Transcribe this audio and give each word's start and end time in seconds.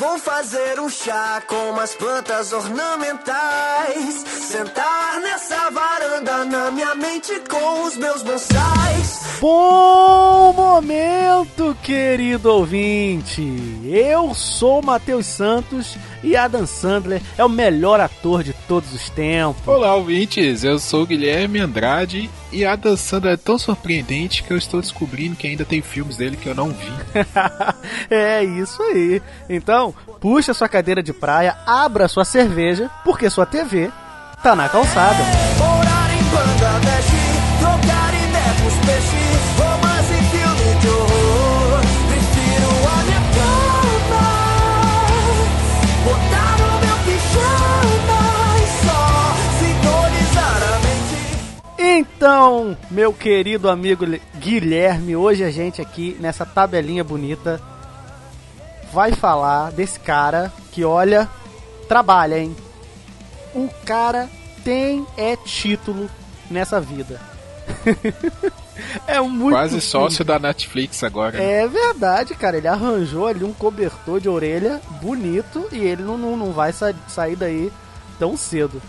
Vou 0.00 0.18
fazer 0.18 0.80
um 0.80 0.88
chá 0.88 1.42
com 1.46 1.72
umas 1.72 1.94
plantas 1.94 2.54
ornamentais. 2.54 4.24
Sentar 4.26 5.20
nessa 5.20 5.68
varanda 5.70 6.42
na 6.46 6.70
minha 6.70 6.94
mente 6.94 7.38
com 7.40 7.84
os 7.84 7.98
meus 7.98 8.22
bonsais. 8.22 9.20
Bom 9.38 10.54
momento, 10.54 11.76
querido 11.82 12.50
ouvinte! 12.50 13.42
Eu 13.84 14.34
sou 14.34 14.82
Matheus 14.82 15.26
Santos 15.26 15.96
e 16.22 16.36
Adam 16.36 16.66
Sandler 16.66 17.22
é 17.36 17.44
o 17.44 17.48
melhor 17.48 18.00
ator 18.00 18.42
de 18.42 18.52
todos 18.52 18.92
os 18.94 19.10
tempos. 19.10 19.66
Olá, 19.66 19.94
ouvintes! 19.94 20.64
Eu 20.64 20.78
sou 20.78 21.06
Guilherme 21.06 21.58
Andrade 21.58 22.30
e 22.52 22.64
Adam 22.64 22.96
Sandler 22.96 23.34
é 23.34 23.36
tão 23.36 23.58
surpreendente 23.58 24.42
que 24.42 24.52
eu 24.52 24.58
estou 24.58 24.80
descobrindo 24.80 25.36
que 25.36 25.46
ainda 25.46 25.64
tem 25.64 25.80
filmes 25.80 26.16
dele 26.16 26.36
que 26.36 26.48
eu 26.48 26.54
não 26.54 26.68
vi. 26.68 26.92
é 28.10 28.44
isso 28.44 28.82
aí. 28.82 29.22
Então, 29.48 29.89
puxa 30.20 30.52
sua 30.54 30.68
cadeira 30.68 31.02
de 31.02 31.12
praia, 31.12 31.56
abra 31.66 32.08
sua 32.08 32.24
cerveja, 32.24 32.90
porque 33.04 33.28
sua 33.30 33.46
TV 33.46 33.90
tá 34.42 34.54
na 34.56 34.68
calçada. 34.68 35.22
Morar 35.58 36.10
em 36.12 36.22
Bangladesh, 36.24 37.10
trocar 37.58 38.14
ideia 38.14 38.54
com 38.60 38.66
os 38.66 38.74
peixes, 38.86 39.40
romance 39.58 40.12
e 40.12 40.22
filme 40.30 40.80
de 40.80 40.88
horror. 40.88 41.80
Prefiro 42.08 42.70
a 42.88 42.96
minha 43.04 43.22
cama, 43.36 44.24
botar 46.04 46.52
no 46.58 46.70
meu 46.86 46.96
pijama 47.04 48.22
e 48.56 48.66
só 48.86 49.02
sintonizar 49.58 50.60
a 50.62 50.78
mente. 50.78 51.18
Então, 51.78 52.76
meu 52.90 53.12
querido 53.12 53.68
amigo 53.68 54.06
Guilherme, 54.38 55.16
hoje 55.16 55.44
a 55.44 55.50
gente 55.50 55.82
aqui 55.82 56.16
nessa 56.18 56.46
tabelinha 56.46 57.04
bonita 57.04 57.60
vai 58.92 59.12
falar 59.12 59.70
desse 59.72 59.98
cara 60.00 60.52
que, 60.72 60.84
olha, 60.84 61.28
trabalha, 61.88 62.38
hein? 62.38 62.54
O 63.54 63.68
cara 63.84 64.28
tem 64.64 65.06
é 65.16 65.36
título 65.36 66.08
nessa 66.50 66.80
vida. 66.80 67.20
é 69.06 69.20
muito 69.20 69.54
Quase 69.54 69.80
sócio 69.80 70.24
da 70.24 70.38
Netflix 70.38 71.02
agora. 71.02 71.38
né? 71.38 71.62
É 71.62 71.68
verdade, 71.68 72.34
cara. 72.34 72.56
Ele 72.56 72.68
arranjou 72.68 73.26
ali 73.26 73.44
um 73.44 73.52
cobertor 73.52 74.20
de 74.20 74.28
orelha 74.28 74.80
bonito 75.00 75.66
e 75.72 75.78
ele 75.78 76.02
não, 76.02 76.16
não, 76.18 76.36
não 76.36 76.52
vai 76.52 76.72
sa- 76.72 76.94
sair 77.08 77.36
daí 77.36 77.72
tão 78.18 78.36
cedo. 78.36 78.80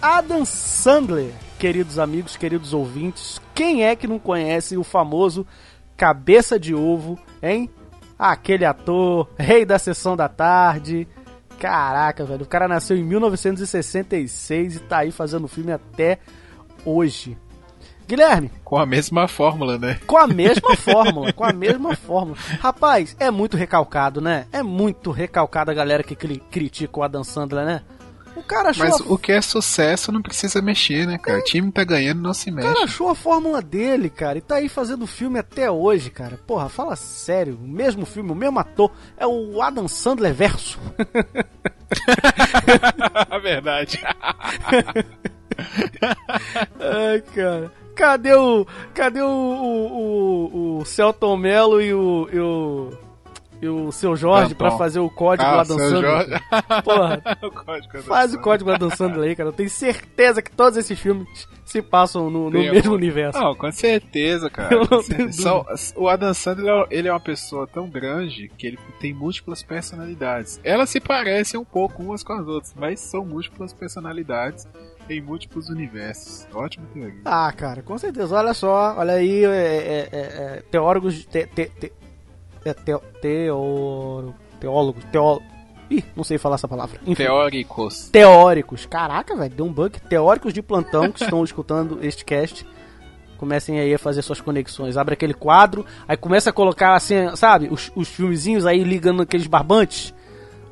Adam 0.00 0.44
Sandler, 0.44 1.32
queridos 1.58 1.98
amigos, 1.98 2.36
queridos 2.36 2.72
ouvintes, 2.72 3.40
quem 3.54 3.84
é 3.84 3.96
que 3.96 4.06
não 4.06 4.18
conhece 4.18 4.76
o 4.76 4.84
famoso 4.84 5.46
Cabeça 5.96 6.58
de 6.60 6.74
Ovo, 6.74 7.18
hein? 7.42 7.68
Aquele 8.18 8.64
ator, 8.64 9.28
rei 9.38 9.64
da 9.64 9.78
sessão 9.78 10.16
da 10.16 10.28
tarde. 10.28 11.06
Caraca, 11.58 12.24
velho, 12.24 12.42
o 12.44 12.48
cara 12.48 12.66
nasceu 12.68 12.96
em 12.96 13.02
1966 13.02 14.76
e 14.76 14.80
tá 14.80 14.98
aí 14.98 15.10
fazendo 15.10 15.48
filme 15.48 15.72
até 15.72 16.18
hoje. 16.84 17.36
Guilherme, 18.06 18.50
Com 18.64 18.78
a 18.78 18.86
mesma 18.86 19.28
fórmula, 19.28 19.76
né? 19.78 19.98
com 20.06 20.16
a 20.16 20.26
mesma 20.26 20.74
fórmula, 20.76 21.30
com 21.32 21.44
a 21.44 21.52
mesma 21.52 21.94
fórmula. 21.94 22.38
Rapaz, 22.58 23.14
é 23.20 23.30
muito 23.30 23.54
recalcado, 23.56 24.18
né? 24.20 24.46
É 24.50 24.62
muito 24.62 25.10
recalcado 25.10 25.70
a 25.70 25.74
galera 25.74 26.02
que 26.02 26.16
cri- 26.16 26.42
critica 26.50 26.98
o 27.00 27.02
Adam 27.02 27.22
Sandler, 27.22 27.66
né? 27.66 27.82
O 28.38 28.42
cara 28.42 28.70
achou, 28.70 28.86
Mas 28.86 29.00
a, 29.00 29.04
o 29.04 29.18
que 29.18 29.32
é 29.32 29.42
sucesso 29.42 30.12
não 30.12 30.22
precisa 30.22 30.62
mexer, 30.62 31.06
né, 31.06 31.18
cara? 31.18 31.38
O 31.38 31.44
time 31.44 31.72
tá 31.72 31.82
ganhando, 31.84 32.22
não 32.22 32.32
se 32.32 32.50
o 32.50 32.54
cara 32.54 32.68
mexe. 32.68 32.82
achou 32.84 33.08
a 33.08 33.14
fórmula 33.14 33.60
dele, 33.60 34.08
cara, 34.08 34.38
e 34.38 34.40
tá 34.40 34.56
aí 34.56 34.68
fazendo 34.68 35.06
filme 35.06 35.38
até 35.38 35.70
hoje, 35.70 36.10
cara. 36.10 36.38
Porra, 36.46 36.68
fala 36.68 36.94
sério, 36.96 37.58
o 37.60 37.66
mesmo 37.66 38.06
filme, 38.06 38.30
o 38.30 38.34
mesmo 38.34 38.58
ator, 38.58 38.90
é 39.16 39.26
o 39.26 39.60
Adam 39.60 39.88
Sandler 39.88 40.32
verso. 40.32 40.78
Verdade. 43.42 44.00
Ai, 46.80 47.20
cara. 47.34 47.72
Cadê 47.94 48.32
o. 48.34 48.66
Cadê 48.94 49.20
o. 49.20 49.26
O, 49.26 50.76
o, 50.76 50.78
o 50.78 50.84
Celton 50.84 51.36
Mello 51.36 51.80
e 51.80 51.92
o. 51.92 52.28
E 52.32 52.38
o, 52.38 52.92
e 53.60 53.68
o 53.68 53.90
seu 53.92 54.14
Jorge 54.16 54.54
Danton. 54.54 54.56
pra 54.68 54.70
fazer 54.78 55.00
o 55.00 55.10
código 55.10 55.48
Ah, 55.48 55.56
lá 55.56 55.62
dançando? 55.64 56.02
Porra, 56.84 57.22
o 57.42 57.50
código 57.50 57.96
é 57.98 58.02
faz 58.02 58.34
o 58.34 58.40
código 58.40 58.70
Adam 58.70 58.90
Sandler 58.90 59.28
aí, 59.30 59.36
cara. 59.36 59.48
Eu 59.48 59.52
tenho 59.52 59.70
certeza 59.70 60.40
que 60.42 60.50
todos 60.50 60.76
esses 60.78 60.98
filmes 60.98 61.26
se 61.64 61.82
passam 61.82 62.30
no, 62.30 62.44
no 62.48 62.58
mesmo 62.58 62.76
algum- 62.78 62.92
universo. 62.94 63.38
Não, 63.38 63.54
com 63.54 63.70
certeza, 63.72 64.48
cara. 64.48 64.74
Eu 64.74 64.86
não 64.90 65.02
tenho. 65.02 65.32
São- 65.32 65.66
o 65.96 66.08
Adam 66.08 66.32
Sandler, 66.32 66.86
ele 66.90 67.08
é 67.08 67.12
uma 67.12 67.20
pessoa 67.20 67.66
tão 67.66 67.88
grande 67.90 68.50
que 68.56 68.66
ele 68.66 68.78
tem 69.00 69.12
múltiplas 69.12 69.62
personalidades. 69.62 70.60
Elas 70.64 70.88
se 70.90 71.00
parecem 71.00 71.58
um 71.58 71.64
pouco 71.64 72.02
umas 72.02 72.22
com 72.22 72.32
as 72.34 72.46
outras, 72.46 72.74
mas 72.78 73.00
são 73.00 73.24
múltiplas 73.24 73.72
personalidades 73.72 74.66
em 75.10 75.20
múltiplos 75.20 75.68
universos. 75.68 76.46
Ótima 76.54 76.86
teoria. 76.92 77.20
Ah, 77.24 77.52
cara, 77.54 77.82
com 77.82 77.96
certeza. 77.98 78.34
Olha 78.36 78.54
só, 78.54 78.94
olha 78.96 79.14
aí, 79.14 79.44
é, 79.44 79.48
é, 79.48 80.08
é, 80.12 80.18
é, 80.20 80.62
teóricos. 80.70 81.24
Te, 81.26 81.46
te, 81.46 81.66
te, 81.80 81.92
é, 82.64 82.74
teo, 82.74 83.02
teoro, 83.20 84.34
teólogos, 84.60 85.04
teó, 85.12 85.40
Ih, 85.90 86.04
não 86.14 86.22
sei 86.22 86.36
falar 86.36 86.56
essa 86.56 86.68
palavra. 86.68 87.00
Enfim, 87.06 87.24
Teóricos. 87.24 88.10
teóricos. 88.10 88.84
Caraca, 88.86 89.34
velho, 89.34 89.54
deu 89.54 89.64
um 89.64 89.72
bug. 89.72 89.98
Teóricos 90.00 90.52
de 90.52 90.60
plantão 90.60 91.10
que 91.10 91.22
estão 91.22 91.42
escutando 91.44 91.98
este 92.02 92.24
cast. 92.24 92.66
Comecem 93.38 93.80
aí 93.80 93.94
a 93.94 93.98
fazer 93.98 94.20
suas 94.20 94.40
conexões. 94.40 94.96
Abre 94.96 95.14
aquele 95.14 95.32
quadro, 95.32 95.86
aí 96.06 96.16
começa 96.16 96.50
a 96.50 96.52
colocar 96.52 96.94
assim, 96.94 97.34
sabe, 97.36 97.68
os, 97.70 97.90
os 97.94 98.08
filmezinhos 98.08 98.66
aí 98.66 98.82
ligando 98.82 99.22
aqueles 99.22 99.46
barbantes 99.46 100.12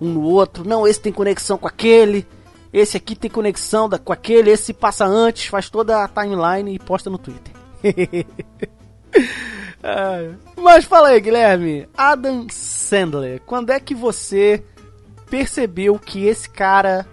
um 0.00 0.08
no 0.08 0.22
outro. 0.22 0.68
Não, 0.68 0.86
esse 0.86 1.00
tem 1.00 1.12
conexão 1.12 1.56
com 1.56 1.66
aquele. 1.66 2.26
Esse 2.72 2.96
aqui 2.98 3.14
tem 3.14 3.30
conexão 3.30 3.88
da, 3.88 3.98
com 3.98 4.12
aquele. 4.12 4.50
Esse 4.50 4.74
passa 4.74 5.06
antes, 5.06 5.46
faz 5.46 5.70
toda 5.70 6.04
a 6.04 6.08
timeline 6.08 6.74
e 6.74 6.78
posta 6.78 7.08
no 7.08 7.16
Twitter. 7.16 7.54
Ai. 9.82 10.34
Mas 10.56 10.84
fala 10.84 11.08
aí, 11.08 11.20
Guilherme. 11.20 11.88
Adam 11.96 12.46
Sandler, 12.50 13.40
quando 13.46 13.70
é 13.70 13.80
que 13.80 13.94
você 13.94 14.64
percebeu 15.28 15.98
que 15.98 16.24
esse 16.26 16.48
cara 16.48 17.06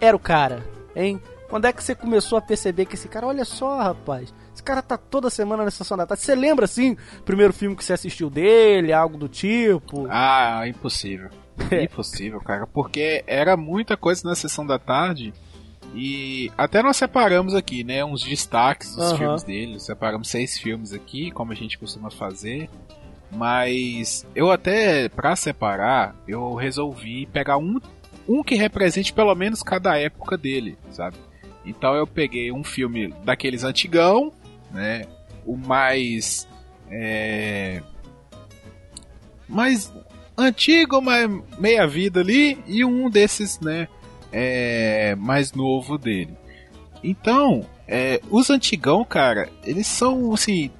era 0.00 0.16
o 0.16 0.20
cara, 0.20 0.64
hein? 0.94 1.20
Quando 1.48 1.64
é 1.64 1.72
que 1.72 1.82
você 1.82 1.94
começou 1.94 2.38
a 2.38 2.42
perceber 2.42 2.86
que 2.86 2.94
esse 2.94 3.08
cara, 3.08 3.26
olha 3.26 3.44
só, 3.44 3.76
rapaz, 3.80 4.32
esse 4.54 4.62
cara 4.62 4.80
tá 4.80 4.96
toda 4.96 5.28
semana 5.28 5.64
na 5.64 5.70
sessão 5.70 5.96
da 5.96 6.06
tarde. 6.06 6.22
Você 6.22 6.34
lembra 6.34 6.64
assim, 6.64 6.96
primeiro 7.24 7.52
filme 7.52 7.74
que 7.74 7.84
você 7.84 7.92
assistiu 7.92 8.30
dele, 8.30 8.92
algo 8.92 9.18
do 9.18 9.28
tipo? 9.28 10.06
Ah, 10.08 10.62
impossível. 10.68 11.30
Impossível, 11.82 12.40
cara. 12.40 12.66
Porque 12.66 13.24
era 13.26 13.56
muita 13.56 13.96
coisa 13.96 14.22
na 14.26 14.34
sessão 14.34 14.64
da 14.66 14.78
tarde. 14.78 15.34
E 15.94 16.50
até 16.56 16.82
nós 16.82 16.96
separamos 16.96 17.54
aqui, 17.54 17.82
né? 17.82 18.04
Uns 18.04 18.22
destaques 18.22 18.94
dos 18.94 19.12
filmes 19.12 19.42
dele. 19.42 19.80
Separamos 19.80 20.28
seis 20.28 20.58
filmes 20.58 20.92
aqui, 20.92 21.30
como 21.30 21.52
a 21.52 21.54
gente 21.54 21.78
costuma 21.78 22.10
fazer. 22.10 22.70
Mas 23.32 24.26
eu 24.34 24.50
até, 24.50 25.08
pra 25.08 25.36
separar, 25.36 26.16
eu 26.26 26.54
resolvi 26.54 27.26
pegar 27.26 27.58
um, 27.58 27.78
um 28.28 28.42
que 28.42 28.54
represente 28.54 29.12
pelo 29.12 29.34
menos 29.34 29.62
cada 29.62 29.96
época 29.96 30.36
dele, 30.36 30.76
sabe? 30.90 31.16
Então 31.64 31.94
eu 31.94 32.06
peguei 32.06 32.50
um 32.50 32.64
filme 32.64 33.14
daqueles 33.24 33.64
antigão, 33.64 34.32
né? 34.72 35.02
O 35.44 35.56
mais. 35.56 36.48
É, 36.90 37.82
mais 39.48 39.92
antigo, 40.36 41.00
mais 41.00 41.30
meia 41.58 41.86
vida 41.86 42.20
ali, 42.20 42.58
e 42.66 42.84
um 42.84 43.10
desses, 43.10 43.60
né? 43.60 43.88
É, 44.32 45.14
mais 45.16 45.52
novo 45.52 45.98
dele. 45.98 46.34
Então, 47.02 47.64
é, 47.88 48.20
os 48.30 48.50
antigão, 48.50 49.04
cara, 49.04 49.48
eles 49.64 49.86
são 49.86 50.32
assim. 50.34 50.70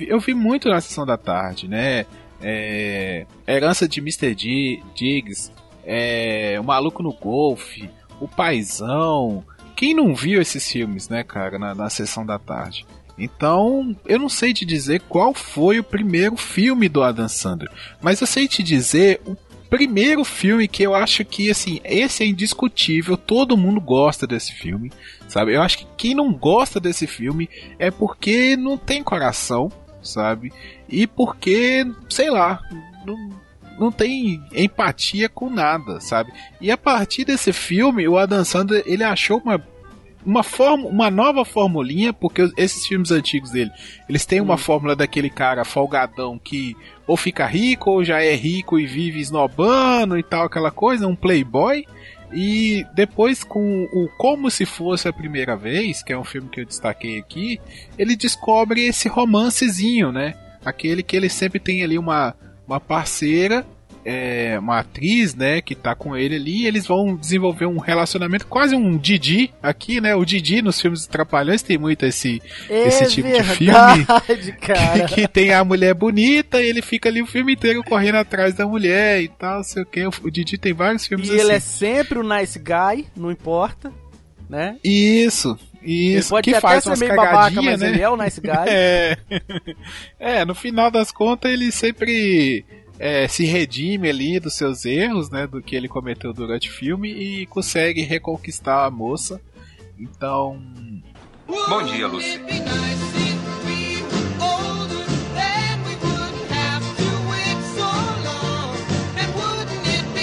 eu 0.00 0.18
vi- 0.20 0.34
muito 0.34 0.68
na 0.68 0.80
sessão 0.80 1.06
da 1.06 1.16
tarde, 1.16 1.68
né? 1.68 2.04
É, 2.42 3.26
Herança 3.46 3.88
de 3.88 4.00
Mr. 4.00 4.34
D, 4.34 4.80
Diggs, 4.94 5.50
é, 5.84 6.56
O 6.60 6.64
Maluco 6.64 7.02
no 7.02 7.12
Golfe, 7.12 7.88
O 8.20 8.28
Paizão. 8.28 9.44
Quem 9.76 9.94
não 9.94 10.14
viu 10.14 10.42
esses 10.42 10.68
filmes, 10.70 11.08
né, 11.08 11.22
cara, 11.22 11.58
na, 11.58 11.74
na 11.74 11.88
sessão 11.88 12.26
da 12.26 12.38
tarde? 12.38 12.84
Então, 13.16 13.96
eu 14.06 14.18
não 14.18 14.28
sei 14.28 14.52
te 14.52 14.64
dizer 14.64 15.00
qual 15.08 15.32
foi 15.34 15.78
o 15.80 15.84
primeiro 15.84 16.36
filme 16.36 16.88
do 16.88 17.02
Adam 17.02 17.28
Sandler, 17.28 17.70
mas 18.00 18.20
eu 18.20 18.26
sei 18.26 18.46
te 18.46 18.62
dizer 18.62 19.20
o 19.26 19.34
primeiro 19.68 20.24
filme 20.24 20.66
que 20.66 20.82
eu 20.82 20.94
acho 20.94 21.24
que, 21.24 21.50
assim, 21.50 21.80
esse 21.84 22.22
é 22.22 22.26
indiscutível, 22.26 23.16
todo 23.16 23.56
mundo 23.56 23.80
gosta 23.80 24.26
desse 24.26 24.52
filme, 24.52 24.90
sabe? 25.28 25.54
Eu 25.54 25.62
acho 25.62 25.78
que 25.78 25.86
quem 25.96 26.14
não 26.14 26.32
gosta 26.32 26.80
desse 26.80 27.06
filme 27.06 27.48
é 27.78 27.90
porque 27.90 28.56
não 28.56 28.78
tem 28.78 29.02
coração, 29.02 29.70
sabe? 30.02 30.52
E 30.88 31.06
porque, 31.06 31.86
sei 32.08 32.30
lá, 32.30 32.60
não, 33.04 33.30
não 33.78 33.92
tem 33.92 34.42
empatia 34.54 35.28
com 35.28 35.50
nada, 35.50 36.00
sabe? 36.00 36.32
E 36.60 36.70
a 36.70 36.76
partir 36.76 37.24
desse 37.24 37.52
filme, 37.52 38.08
o 38.08 38.16
Adam 38.16 38.44
Sandler, 38.44 38.82
ele 38.86 39.04
achou 39.04 39.38
uma 39.38 39.62
uma, 40.26 40.42
forma, 40.42 40.86
uma 40.86 41.10
nova 41.10 41.44
formulinha, 41.44 42.12
porque 42.12 42.50
esses 42.56 42.86
filmes 42.86 43.10
antigos 43.10 43.50
dele, 43.50 43.70
eles 44.08 44.26
têm 44.26 44.40
uma 44.40 44.54
hum. 44.54 44.58
fórmula 44.58 44.94
daquele 44.94 45.30
cara 45.30 45.64
folgadão 45.64 46.38
que 46.38 46.76
ou 47.08 47.16
fica 47.16 47.46
rico 47.46 47.90
ou 47.90 48.04
já 48.04 48.22
é 48.22 48.34
rico 48.34 48.78
e 48.78 48.86
vive 48.86 49.18
esnobando 49.18 50.18
e 50.18 50.22
tal, 50.22 50.44
aquela 50.44 50.70
coisa, 50.70 51.08
um 51.08 51.16
playboy. 51.16 51.84
E 52.30 52.84
depois 52.94 53.42
com 53.42 53.84
o 53.84 54.06
Como 54.18 54.50
Se 54.50 54.66
Fosse 54.66 55.08
a 55.08 55.12
Primeira 55.12 55.56
Vez, 55.56 56.02
que 56.02 56.12
é 56.12 56.18
um 56.18 56.24
filme 56.24 56.50
que 56.50 56.60
eu 56.60 56.66
destaquei 56.66 57.18
aqui, 57.18 57.58
ele 57.98 58.14
descobre 58.14 58.86
esse 58.86 59.08
romancezinho, 59.08 60.12
né? 60.12 60.34
Aquele 60.62 61.02
que 61.02 61.16
ele 61.16 61.30
sempre 61.30 61.58
tem 61.58 61.82
ali 61.82 61.98
uma, 61.98 62.34
uma 62.66 62.78
parceira 62.78 63.66
é, 64.10 64.58
uma 64.58 64.78
atriz, 64.78 65.34
né, 65.34 65.60
que 65.60 65.74
tá 65.74 65.94
com 65.94 66.16
ele 66.16 66.36
ali, 66.36 66.62
e 66.62 66.66
eles 66.66 66.86
vão 66.86 67.14
desenvolver 67.14 67.66
um 67.66 67.76
relacionamento, 67.76 68.46
quase 68.46 68.74
um 68.74 68.96
Didi 68.96 69.52
aqui, 69.62 70.00
né? 70.00 70.14
O 70.14 70.24
Didi 70.24 70.62
nos 70.62 70.80
filmes 70.80 71.06
Trapalhões 71.06 71.60
tem 71.60 71.76
muito 71.76 72.06
esse, 72.06 72.40
é 72.70 72.88
esse 72.88 73.06
tipo 73.10 73.28
verdade, 73.28 73.50
de 73.50 73.56
filme. 73.56 74.52
Cara. 74.66 75.04
Que, 75.04 75.14
que, 75.14 75.28
tem 75.28 75.52
a 75.52 75.62
mulher 75.62 75.92
bonita 75.92 76.62
e 76.62 76.66
ele 76.66 76.80
fica 76.80 77.10
ali 77.10 77.20
o 77.20 77.26
filme 77.26 77.52
inteiro 77.52 77.84
correndo 77.84 78.16
atrás 78.16 78.54
da 78.54 78.66
mulher 78.66 79.20
e 79.22 79.28
tal, 79.28 79.62
sei 79.62 79.82
o 79.82 79.86
que. 79.86 80.06
O 80.06 80.30
Didi 80.30 80.56
tem 80.56 80.72
vários 80.72 81.06
filmes 81.06 81.28
e 81.28 81.32
assim. 81.32 81.40
E 81.40 81.44
ele 81.44 81.52
é 81.52 81.60
sempre 81.60 82.18
o 82.18 82.22
nice 82.22 82.58
guy, 82.58 83.06
não 83.14 83.30
importa, 83.30 83.92
né? 84.48 84.78
Isso. 84.82 85.58
Isso, 85.82 86.30
pode 86.30 86.50
que 86.50 86.60
faz 86.60 86.84
umas 86.86 86.98
meio 86.98 87.14
babaca, 87.14 87.62
mas 87.62 87.80
né? 87.80 87.88
ele 87.90 88.00
é 88.00 88.08
o 88.08 88.16
nice 88.16 88.40
guy. 88.40 88.52
É. 88.68 89.16
é, 90.18 90.44
no 90.44 90.54
final 90.54 90.90
das 90.90 91.12
contas 91.12 91.52
ele 91.52 91.70
sempre 91.70 92.64
é, 92.98 93.28
se 93.28 93.44
redime 93.44 94.08
ali 94.08 94.40
dos 94.40 94.54
seus 94.54 94.84
erros, 94.84 95.30
né, 95.30 95.46
do 95.46 95.62
que 95.62 95.76
ele 95.76 95.88
cometeu 95.88 96.32
durante 96.32 96.68
o 96.68 96.72
filme 96.72 97.10
e 97.10 97.46
consegue 97.46 98.02
reconquistar 98.02 98.84
a 98.84 98.90
moça. 98.90 99.40
Então, 99.98 100.60
bom 101.46 101.82
dia, 101.84 102.06
Lucy. 102.06 102.38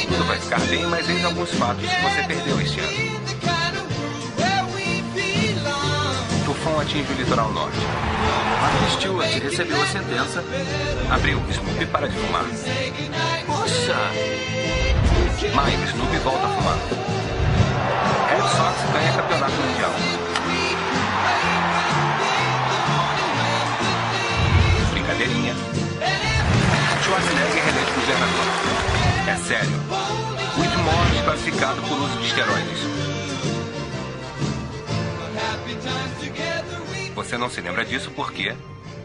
Tudo 0.08 0.24
vai 0.28 0.40
ficar 0.40 0.60
bem, 0.68 0.86
mas 0.88 1.10
eis 1.10 1.26
alguns 1.26 1.52
fatos 1.54 1.82
que 1.82 2.02
você 2.02 2.24
perdeu 2.28 2.62
este 2.62 2.80
ano. 2.80 3.25
Atinge 6.66 7.14
o 7.14 7.16
litoral 7.16 7.52
norte. 7.52 7.78
Mark 8.60 8.92
Stewart 8.92 9.32
recebeu 9.40 9.82
a 9.82 9.86
sentença. 9.86 10.44
Abriu. 11.12 11.40
Snoopy 11.52 11.86
para 11.86 12.10
de 12.10 12.18
fumar. 12.18 12.44
Poxa! 13.46 13.96
Maio, 15.54 15.88
Snoopy 15.88 16.18
volta 16.18 16.46
a 16.46 16.50
fumar. 16.50 16.78
Red 18.30 18.42
Sox 18.50 18.94
ganha 18.94 19.14
campeonato 19.14 19.54
mundial. 19.54 19.92
Brincadeirinha. 24.92 25.56
Schwarzenegger 27.04 27.64
reeleito 27.64 27.94
governador. 27.94 28.46
É 29.28 29.36
sério. 29.38 29.80
Whitmore 30.58 31.10
desclassificado 31.12 31.82
por 31.84 32.00
uso 32.00 32.18
de 32.20 32.28
esteroides. 32.28 32.95
Você 37.26 37.40
não 37.40 37.50
se 37.50 37.60
lembra 37.60 37.84
disso 37.84 38.12
porque 38.12 38.56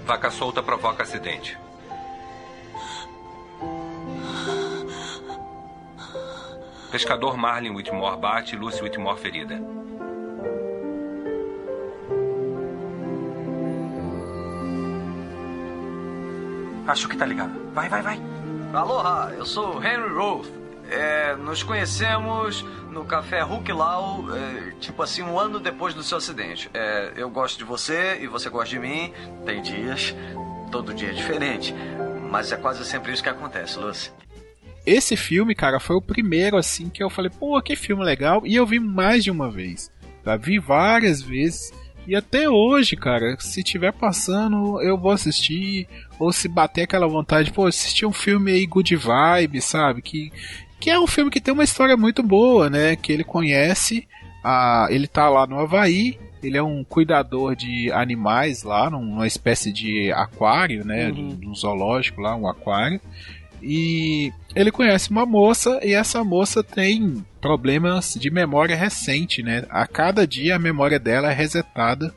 vaca 0.04 0.30
solta 0.30 0.62
provoca 0.62 1.02
acidente. 1.02 1.58
Pescador 6.90 7.38
Marlin 7.38 7.70
Whitmore 7.70 8.20
bate 8.20 8.56
Lucy 8.56 8.82
Whitmore 8.82 9.18
ferida. 9.18 9.58
Acho 16.86 17.08
que 17.08 17.16
tá 17.16 17.24
ligado. 17.24 17.72
Vai, 17.72 17.88
vai, 17.88 18.02
vai. 18.02 18.20
Aloha, 18.74 19.32
eu 19.34 19.46
sou 19.46 19.82
Henry 19.82 20.12
Roth. 20.12 20.59
É, 20.90 21.36
nos 21.36 21.62
conhecemos 21.62 22.64
no 22.90 23.04
café 23.04 23.42
Hulk 23.42 23.72
Lau, 23.72 24.24
é, 24.34 24.72
tipo 24.80 25.02
assim, 25.02 25.22
um 25.22 25.38
ano 25.38 25.60
depois 25.60 25.94
do 25.94 26.02
seu 26.02 26.18
acidente. 26.18 26.68
É, 26.74 27.12
eu 27.16 27.30
gosto 27.30 27.58
de 27.58 27.64
você 27.64 28.18
e 28.20 28.26
você 28.26 28.50
gosta 28.50 28.70
de 28.70 28.78
mim. 28.80 29.12
Tem 29.46 29.62
dias, 29.62 30.14
todo 30.72 30.92
dia 30.92 31.10
é 31.10 31.12
diferente. 31.12 31.72
Mas 32.28 32.50
é 32.50 32.56
quase 32.56 32.84
sempre 32.84 33.12
isso 33.12 33.22
que 33.22 33.28
acontece, 33.28 33.78
Lucy. 33.78 34.10
Esse 34.84 35.16
filme, 35.16 35.54
cara, 35.54 35.78
foi 35.78 35.96
o 35.96 36.02
primeiro 36.02 36.56
assim 36.56 36.88
que 36.88 37.02
eu 37.02 37.10
falei, 37.10 37.30
pô, 37.30 37.60
que 37.62 37.76
filme 37.76 38.04
legal. 38.04 38.42
E 38.44 38.56
eu 38.56 38.66
vi 38.66 38.80
mais 38.80 39.22
de 39.22 39.30
uma 39.30 39.50
vez. 39.50 39.92
Tá? 40.24 40.36
Vi 40.36 40.58
várias 40.58 41.22
vezes. 41.22 41.72
E 42.06 42.16
até 42.16 42.48
hoje, 42.48 42.96
cara, 42.96 43.36
se 43.38 43.62
tiver 43.62 43.92
passando, 43.92 44.80
eu 44.80 44.96
vou 44.96 45.12
assistir. 45.12 45.86
Ou 46.18 46.32
se 46.32 46.48
bater 46.48 46.82
aquela 46.82 47.06
vontade, 47.06 47.52
pô, 47.52 47.66
assistir 47.66 48.06
um 48.06 48.12
filme 48.12 48.50
aí 48.50 48.66
good 48.66 48.96
vibe, 48.96 49.60
sabe? 49.60 50.02
Que, 50.02 50.32
que 50.80 50.90
é 50.90 50.98
um 50.98 51.06
filme 51.06 51.30
que 51.30 51.40
tem 51.40 51.52
uma 51.52 51.62
história 51.62 51.96
muito 51.96 52.22
boa, 52.22 52.70
né? 52.70 52.96
Que 52.96 53.12
ele 53.12 53.22
conhece, 53.22 54.08
a, 54.42 54.88
ele 54.90 55.06
tá 55.06 55.28
lá 55.28 55.46
no 55.46 55.60
Havaí, 55.60 56.18
ele 56.42 56.56
é 56.56 56.62
um 56.62 56.82
cuidador 56.82 57.54
de 57.54 57.92
animais 57.92 58.62
lá, 58.62 58.88
numa 58.88 59.26
espécie 59.26 59.70
de 59.70 60.10
aquário, 60.12 60.84
né? 60.84 61.10
Uhum. 61.10 61.38
Um 61.46 61.54
zoológico 61.54 62.20
lá, 62.20 62.34
um 62.34 62.48
aquário. 62.48 63.00
E 63.62 64.32
ele 64.56 64.70
conhece 64.70 65.10
uma 65.10 65.26
moça 65.26 65.80
e 65.82 65.92
essa 65.92 66.24
moça 66.24 66.64
tem 66.64 67.22
problemas 67.42 68.16
de 68.18 68.30
memória 68.30 68.74
recente, 68.74 69.42
né? 69.42 69.64
A 69.68 69.86
cada 69.86 70.26
dia 70.26 70.56
a 70.56 70.58
memória 70.58 70.98
dela 70.98 71.30
é 71.30 71.34
resetada. 71.34 72.14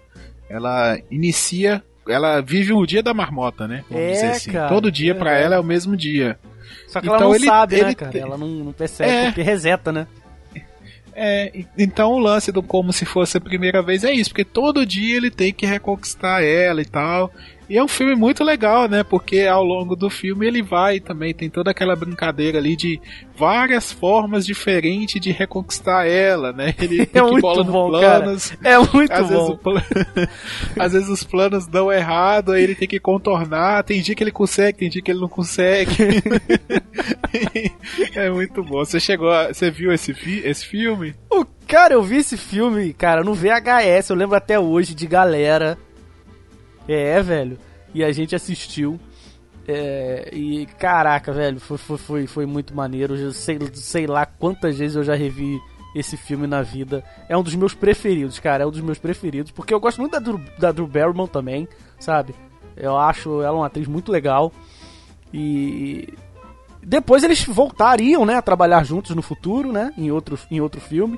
Ela 0.49 0.97
inicia, 1.11 1.83
ela 2.07 2.39
vive 2.39 2.71
o 2.71 2.85
dia 2.85 3.03
da 3.03 3.13
marmota, 3.13 3.67
né? 3.67 3.83
Vamos 3.89 4.05
é, 4.05 4.11
dizer 4.11 4.27
assim. 4.27 4.51
Cara, 4.53 4.69
Todo 4.69 4.91
dia 4.91 5.11
é. 5.11 5.15
para 5.15 5.37
ela 5.37 5.55
é 5.55 5.59
o 5.59 5.63
mesmo 5.63 5.97
dia. 5.97 6.39
Só 6.87 6.99
que 6.99 7.07
então 7.07 7.15
ela 7.15 7.25
não 7.25 7.35
ele, 7.35 7.45
sabe, 7.45 7.75
ele, 7.75 7.85
né, 7.85 7.95
cara? 7.95 8.17
Ela 8.17 8.37
não, 8.37 8.47
não 8.47 8.73
percebe 8.73 9.11
é, 9.11 9.25
porque 9.25 9.41
reseta, 9.41 9.91
né? 9.91 10.07
É, 11.15 11.51
então 11.77 12.11
o 12.13 12.19
lance 12.19 12.51
do 12.51 12.63
como 12.63 12.91
se 12.91 13.05
fosse 13.05 13.37
a 13.37 13.41
primeira 13.41 13.83
vez 13.83 14.03
é 14.03 14.11
isso, 14.11 14.31
porque 14.31 14.43
todo 14.43 14.85
dia 14.85 15.17
ele 15.17 15.29
tem 15.29 15.53
que 15.53 15.65
reconquistar 15.65 16.43
ela 16.43 16.81
e 16.81 16.85
tal. 16.85 17.31
E 17.73 17.77
é 17.79 17.83
um 17.83 17.87
filme 17.87 18.13
muito 18.13 18.43
legal, 18.43 18.87
né? 18.87 19.01
Porque 19.01 19.47
ao 19.47 19.63
longo 19.63 19.95
do 19.95 20.07
filme 20.07 20.45
ele 20.45 20.61
vai 20.61 20.99
também, 20.99 21.33
tem 21.33 21.49
toda 21.49 21.71
aquela 21.71 21.95
brincadeira 21.95 22.59
ali 22.59 22.75
de 22.75 23.01
várias 23.35 23.91
formas 23.91 24.45
diferentes 24.45 25.19
de 25.19 25.31
reconquistar 25.31 26.07
ela, 26.07 26.53
né? 26.53 26.75
Ele 26.77 27.09
é 27.11 27.21
muito 27.23 27.41
bola 27.41 27.63
bom, 27.63 27.89
planos. 27.89 28.51
Cara. 28.51 28.75
É 28.75 28.77
muito 28.77 29.11
às 29.11 29.27
bom. 29.27 29.59
Vezes 29.73 30.29
às 30.77 30.93
vezes 30.93 31.09
os 31.09 31.23
planos 31.23 31.65
dão 31.65 31.91
errado, 31.91 32.51
aí 32.51 32.63
ele 32.63 32.75
tem 32.75 32.87
que 32.87 32.99
contornar. 32.99 33.83
Tem 33.83 34.03
dia 34.03 34.13
que 34.13 34.23
ele 34.23 34.31
consegue, 34.31 34.77
tem 34.77 34.89
dia 34.91 35.01
que 35.01 35.09
ele 35.09 35.21
não 35.21 35.27
consegue. 35.27 36.21
é 38.13 38.29
muito 38.29 38.61
bom. 38.61 38.85
Você 38.85 38.99
chegou 38.99 39.31
a... 39.31 39.51
Você 39.51 39.71
viu 39.71 39.91
esse, 39.91 40.13
fi... 40.13 40.43
esse 40.45 40.63
filme? 40.63 41.15
O 41.27 41.43
cara, 41.67 41.95
eu 41.95 42.03
vi 42.03 42.17
esse 42.17 42.37
filme, 42.37 42.93
cara, 42.93 43.23
no 43.23 43.33
VHS. 43.33 44.11
Eu 44.11 44.15
lembro 44.15 44.35
até 44.35 44.59
hoje 44.59 44.93
de 44.93 45.07
galera 45.07 45.75
é, 46.87 47.21
velho. 47.21 47.57
E 47.93 48.03
a 48.03 48.11
gente 48.11 48.35
assistiu. 48.35 48.99
É, 49.67 50.29
e 50.33 50.65
caraca, 50.77 51.31
velho, 51.31 51.59
foi, 51.59 51.77
foi, 51.77 52.27
foi, 52.27 52.45
muito 52.45 52.75
maneiro. 52.75 53.15
Eu 53.15 53.31
sei, 53.31 53.59
sei 53.73 54.07
lá 54.07 54.25
quantas 54.25 54.77
vezes 54.77 54.95
eu 54.95 55.03
já 55.03 55.15
revi 55.15 55.59
esse 55.95 56.17
filme 56.17 56.47
na 56.47 56.61
vida. 56.61 57.03
É 57.29 57.37
um 57.37 57.43
dos 57.43 57.55
meus 57.55 57.73
preferidos, 57.73 58.39
cara. 58.39 58.63
É 58.63 58.67
um 58.67 58.71
dos 58.71 58.81
meus 58.81 58.97
preferidos. 58.97 59.51
Porque 59.51 59.73
eu 59.73 59.79
gosto 59.79 59.99
muito 59.99 60.13
da 60.13 60.19
Drew, 60.19 60.41
da 60.57 60.71
Drew 60.71 60.87
Barrymore 60.87 61.29
também, 61.29 61.67
sabe? 61.99 62.35
Eu 62.75 62.97
acho 62.97 63.41
ela 63.41 63.57
uma 63.57 63.67
atriz 63.67 63.87
muito 63.87 64.11
legal. 64.11 64.51
E 65.33 66.13
depois 66.81 67.23
eles 67.23 67.43
voltariam, 67.45 68.25
né, 68.25 68.35
a 68.35 68.41
trabalhar 68.41 68.83
juntos 68.83 69.15
no 69.15 69.21
futuro, 69.21 69.71
né, 69.71 69.93
em 69.97 70.11
outro, 70.11 70.37
em 70.51 70.59
outro 70.59 70.81
filme. 70.81 71.17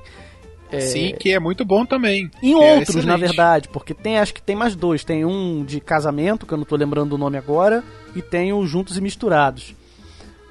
É... 0.72 0.80
Sim, 0.80 1.16
que 1.20 1.32
é 1.32 1.40
muito 1.40 1.64
bom 1.64 1.86
também. 1.86 2.30
Em 2.42 2.54
é 2.54 2.76
outros, 2.76 3.04
é 3.04 3.06
na 3.06 3.18
verdade, 3.18 3.70
porque 3.70 3.94
tem 3.94 4.18
acho 4.18 4.34
que 4.34 4.42
tem 4.42 4.56
mais 4.56 4.76
dois. 4.76 5.04
Tem 5.04 5.26
um 5.26 5.64
de 5.64 5.80
casamento, 5.80 6.46
que 6.46 6.54
eu 6.54 6.58
não 6.58 6.66
tô 6.66 6.76
lembrando 6.76 7.14
o 7.14 7.18
nome 7.18 7.38
agora, 7.38 7.84
e 8.16 8.22
tem 8.22 8.52
o 8.52 8.66
Juntos 8.66 8.98
e 8.98 9.02
Misturados, 9.02 9.76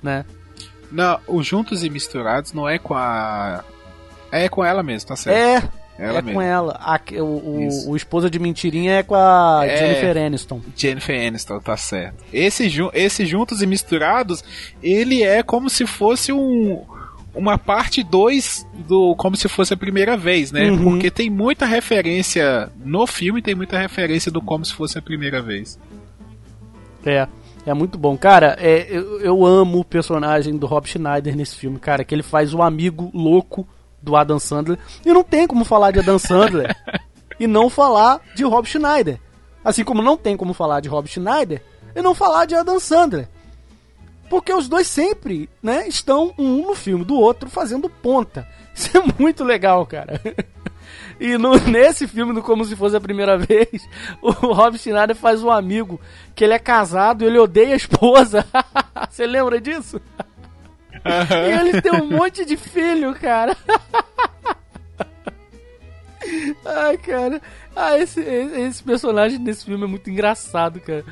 né? 0.02 0.24
Não, 0.90 1.18
o 1.26 1.42
Juntos 1.42 1.82
e 1.82 1.90
Misturados 1.90 2.52
não 2.52 2.68
é 2.68 2.78
com 2.78 2.94
a... 2.94 3.64
É 4.30 4.48
com 4.48 4.64
ela 4.64 4.82
mesmo, 4.82 5.08
tá 5.08 5.16
certo. 5.16 5.36
É, 5.36 5.68
ela 5.98 6.18
é 6.18 6.22
mesmo. 6.22 6.34
com 6.34 6.42
ela. 6.42 6.78
A, 6.80 7.00
o, 7.20 7.24
o, 7.24 7.90
o, 7.90 7.96
Esposa 7.96 8.28
de 8.28 8.38
Mentirinha 8.38 8.94
é 8.94 9.02
com 9.02 9.14
a 9.14 9.62
é, 9.64 9.76
Jennifer 9.76 10.24
Aniston. 10.24 10.60
Jennifer 10.76 11.28
Aniston, 11.28 11.60
tá 11.60 11.76
certo. 11.76 12.24
Esse, 12.32 12.70
esse 12.92 13.26
Juntos 13.26 13.62
e 13.62 13.66
Misturados, 13.66 14.42
ele 14.82 15.22
é 15.22 15.42
como 15.42 15.70
se 15.70 15.86
fosse 15.86 16.32
um 16.32 16.84
uma 17.34 17.58
parte 17.58 18.02
2 18.02 18.66
do 18.86 19.14
como 19.16 19.36
se 19.36 19.48
fosse 19.48 19.74
a 19.74 19.76
primeira 19.76 20.16
vez, 20.16 20.52
né? 20.52 20.70
Uhum. 20.70 20.84
Porque 20.84 21.10
tem 21.10 21.28
muita 21.28 21.66
referência 21.66 22.70
no 22.84 23.06
filme, 23.06 23.42
tem 23.42 23.54
muita 23.54 23.78
referência 23.78 24.30
do 24.30 24.40
como 24.40 24.64
se 24.64 24.72
fosse 24.72 24.98
a 24.98 25.02
primeira 25.02 25.42
vez. 25.42 25.78
É. 27.04 27.26
É 27.66 27.72
muito 27.72 27.96
bom. 27.96 28.16
Cara, 28.16 28.56
é, 28.60 28.86
eu, 28.90 29.20
eu 29.20 29.46
amo 29.46 29.80
o 29.80 29.84
personagem 29.84 30.56
do 30.56 30.66
Rob 30.66 30.86
Schneider 30.86 31.34
nesse 31.34 31.56
filme, 31.56 31.78
cara, 31.78 32.04
que 32.04 32.14
ele 32.14 32.22
faz 32.22 32.52
o 32.52 32.62
amigo 32.62 33.10
louco 33.14 33.66
do 34.02 34.14
Adam 34.16 34.38
Sandler. 34.38 34.78
E 35.04 35.12
não 35.12 35.24
tem 35.24 35.46
como 35.46 35.64
falar 35.64 35.90
de 35.90 36.00
Adam 36.00 36.18
Sandler 36.18 36.76
e 37.40 37.46
não 37.46 37.70
falar 37.70 38.20
de 38.34 38.44
Rob 38.44 38.68
Schneider. 38.68 39.18
Assim 39.64 39.82
como 39.82 40.02
não 40.02 40.16
tem 40.16 40.36
como 40.36 40.52
falar 40.52 40.80
de 40.80 40.90
Rob 40.90 41.08
Schneider 41.08 41.62
e 41.96 42.02
não 42.02 42.14
falar 42.14 42.44
de 42.44 42.54
Adam 42.54 42.78
Sandler. 42.78 43.28
Porque 44.28 44.52
os 44.52 44.68
dois 44.68 44.86
sempre, 44.86 45.48
né, 45.62 45.86
estão 45.86 46.34
um 46.38 46.66
no 46.66 46.74
filme 46.74 47.04
do 47.04 47.14
outro 47.14 47.48
fazendo 47.48 47.88
ponta. 47.88 48.46
Isso 48.74 48.96
é 48.96 49.02
muito 49.18 49.44
legal, 49.44 49.84
cara. 49.86 50.20
E 51.20 51.38
no, 51.38 51.56
nesse 51.56 52.08
filme, 52.08 52.32
no 52.32 52.42
Como 52.42 52.64
Se 52.64 52.74
Fosse 52.74 52.96
a 52.96 53.00
Primeira 53.00 53.38
Vez, 53.38 53.88
o 54.20 54.30
Rob 54.30 54.76
Schneider 54.76 55.14
faz 55.14 55.42
um 55.42 55.50
amigo 55.50 56.00
que 56.34 56.44
ele 56.44 56.54
é 56.54 56.58
casado 56.58 57.22
e 57.22 57.26
ele 57.26 57.38
odeia 57.38 57.74
a 57.74 57.76
esposa. 57.76 58.44
Você 59.08 59.26
lembra 59.26 59.60
disso? 59.60 60.00
E 61.04 61.52
ele 61.52 61.80
tem 61.80 61.92
um 61.92 62.10
monte 62.10 62.44
de 62.44 62.56
filho, 62.56 63.14
cara. 63.14 63.56
Ai, 66.64 66.96
cara. 66.98 67.40
Ah, 67.76 67.98
esse, 67.98 68.20
esse 68.20 68.82
personagem 68.82 69.42
desse 69.42 69.64
filme 69.64 69.84
é 69.84 69.88
muito 69.88 70.10
engraçado, 70.10 70.80
cara. 70.80 71.04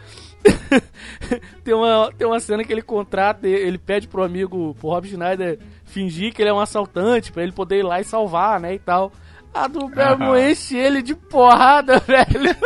tem, 1.64 1.74
uma, 1.74 2.12
tem 2.16 2.26
uma 2.26 2.40
cena 2.40 2.64
que 2.64 2.72
ele 2.72 2.82
contrata, 2.82 3.46
ele 3.46 3.78
pede 3.78 4.08
pro 4.08 4.22
amigo, 4.22 4.74
pro 4.74 4.88
Rob 4.88 5.08
Schneider, 5.08 5.58
fingir 5.84 6.32
que 6.32 6.42
ele 6.42 6.50
é 6.50 6.54
um 6.54 6.60
assaltante, 6.60 7.32
para 7.32 7.42
ele 7.42 7.52
poder 7.52 7.78
ir 7.78 7.82
lá 7.84 8.00
e 8.00 8.04
salvar, 8.04 8.60
né, 8.60 8.74
e 8.74 8.78
tal. 8.78 9.12
A 9.54 9.68
do 9.68 9.86
Bermo 9.88 10.36
enche 10.36 10.76
ele 10.76 11.02
de 11.02 11.14
porrada, 11.14 11.98
velho. 12.06 12.56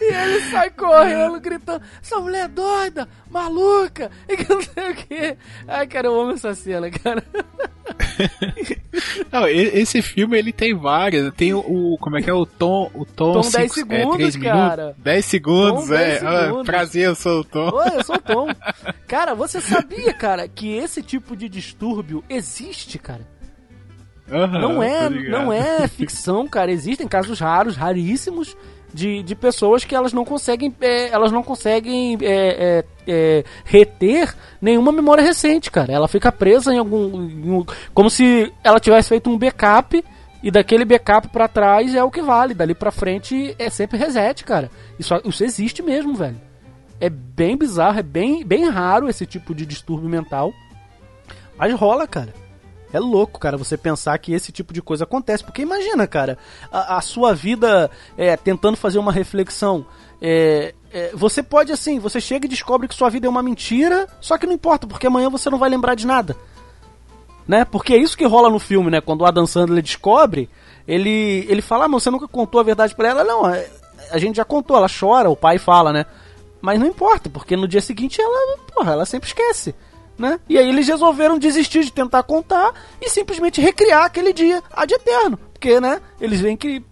E 0.00 0.04
ele 0.04 0.40
sai 0.50 0.70
correndo, 0.70 1.40
gritando: 1.40 1.84
Essa 2.02 2.18
mulher 2.18 2.44
é 2.44 2.48
doida, 2.48 3.08
maluca, 3.30 4.10
e 4.28 4.36
que 4.36 4.48
não 4.48 4.60
sei 4.60 4.90
o 4.90 4.94
que. 4.94 5.36
Ai, 5.68 5.86
cara, 5.86 6.08
eu 6.08 6.20
amo 6.20 6.32
essa 6.32 6.54
cena, 6.54 6.90
cara. 6.90 7.24
Não, 9.30 9.46
esse 9.48 10.02
filme 10.02 10.38
ele 10.38 10.52
tem 10.52 10.74
várias. 10.74 11.32
Tem 11.34 11.52
o. 11.54 11.96
Como 12.00 12.16
é 12.16 12.22
que 12.22 12.30
é? 12.30 12.32
O 12.32 12.46
tom. 12.46 12.90
O 12.94 13.04
tom, 13.04 13.40
tom 13.40 13.50
10 13.50 13.72
segundos, 13.72 14.36
é, 14.36 14.40
cara. 14.40 14.82
Minutos, 14.82 15.02
10 15.04 15.24
segundos, 15.24 15.88
tom 15.88 15.94
é. 15.94 15.98
10 15.98 16.20
segundos. 16.20 16.60
Ah, 16.60 16.64
prazer, 16.64 17.04
eu 17.06 17.14
sou 17.14 17.40
o 17.40 17.44
Tom. 17.44 17.70
Oi, 17.72 17.88
eu 17.96 18.04
sou 18.04 18.16
o 18.16 18.20
Tom. 18.20 18.48
Cara, 19.06 19.34
você 19.34 19.60
sabia, 19.60 20.12
cara, 20.12 20.48
que 20.48 20.72
esse 20.74 21.02
tipo 21.02 21.36
de 21.36 21.48
distúrbio 21.48 22.24
existe, 22.28 22.98
cara? 22.98 23.26
Uhum, 24.30 24.60
não 24.60 24.82
é, 24.82 25.10
não 25.10 25.52
é 25.52 25.86
ficção, 25.88 26.48
cara. 26.48 26.70
Existem 26.72 27.06
casos 27.06 27.38
raros, 27.38 27.76
raríssimos, 27.76 28.56
de, 28.92 29.22
de 29.22 29.34
pessoas 29.34 29.84
que 29.84 29.94
elas 29.94 30.12
não 30.12 30.24
conseguem, 30.24 30.74
é, 30.80 31.08
elas 31.08 31.32
não 31.32 31.42
conseguem 31.42 32.18
é, 32.20 32.26
é, 32.26 32.84
é, 33.06 33.44
reter 33.64 34.34
nenhuma 34.60 34.92
memória 34.92 35.22
recente, 35.22 35.70
cara. 35.70 35.92
Ela 35.92 36.08
fica 36.08 36.30
presa 36.30 36.72
em 36.72 36.78
algum, 36.78 37.22
em 37.22 37.50
um, 37.50 37.64
como 37.94 38.10
se 38.10 38.52
ela 38.62 38.78
tivesse 38.78 39.08
feito 39.08 39.30
um 39.30 39.38
backup 39.38 40.04
e 40.42 40.50
daquele 40.50 40.84
backup 40.84 41.28
para 41.28 41.48
trás 41.48 41.94
é 41.94 42.02
o 42.02 42.10
que 42.10 42.20
vale. 42.20 42.54
Dali 42.54 42.74
para 42.74 42.90
frente 42.90 43.54
é 43.58 43.70
sempre 43.70 43.96
reset, 43.96 44.44
cara. 44.44 44.70
Isso, 44.98 45.14
isso 45.24 45.44
existe 45.44 45.82
mesmo, 45.82 46.14
velho. 46.14 46.40
É 47.00 47.08
bem 47.08 47.56
bizarro, 47.56 47.98
é 47.98 48.02
bem, 48.02 48.44
bem 48.44 48.68
raro 48.68 49.08
esse 49.08 49.26
tipo 49.26 49.54
de 49.54 49.64
distúrbio 49.66 50.08
mental. 50.08 50.52
Mas 51.56 51.72
rola, 51.74 52.06
cara. 52.06 52.41
É 52.92 53.00
louco, 53.00 53.40
cara, 53.40 53.56
você 53.56 53.76
pensar 53.76 54.18
que 54.18 54.32
esse 54.32 54.52
tipo 54.52 54.72
de 54.72 54.82
coisa 54.82 55.04
acontece. 55.04 55.42
Porque 55.42 55.62
imagina, 55.62 56.06
cara, 56.06 56.36
a, 56.70 56.98
a 56.98 57.00
sua 57.00 57.34
vida 57.34 57.90
é, 58.16 58.36
tentando 58.36 58.76
fazer 58.76 58.98
uma 58.98 59.10
reflexão. 59.10 59.86
É, 60.20 60.74
é, 60.92 61.10
você 61.14 61.42
pode, 61.42 61.72
assim, 61.72 61.98
você 61.98 62.20
chega 62.20 62.46
e 62.46 62.48
descobre 62.48 62.86
que 62.86 62.94
sua 62.94 63.08
vida 63.08 63.26
é 63.26 63.30
uma 63.30 63.42
mentira, 63.42 64.06
só 64.20 64.36
que 64.36 64.46
não 64.46 64.52
importa, 64.52 64.86
porque 64.86 65.06
amanhã 65.06 65.30
você 65.30 65.48
não 65.48 65.58
vai 65.58 65.70
lembrar 65.70 65.94
de 65.94 66.06
nada. 66.06 66.36
Né? 67.48 67.64
Porque 67.64 67.94
é 67.94 67.96
isso 67.96 68.16
que 68.16 68.26
rola 68.26 68.50
no 68.50 68.58
filme, 68.58 68.90
né? 68.90 69.00
Quando 69.00 69.22
o 69.22 69.26
Adam 69.26 69.46
Sandler 69.46 69.82
descobre, 69.82 70.48
ele, 70.86 71.46
ele 71.48 71.62
fala, 71.62 71.86
ah, 71.86 71.88
mas 71.88 72.02
você 72.02 72.10
nunca 72.10 72.28
contou 72.28 72.60
a 72.60 72.64
verdade 72.64 72.94
pra 72.94 73.08
ela. 73.08 73.24
Não, 73.24 73.48
é, 73.48 73.68
a 74.10 74.18
gente 74.18 74.36
já 74.36 74.44
contou, 74.44 74.76
ela 74.76 74.86
chora, 74.88 75.30
o 75.30 75.36
pai 75.36 75.58
fala, 75.58 75.92
né? 75.92 76.04
Mas 76.60 76.78
não 76.78 76.86
importa, 76.86 77.28
porque 77.28 77.56
no 77.56 77.66
dia 77.66 77.80
seguinte 77.80 78.20
ela, 78.20 78.58
porra, 78.72 78.92
ela 78.92 79.06
sempre 79.06 79.28
esquece 79.28 79.74
né? 80.18 80.38
E 80.48 80.58
aí 80.58 80.68
eles 80.68 80.86
resolveram 80.86 81.38
desistir 81.38 81.84
de 81.84 81.92
tentar 81.92 82.22
contar 82.22 82.72
e 83.00 83.08
simplesmente 83.08 83.60
recriar 83.60 84.04
aquele 84.04 84.32
dia 84.32 84.62
ad 84.72 84.92
eterno. 84.92 85.38
Porque, 85.52 85.80
né, 85.80 86.00
eles 86.20 86.40
veem 86.40 86.56
que 86.56 86.82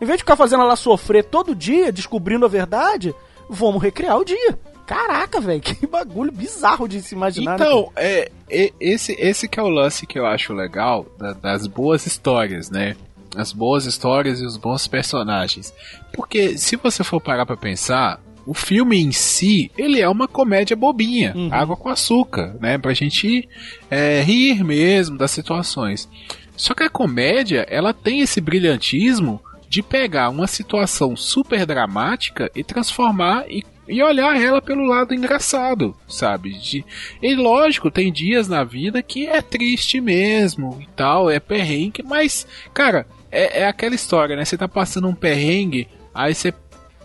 em 0.00 0.04
vez 0.04 0.18
de 0.18 0.22
ficar 0.22 0.36
fazendo 0.36 0.62
ela 0.62 0.76
sofrer 0.76 1.24
todo 1.24 1.54
dia, 1.54 1.90
descobrindo 1.90 2.44
a 2.44 2.48
verdade, 2.48 3.14
vamos 3.48 3.82
recriar 3.82 4.18
o 4.18 4.24
dia. 4.24 4.58
Caraca, 4.86 5.40
velho, 5.40 5.60
que 5.62 5.86
bagulho 5.86 6.30
bizarro 6.30 6.86
de 6.86 7.00
se 7.00 7.14
imaginar. 7.14 7.58
Né, 7.58 7.64
então, 7.66 7.80
né? 7.82 7.90
é, 7.96 8.30
é, 8.48 8.72
esse, 8.78 9.12
esse 9.18 9.48
que 9.48 9.58
é 9.58 9.62
o 9.62 9.68
lance 9.68 10.06
que 10.06 10.18
eu 10.18 10.26
acho 10.26 10.52
legal 10.52 11.06
da, 11.18 11.32
das 11.32 11.66
boas 11.66 12.06
histórias, 12.06 12.70
né? 12.70 12.94
As 13.34 13.52
boas 13.52 13.84
histórias 13.84 14.40
e 14.40 14.46
os 14.46 14.56
bons 14.56 14.86
personagens. 14.86 15.74
Porque 16.14 16.56
se 16.56 16.76
você 16.76 17.04
for 17.04 17.20
parar 17.20 17.44
pra 17.44 17.56
pensar, 17.56 18.20
o 18.46 18.54
filme 18.54 18.98
em 18.98 19.10
si, 19.10 19.70
ele 19.76 20.00
é 20.00 20.08
uma 20.08 20.28
comédia 20.28 20.76
bobinha, 20.76 21.32
uhum. 21.34 21.48
água 21.52 21.76
com 21.76 21.88
açúcar, 21.88 22.56
né? 22.60 22.78
Pra 22.78 22.94
gente 22.94 23.48
é, 23.90 24.22
rir 24.22 24.62
mesmo 24.62 25.18
das 25.18 25.32
situações. 25.32 26.08
Só 26.56 26.72
que 26.72 26.84
a 26.84 26.88
comédia, 26.88 27.66
ela 27.68 27.92
tem 27.92 28.20
esse 28.20 28.40
brilhantismo 28.40 29.42
de 29.68 29.82
pegar 29.82 30.30
uma 30.30 30.46
situação 30.46 31.16
super 31.16 31.66
dramática 31.66 32.50
e 32.54 32.62
transformar 32.62 33.44
e, 33.48 33.64
e 33.88 34.02
olhar 34.02 34.40
ela 34.40 34.62
pelo 34.62 34.84
lado 34.84 35.12
engraçado, 35.12 35.94
sabe? 36.08 36.52
De, 36.52 36.84
e 37.20 37.34
lógico, 37.34 37.90
tem 37.90 38.12
dias 38.12 38.48
na 38.48 38.62
vida 38.62 39.02
que 39.02 39.26
é 39.26 39.42
triste 39.42 40.00
mesmo 40.00 40.78
e 40.80 40.86
tal, 40.94 41.28
é 41.28 41.40
perrengue, 41.40 42.02
mas, 42.04 42.46
cara, 42.72 43.06
é, 43.30 43.62
é 43.62 43.66
aquela 43.66 43.94
história, 43.94 44.36
né? 44.36 44.44
Você 44.44 44.56
tá 44.56 44.68
passando 44.68 45.08
um 45.08 45.14
perrengue, 45.14 45.88
aí 46.14 46.32
você 46.32 46.54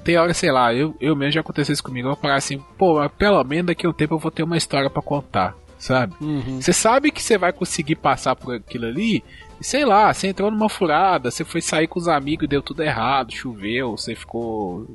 tem 0.04 0.18
hora, 0.18 0.34
sei 0.34 0.52
lá, 0.52 0.74
eu, 0.74 0.96
eu 1.00 1.16
mesmo 1.16 1.34
já 1.34 1.42
aconteceu 1.42 1.74
isso 1.74 1.84
comigo, 1.84 2.08
eu 2.08 2.14
vou 2.14 2.22
parar 2.22 2.36
assim, 2.36 2.60
pô, 2.78 3.08
pelo 3.10 3.44
menos 3.44 3.68
daqui 3.68 3.86
a 3.86 3.90
um 3.90 3.94
tempo 3.94 4.16
eu 4.16 4.20
vou 4.20 4.32
ter 4.32 4.44
uma 4.44 4.58
história 4.58 4.90
para 4.90 5.02
contar, 5.02 5.56
sabe? 5.78 6.14
Uhum. 6.22 6.62
Você 6.62 6.74
sabe 6.74 7.12
que 7.12 7.22
você 7.22 7.38
vai 7.38 7.54
conseguir 7.54 7.96
passar 7.96 8.36
por 8.36 8.56
aquilo 8.56 8.86
ali, 8.86 9.24
e 9.60 9.64
sei 9.64 9.86
lá, 9.86 10.14
você 10.14 10.28
entrou 10.28 10.50
numa 10.50 10.70
furada, 10.70 11.30
você 11.30 11.44
foi 11.44 11.62
sair 11.62 11.88
com 11.88 12.00
os 12.00 12.08
amigos 12.08 12.46
e 12.46 12.50
deu 12.50 12.62
tudo 12.62 12.84
errado, 12.84 13.34
choveu, 13.34 13.92
você 13.92 14.16
ficou, 14.16 14.88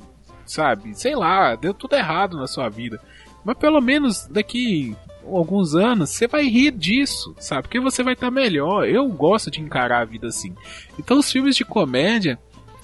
sabe, 0.44 0.94
sei 0.94 1.14
lá, 1.14 1.54
deu 1.54 1.72
tudo 1.72 1.94
errado 1.94 2.36
na 2.36 2.46
sua 2.46 2.68
vida. 2.68 3.00
Mas 3.44 3.56
pelo 3.58 3.80
menos 3.80 4.26
daqui 4.26 4.96
alguns 5.24 5.74
anos, 5.74 6.10
você 6.10 6.26
vai 6.26 6.48
rir 6.48 6.72
disso, 6.72 7.34
sabe? 7.38 7.62
Porque 7.62 7.80
você 7.80 8.02
vai 8.02 8.14
estar 8.14 8.26
tá 8.26 8.30
melhor. 8.30 8.88
Eu 8.88 9.06
gosto 9.08 9.50
de 9.50 9.60
encarar 9.60 10.00
a 10.00 10.04
vida 10.04 10.28
assim. 10.28 10.54
Então 10.98 11.18
os 11.18 11.30
filmes 11.30 11.56
de 11.56 11.64
comédia, 11.64 12.38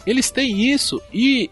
eles 0.06 0.30
têm 0.30 0.72
isso 0.72 1.00
e 1.12 1.50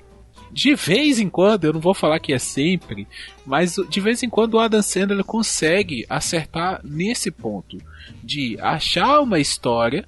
de 0.52 0.74
vez 0.74 1.18
em 1.20 1.28
quando, 1.28 1.64
eu 1.64 1.72
não 1.72 1.80
vou 1.80 1.94
falar 1.94 2.18
que 2.18 2.32
é 2.32 2.38
sempre, 2.38 3.06
mas 3.46 3.76
de 3.88 4.00
vez 4.00 4.22
em 4.22 4.28
quando 4.28 4.54
o 4.54 4.58
Adam 4.58 4.82
Sandler 4.82 5.24
consegue 5.24 6.04
acertar 6.08 6.80
nesse 6.82 7.30
ponto 7.30 7.78
de 8.22 8.58
achar 8.60 9.20
uma 9.20 9.38
história. 9.38 10.04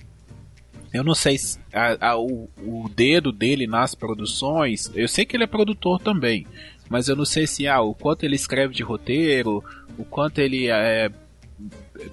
Eu 0.92 1.04
não 1.04 1.14
sei 1.14 1.38
se 1.38 1.58
a, 1.72 2.10
a, 2.10 2.18
o, 2.18 2.50
o 2.58 2.88
dedo 2.94 3.32
dele 3.32 3.66
nas 3.66 3.94
produções. 3.94 4.90
Eu 4.94 5.08
sei 5.08 5.24
que 5.24 5.36
ele 5.36 5.44
é 5.44 5.46
produtor 5.46 6.00
também, 6.00 6.46
mas 6.88 7.08
eu 7.08 7.16
não 7.16 7.24
sei 7.24 7.46
se 7.46 7.66
ah, 7.68 7.80
o 7.80 7.94
quanto 7.94 8.24
ele 8.24 8.34
escreve 8.34 8.74
de 8.74 8.82
roteiro, 8.82 9.64
o 9.96 10.04
quanto 10.04 10.40
ele 10.40 10.68
é, 10.68 11.10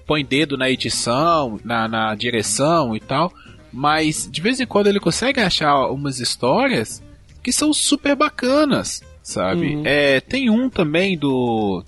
põe 0.05 0.23
dedo 0.23 0.55
na 0.55 0.69
edição, 0.69 1.59
na, 1.63 1.87
na 1.87 2.15
direção 2.15 2.95
e 2.95 2.99
tal. 2.99 3.33
Mas 3.73 4.29
de 4.31 4.39
vez 4.39 4.59
em 4.59 4.65
quando 4.65 4.87
ele 4.87 4.99
consegue 4.99 5.39
achar 5.39 5.87
umas 5.87 6.19
histórias 6.19 7.03
que 7.41 7.51
são 7.51 7.73
super 7.73 8.15
bacanas, 8.15 9.01
sabe? 9.23 9.75
Uhum. 9.75 9.83
É, 9.85 10.19
tem 10.19 10.49
um 10.49 10.69
também 10.69 11.17
do. 11.17 11.83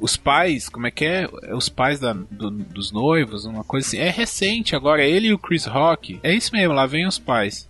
Os 0.00 0.16
pais, 0.16 0.68
como 0.68 0.86
é 0.86 0.90
que 0.90 1.04
é? 1.04 1.28
Os 1.54 1.68
pais 1.68 2.00
da, 2.00 2.12
do, 2.12 2.50
dos 2.50 2.92
noivos, 2.92 3.44
uma 3.44 3.64
coisa 3.64 3.86
assim. 3.86 3.98
É 3.98 4.10
recente 4.10 4.74
agora, 4.74 5.02
é 5.02 5.08
ele 5.08 5.28
e 5.28 5.32
o 5.32 5.38
Chris 5.38 5.64
Rock. 5.66 6.18
É 6.22 6.34
isso 6.34 6.50
mesmo, 6.52 6.74
lá 6.74 6.86
vem 6.86 7.06
os 7.06 7.18
pais. 7.18 7.68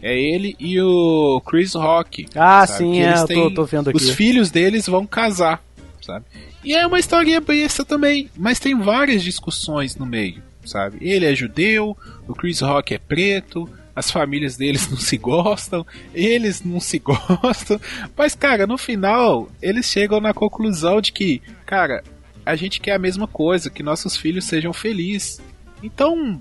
É 0.00 0.16
ele 0.16 0.56
e 0.58 0.80
o 0.80 1.42
Chris 1.44 1.74
Rock. 1.74 2.26
Ah, 2.34 2.66
sabe? 2.66 2.78
sim, 2.78 3.00
é, 3.00 3.18
eu 3.18 3.26
tô, 3.26 3.50
tô, 3.50 3.64
vendo 3.64 3.90
aqui. 3.90 3.96
Os 3.96 4.10
filhos 4.10 4.50
deles 4.50 4.86
vão 4.86 5.06
casar, 5.06 5.62
sabe? 6.00 6.24
E 6.62 6.74
é 6.74 6.86
uma 6.86 6.98
historinha 6.98 7.40
besta 7.40 7.84
também, 7.84 8.30
mas 8.36 8.58
tem 8.58 8.78
várias 8.78 9.22
discussões 9.22 9.96
no 9.96 10.06
meio, 10.06 10.42
sabe? 10.64 10.98
Ele 11.00 11.26
é 11.26 11.34
judeu, 11.34 11.96
o 12.26 12.34
Chris 12.34 12.60
Rock 12.60 12.94
é 12.94 12.98
preto, 12.98 13.68
as 13.98 14.10
famílias 14.12 14.56
deles 14.56 14.88
não 14.88 14.96
se 14.96 15.16
gostam, 15.16 15.84
eles 16.14 16.62
não 16.62 16.78
se 16.78 16.98
gostam, 17.02 17.80
mas 18.16 18.34
cara, 18.34 18.66
no 18.66 18.78
final 18.78 19.50
eles 19.60 19.86
chegam 19.86 20.20
na 20.20 20.32
conclusão 20.32 21.00
de 21.00 21.12
que, 21.12 21.42
cara, 21.66 22.04
a 22.46 22.54
gente 22.54 22.80
quer 22.80 22.92
a 22.92 22.98
mesma 22.98 23.26
coisa, 23.26 23.68
que 23.68 23.82
nossos 23.82 24.16
filhos 24.16 24.44
sejam 24.44 24.72
felizes. 24.72 25.40
Então, 25.82 26.40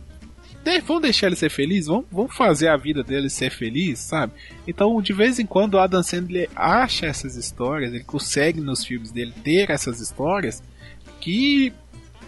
vamos 0.85 1.01
deixar 1.01 1.27
eles 1.27 1.39
ser 1.39 1.49
felizes, 1.49 1.87
vamos, 1.87 2.05
vamos 2.11 2.35
fazer 2.35 2.67
a 2.67 2.77
vida 2.77 3.03
deles 3.03 3.33
ser 3.33 3.49
feliz, 3.49 3.99
sabe? 3.99 4.33
Então, 4.67 5.01
de 5.01 5.13
vez 5.13 5.39
em 5.39 5.45
quando, 5.45 5.73
o 5.73 5.79
Adam 5.79 6.03
Sandler 6.03 6.49
acha 6.55 7.07
essas 7.07 7.35
histórias, 7.35 7.93
ele 7.93 8.03
consegue 8.03 8.61
nos 8.61 8.85
filmes 8.85 9.11
dele 9.11 9.33
ter 9.43 9.69
essas 9.69 9.99
histórias 9.99 10.61
que 11.19 11.73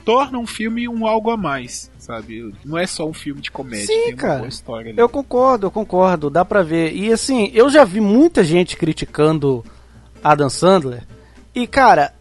torna 0.04 0.40
um 0.40 0.48
filme 0.48 0.88
um 0.90 1.06
algo 1.06 1.30
a 1.30 1.38
mais, 1.38 1.89
sabe? 2.10 2.52
Não 2.66 2.76
é 2.76 2.88
só 2.88 3.08
um 3.08 3.14
filme 3.14 3.40
de 3.40 3.52
comédia, 3.52 3.86
Sim, 3.86 3.94
tem 3.94 4.14
uma 4.14 4.18
cara. 4.18 4.48
história 4.48 4.92
ali. 4.92 5.00
Eu 5.00 5.08
concordo, 5.08 5.68
eu 5.68 5.72
concordo, 5.72 6.28
dá 6.28 6.44
pra 6.44 6.64
ver. 6.64 6.92
E 6.96 7.14
assim, 7.14 7.52
eu 7.54 7.70
já 7.70 7.86
vi 7.86 8.02
muita 8.02 8.44
gente 8.44 8.76
criticando 8.76 9.64
Adam 10.24 10.50
Sandler. 10.50 11.04
E 11.54 11.68
cara, 11.68 12.12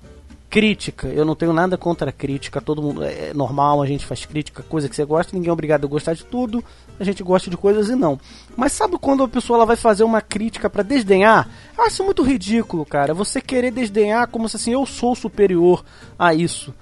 crítica, 0.50 1.08
eu 1.08 1.24
não 1.24 1.34
tenho 1.34 1.54
nada 1.54 1.78
contra 1.78 2.10
a 2.10 2.12
crítica, 2.12 2.60
todo 2.60 2.82
mundo 2.82 3.02
é 3.02 3.32
normal, 3.32 3.80
a 3.80 3.86
gente 3.86 4.04
faz 4.04 4.26
crítica, 4.26 4.62
coisa 4.62 4.90
que 4.90 4.96
você 4.96 5.06
gosta, 5.06 5.34
ninguém 5.34 5.48
é 5.48 5.52
obrigado 5.52 5.86
a 5.86 5.88
gostar 5.88 6.12
de 6.12 6.24
tudo, 6.24 6.62
a 7.00 7.04
gente 7.04 7.22
gosta 7.22 7.48
de 7.48 7.56
coisas 7.56 7.88
e 7.88 7.94
não. 7.94 8.20
Mas 8.54 8.72
sabe 8.72 8.98
quando 8.98 9.22
a 9.22 9.28
pessoa 9.28 9.56
ela 9.56 9.66
vai 9.66 9.76
fazer 9.76 10.04
uma 10.04 10.20
crítica 10.20 10.68
pra 10.68 10.82
desdenhar? 10.82 11.48
Eu 11.76 11.84
acho 11.84 12.04
muito 12.04 12.22
ridículo, 12.22 12.84
cara. 12.84 13.14
Você 13.14 13.40
querer 13.40 13.70
desdenhar 13.70 14.28
como 14.28 14.48
se 14.50 14.56
assim 14.56 14.72
eu 14.72 14.84
sou 14.84 15.14
superior 15.14 15.82
a 16.18 16.34
isso. 16.34 16.74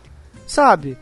Sabe? 0.44 0.96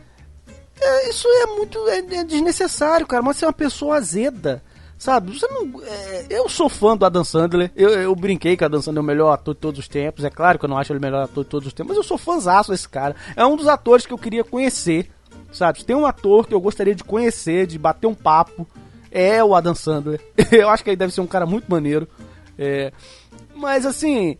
É, 0.79 1.09
isso 1.09 1.27
é 1.27 1.45
muito 1.47 1.87
é, 1.87 1.97
é 1.99 2.23
desnecessário, 2.23 3.07
cara. 3.07 3.23
Mas 3.23 3.37
você 3.37 3.45
é 3.45 3.47
uma 3.47 3.53
pessoa 3.53 3.95
azeda. 3.97 4.61
Sabe? 4.97 5.37
Você 5.37 5.45
não. 5.47 5.81
é, 5.83 6.25
eu 6.29 6.47
sou 6.47 6.69
fã 6.69 6.95
do 6.95 7.05
Adam 7.05 7.23
Sandler. 7.23 7.71
Eu, 7.75 7.89
eu 7.89 8.15
brinquei 8.15 8.55
que 8.55 8.63
o 8.63 8.65
Adam 8.65 8.81
Sandler 8.81 9.01
é 9.01 9.03
o 9.03 9.05
melhor 9.05 9.31
ator 9.31 9.53
de 9.53 9.59
todos 9.59 9.79
os 9.79 9.87
tempos. 9.87 10.23
É 10.23 10.29
claro 10.29 10.57
que 10.57 10.65
eu 10.65 10.69
não 10.69 10.77
acho 10.77 10.91
ele 10.91 10.99
o 10.99 11.01
melhor 11.01 11.23
ator 11.23 11.43
de 11.43 11.49
todos 11.49 11.67
os 11.67 11.73
tempos, 11.73 11.89
mas 11.89 11.97
eu 11.97 12.03
sou 12.03 12.17
fãzaço 12.17 12.71
desse 12.71 12.87
cara. 12.87 13.15
É 13.35 13.45
um 13.45 13.55
dos 13.57 13.67
atores 13.67 14.05
que 14.05 14.13
eu 14.13 14.17
queria 14.17 14.43
conhecer. 14.43 15.09
Sabe? 15.51 15.83
Tem 15.85 15.95
um 15.95 16.05
ator 16.05 16.47
que 16.47 16.53
eu 16.53 16.59
gostaria 16.59 16.93
de 16.95 17.03
conhecer, 17.03 17.65
de 17.65 17.77
bater 17.79 18.07
um 18.07 18.13
papo, 18.15 18.67
é 19.11 19.41
o 19.43 19.55
Adam 19.55 19.75
Sandler. 19.75 20.19
eu 20.51 20.69
acho 20.69 20.83
que 20.83 20.89
ele 20.89 20.97
deve 20.97 21.13
ser 21.13 21.21
um 21.21 21.27
cara 21.27 21.45
muito 21.45 21.69
maneiro. 21.69 22.07
É, 22.57 22.91
mas 23.53 23.85
assim, 23.85 24.37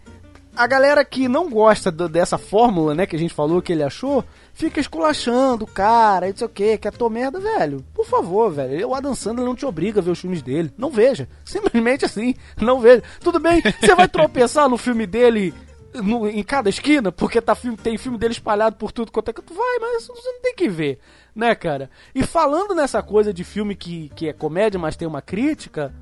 a 0.56 0.68
galera 0.68 1.04
que 1.06 1.28
não 1.30 1.50
gosta 1.50 1.90
do- 1.92 2.10
dessa 2.10 2.38
fórmula, 2.38 2.94
né, 2.94 3.06
que 3.06 3.16
a 3.16 3.20
gente 3.20 3.34
falou 3.34 3.62
que 3.62 3.72
ele 3.72 3.84
achou, 3.84 4.24
fica 4.56 4.80
esculachando 4.80 5.66
o 5.66 5.68
cara, 5.68 6.28
não 6.28 6.36
sei 6.36 6.48
o 6.48 6.50
que, 6.50 6.78
que 6.80 6.88
ator 6.88 7.10
merda, 7.12 7.40
velho. 7.40 7.86
Por 7.94 8.06
favor, 8.06 8.52
velho. 8.52 8.90
O 8.90 8.96
Adam 8.96 9.14
Sandler 9.14 9.46
não 9.46 9.54
te 9.56 9.66
obriga 9.66 10.00
a 10.00 10.04
ver 10.04 10.10
os 10.12 10.20
filmes 10.20 10.42
dele. 10.42 10.72
Não 10.78 10.90
veja. 10.90 11.28
Simplesmente 11.44 12.06
assim, 12.06 12.34
não 12.60 12.80
veja. 12.80 13.04
Tudo 13.20 13.40
bem, 13.40 13.62
você 13.62 13.94
vai 13.94 14.08
tropeçar 14.08 14.68
no 14.68 14.78
filme 14.78 15.06
dele 15.06 15.54
no- 15.94 16.28
em 16.28 16.44
cada 16.44 16.68
esquina, 16.70 17.12
porque 17.12 17.40
tá 17.42 17.54
filme, 17.56 17.78
tem 17.78 17.98
filme 17.98 18.18
dele 18.18 18.34
espalhado 18.34 18.76
por 18.76 18.92
tudo 18.92 19.12
quanto 19.12 19.30
é 19.30 19.34
que 19.34 19.42
tu 19.42 19.54
vai, 19.54 19.80
mas 19.80 20.08
você 20.08 20.30
não 20.32 20.42
tem 20.42 20.54
que 20.56 20.68
ver, 20.68 21.00
né, 21.34 21.54
cara? 21.56 21.90
E 22.14 22.22
falando 22.24 22.74
nessa 22.76 23.02
coisa 23.02 23.34
de 23.34 23.44
filme 23.46 23.76
que, 23.76 24.10
que 24.16 24.28
é 24.28 24.34
comédia, 24.34 24.78
mas 24.80 24.98
tem 24.98 25.08
uma 25.08 25.22
crítica, 25.22 25.94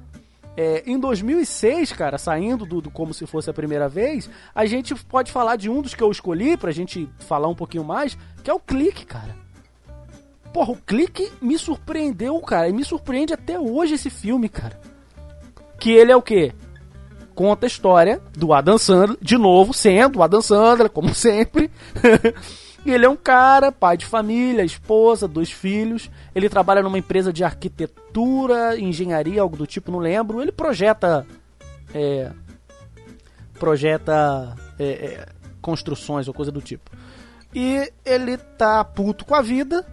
é, 0.55 0.83
em 0.85 0.99
2006, 0.99 1.93
cara, 1.93 2.17
saindo 2.17 2.65
do, 2.65 2.79
do 2.79 2.91
Como 2.91 3.13
Se 3.13 3.25
Fosse 3.25 3.49
a 3.49 3.53
Primeira 3.53 3.89
Vez, 3.89 4.29
a 4.53 4.65
gente 4.65 4.93
pode 5.05 5.31
falar 5.31 5.55
de 5.55 5.69
um 5.69 5.81
dos 5.81 5.95
que 5.95 6.03
eu 6.03 6.11
escolhi 6.11 6.55
pra 6.55 6.71
gente 6.71 7.09
falar 7.19 7.47
um 7.47 7.55
pouquinho 7.55 7.83
mais, 7.83 8.17
que 8.43 8.49
é 8.49 8.53
o 8.53 8.59
Clique, 8.59 9.05
cara. 9.05 9.35
Porra, 10.53 10.73
o 10.73 10.77
Clique 10.77 11.31
me 11.41 11.57
surpreendeu, 11.57 12.39
cara, 12.41 12.69
e 12.69 12.73
me 12.73 12.85
surpreende 12.85 13.33
até 13.33 13.59
hoje 13.59 13.95
esse 13.95 14.11
filme, 14.11 14.47
cara. 14.47 14.79
Que 15.79 15.91
ele 15.91 16.11
é 16.11 16.15
o 16.15 16.21
quê? 16.21 16.53
Conta 17.33 17.65
a 17.65 17.67
história 17.67 18.21
do 18.37 18.53
Adam 18.53 18.77
Sandler, 18.77 19.17
de 19.19 19.37
novo, 19.39 19.73
sendo 19.73 20.19
o 20.19 20.23
Adam 20.23 20.41
Sandler, 20.41 20.89
como 20.89 21.13
sempre. 21.15 21.71
E 22.85 22.91
ele 22.91 23.05
é 23.05 23.09
um 23.09 23.15
cara, 23.15 23.71
pai 23.71 23.95
de 23.95 24.05
família, 24.05 24.63
esposa, 24.63 25.27
dois 25.27 25.49
filhos. 25.49 26.09
Ele 26.35 26.49
trabalha 26.49 26.83
numa 26.83 26.97
empresa 26.97 27.31
de 27.31 27.43
arquitetura, 27.43 28.77
engenharia, 28.77 29.41
algo 29.41 29.55
do 29.55 29.65
tipo, 29.65 29.91
não 29.91 29.99
lembro. 29.99 30.41
Ele 30.41 30.51
projeta. 30.51 31.25
é, 31.93 32.31
projeta 33.57 34.55
é, 34.77 34.85
é, 34.85 35.25
construções 35.61 36.27
ou 36.27 36.33
coisa 36.33 36.51
do 36.51 36.61
tipo. 36.61 36.91
E 37.55 37.89
ele 38.03 38.37
tá 38.37 38.83
puto 38.83 39.23
com 39.23 39.35
a 39.35 39.41
vida, 39.41 39.85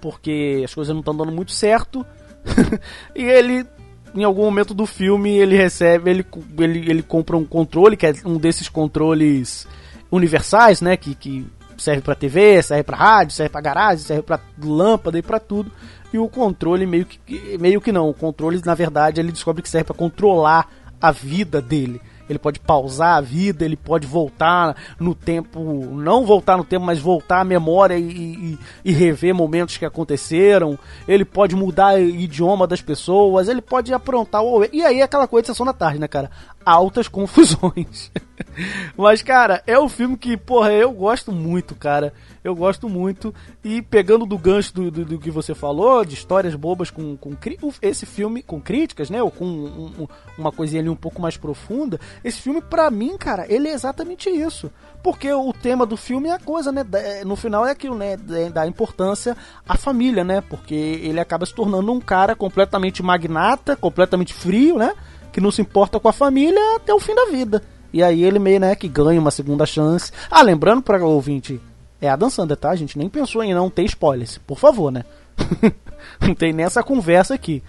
porque 0.00 0.60
as 0.62 0.74
coisas 0.74 0.92
não 0.92 1.00
estão 1.00 1.16
dando 1.16 1.32
muito 1.32 1.52
certo. 1.52 2.04
e 3.16 3.22
ele, 3.22 3.66
em 4.14 4.24
algum 4.24 4.42
momento 4.42 4.74
do 4.74 4.84
filme, 4.84 5.30
ele 5.30 5.56
recebe, 5.56 6.10
ele, 6.10 6.26
ele, 6.58 6.90
ele 6.90 7.02
compra 7.02 7.36
um 7.36 7.44
controle, 7.44 7.96
que 7.96 8.06
é 8.06 8.12
um 8.26 8.36
desses 8.36 8.68
controles 8.68 9.66
universais, 10.10 10.82
né? 10.82 10.96
Que, 10.96 11.14
que 11.14 11.46
serve 11.84 12.00
pra 12.00 12.14
TV, 12.14 12.62
serve 12.62 12.82
pra 12.82 12.96
rádio, 12.96 13.34
serve 13.34 13.50
pra 13.50 13.60
garagem, 13.60 14.04
serve 14.04 14.22
pra 14.22 14.40
lâmpada 14.62 15.18
e 15.18 15.22
pra 15.22 15.38
tudo. 15.38 15.70
E 16.12 16.18
o 16.18 16.28
controle 16.28 16.86
meio 16.86 17.04
que 17.04 17.58
meio 17.58 17.80
que 17.80 17.92
não, 17.92 18.08
o 18.08 18.14
controle 18.14 18.60
na 18.64 18.74
verdade 18.74 19.20
ele 19.20 19.32
descobre 19.32 19.62
que 19.62 19.68
serve 19.68 19.84
pra 19.84 19.94
controlar 19.94 20.68
a 21.00 21.10
vida 21.10 21.60
dele. 21.60 22.00
Ele 22.28 22.38
pode 22.38 22.58
pausar 22.58 23.18
a 23.18 23.20
vida, 23.20 23.64
ele 23.64 23.76
pode 23.76 24.06
voltar 24.06 24.74
no 24.98 25.14
tempo, 25.14 25.60
não 25.92 26.24
voltar 26.24 26.56
no 26.56 26.64
tempo, 26.64 26.84
mas 26.84 26.98
voltar 26.98 27.40
à 27.40 27.44
memória 27.44 27.98
e, 27.98 28.02
e, 28.02 28.58
e 28.84 28.92
rever 28.92 29.34
momentos 29.34 29.76
que 29.76 29.84
aconteceram. 29.84 30.78
Ele 31.06 31.24
pode 31.24 31.54
mudar 31.54 31.96
o 31.96 32.00
idioma 32.00 32.66
das 32.66 32.80
pessoas, 32.80 33.48
ele 33.48 33.60
pode 33.60 33.92
aprontar 33.92 34.42
o. 34.42 34.64
E 34.72 34.82
aí 34.82 35.02
aquela 35.02 35.28
coisa 35.28 35.42
de 35.42 35.46
sessão 35.48 35.66
da 35.66 35.74
tarde, 35.74 35.98
né, 35.98 36.08
cara? 36.08 36.30
Altas 36.64 37.08
confusões. 37.08 38.10
Mas, 38.96 39.22
cara, 39.22 39.62
é 39.66 39.78
um 39.78 39.88
filme 39.88 40.16
que, 40.16 40.36
porra, 40.36 40.72
eu 40.72 40.92
gosto 40.92 41.32
muito, 41.32 41.74
cara. 41.74 42.12
Eu 42.42 42.54
gosto 42.54 42.88
muito. 42.88 43.34
E 43.64 43.80
pegando 43.82 44.26
do 44.26 44.36
gancho 44.38 44.74
do, 44.74 44.90
do, 44.90 45.04
do 45.04 45.18
que 45.18 45.30
você 45.30 45.54
falou, 45.54 46.04
de 46.04 46.14
histórias 46.14 46.54
bobas 46.54 46.90
com, 46.90 47.16
com 47.16 47.32
esse 47.80 48.06
filme, 48.06 48.42
com 48.42 48.60
críticas, 48.60 49.08
né? 49.10 49.22
Ou 49.22 49.30
com 49.30 49.44
um- 49.44 49.92
um- 50.00 50.08
uma 50.38 50.52
coisinha 50.52 50.80
ali 50.82 50.88
um 50.90 50.96
pouco 50.96 51.20
mais 51.22 51.36
profunda. 51.36 51.98
Esse 52.22 52.40
filme, 52.42 52.60
pra 52.60 52.90
mim, 52.90 53.16
cara, 53.16 53.46
ele 53.52 53.68
é 53.68 53.72
exatamente 53.72 54.28
isso. 54.28 54.70
Porque 55.02 55.30
o 55.32 55.52
tema 55.52 55.84
do 55.84 55.96
filme 55.96 56.28
é 56.28 56.32
a 56.32 56.38
coisa, 56.38 56.70
né? 56.72 56.84
é, 56.94 57.24
No 57.24 57.36
final 57.36 57.66
é 57.66 57.70
aquilo, 57.70 57.96
né? 57.96 58.16
da- 58.16 58.48
Da 58.50 58.66
importância 58.66 59.36
à 59.68 59.76
família, 59.76 60.22
né? 60.24 60.40
Porque 60.42 60.74
ele 60.74 61.20
acaba 61.20 61.44
se 61.46 61.54
tornando 61.54 61.92
um 61.92 62.00
cara 62.00 62.34
completamente 62.36 63.02
magnata, 63.02 63.74
completamente 63.76 64.32
frio, 64.34 64.76
né? 64.78 64.92
Que 65.34 65.40
não 65.40 65.50
se 65.50 65.60
importa 65.60 65.98
com 65.98 66.08
a 66.08 66.12
família 66.12 66.76
até 66.76 66.94
o 66.94 67.00
fim 67.00 67.12
da 67.12 67.26
vida. 67.26 67.60
E 67.92 68.02
aí 68.02 68.22
ele 68.22 68.38
meio, 68.38 68.60
né, 68.60 68.76
que 68.76 68.86
ganha 68.86 69.20
uma 69.20 69.32
segunda 69.32 69.66
chance. 69.66 70.12
Ah, 70.30 70.42
lembrando 70.42 70.80
para 70.80 71.04
o 71.04 71.10
ouvinte, 71.10 71.60
é 72.00 72.08
a 72.08 72.30
Sandler, 72.30 72.56
tá? 72.56 72.70
A 72.70 72.76
gente 72.76 72.96
nem 72.96 73.08
pensou 73.08 73.42
em 73.42 73.52
não 73.52 73.68
ter 73.68 73.82
spoilers. 73.82 74.38
Por 74.38 74.58
favor, 74.58 74.92
né? 74.92 75.04
não 76.22 76.34
tem 76.34 76.52
nessa 76.52 76.82
conversa 76.82 77.34
aqui. 77.34 77.62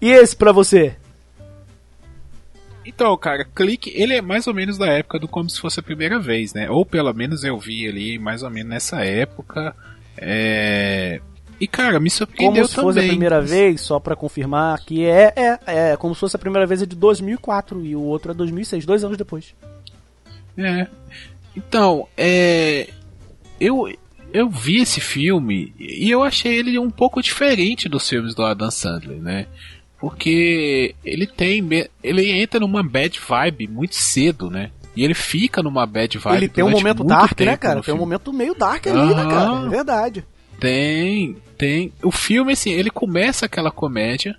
E 0.00 0.10
esse 0.10 0.36
pra 0.36 0.52
você? 0.52 0.96
Então, 2.88 3.14
cara, 3.18 3.44
Clique, 3.44 3.92
ele 3.94 4.14
é 4.14 4.22
mais 4.22 4.46
ou 4.46 4.54
menos 4.54 4.78
da 4.78 4.86
época 4.86 5.18
do 5.18 5.28
Como 5.28 5.50
Se 5.50 5.60
Fosse 5.60 5.80
a 5.80 5.82
Primeira 5.82 6.18
Vez, 6.18 6.54
né? 6.54 6.70
Ou 6.70 6.86
pelo 6.86 7.12
menos 7.12 7.44
eu 7.44 7.58
vi 7.58 7.86
ali 7.86 8.18
mais 8.18 8.42
ou 8.42 8.50
menos 8.50 8.70
nessa 8.70 9.04
época. 9.04 9.74
É... 10.16 11.20
E, 11.60 11.66
cara, 11.66 11.98
me 11.98 12.08
surpreendeu 12.08 12.62
Como 12.62 12.68
se 12.68 12.74
também. 12.74 12.92
fosse 12.92 12.98
a 13.06 13.08
primeira 13.08 13.40
vez, 13.40 13.80
só 13.80 13.98
pra 13.98 14.14
confirmar 14.14 14.78
que 14.80 15.04
é, 15.04 15.32
é, 15.34 15.58
é, 15.66 15.96
como 15.96 16.14
se 16.14 16.20
fosse 16.20 16.36
a 16.36 16.38
primeira 16.38 16.66
vez 16.66 16.82
é 16.82 16.86
de 16.86 16.94
2004 16.94 17.84
e 17.84 17.96
o 17.96 18.00
outro 18.02 18.30
é 18.30 18.34
2006, 18.34 18.86
dois 18.86 19.02
anos 19.02 19.16
depois. 19.16 19.54
É. 20.56 20.86
Então, 21.56 22.06
é. 22.16 22.88
Eu, 23.60 23.92
eu 24.32 24.48
vi 24.48 24.80
esse 24.80 25.00
filme 25.00 25.74
e 25.78 26.08
eu 26.08 26.22
achei 26.22 26.54
ele 26.54 26.78
um 26.78 26.90
pouco 26.90 27.20
diferente 27.20 27.88
dos 27.88 28.08
filmes 28.08 28.34
do 28.34 28.44
Adam 28.44 28.70
Sandler, 28.70 29.20
né? 29.20 29.46
Porque 29.98 30.94
ele 31.04 31.26
tem. 31.26 31.68
Ele 32.02 32.30
entra 32.30 32.60
numa 32.60 32.84
bad 32.84 33.18
vibe 33.18 33.66
muito 33.66 33.96
cedo, 33.96 34.48
né? 34.48 34.70
E 34.94 35.04
ele 35.04 35.14
fica 35.14 35.62
numa 35.62 35.86
bad 35.86 36.18
vibe 36.18 36.36
Ele 36.36 36.48
tem 36.48 36.64
um 36.64 36.70
momento 36.70 37.04
dark, 37.04 37.40
né, 37.40 37.56
cara? 37.56 37.82
Tem 37.82 37.94
um 37.94 37.98
momento 37.98 38.32
meio 38.32 38.54
dark 38.54 38.86
ali, 38.86 39.14
né, 39.14 39.24
cara? 39.24 39.66
É 39.66 39.68
verdade. 39.68 40.24
Tem, 40.60 41.36
tem. 41.58 41.92
O 42.02 42.10
filme, 42.12 42.52
assim, 42.52 42.70
ele 42.72 42.90
começa 42.90 43.46
aquela 43.46 43.70
comédia, 43.70 44.36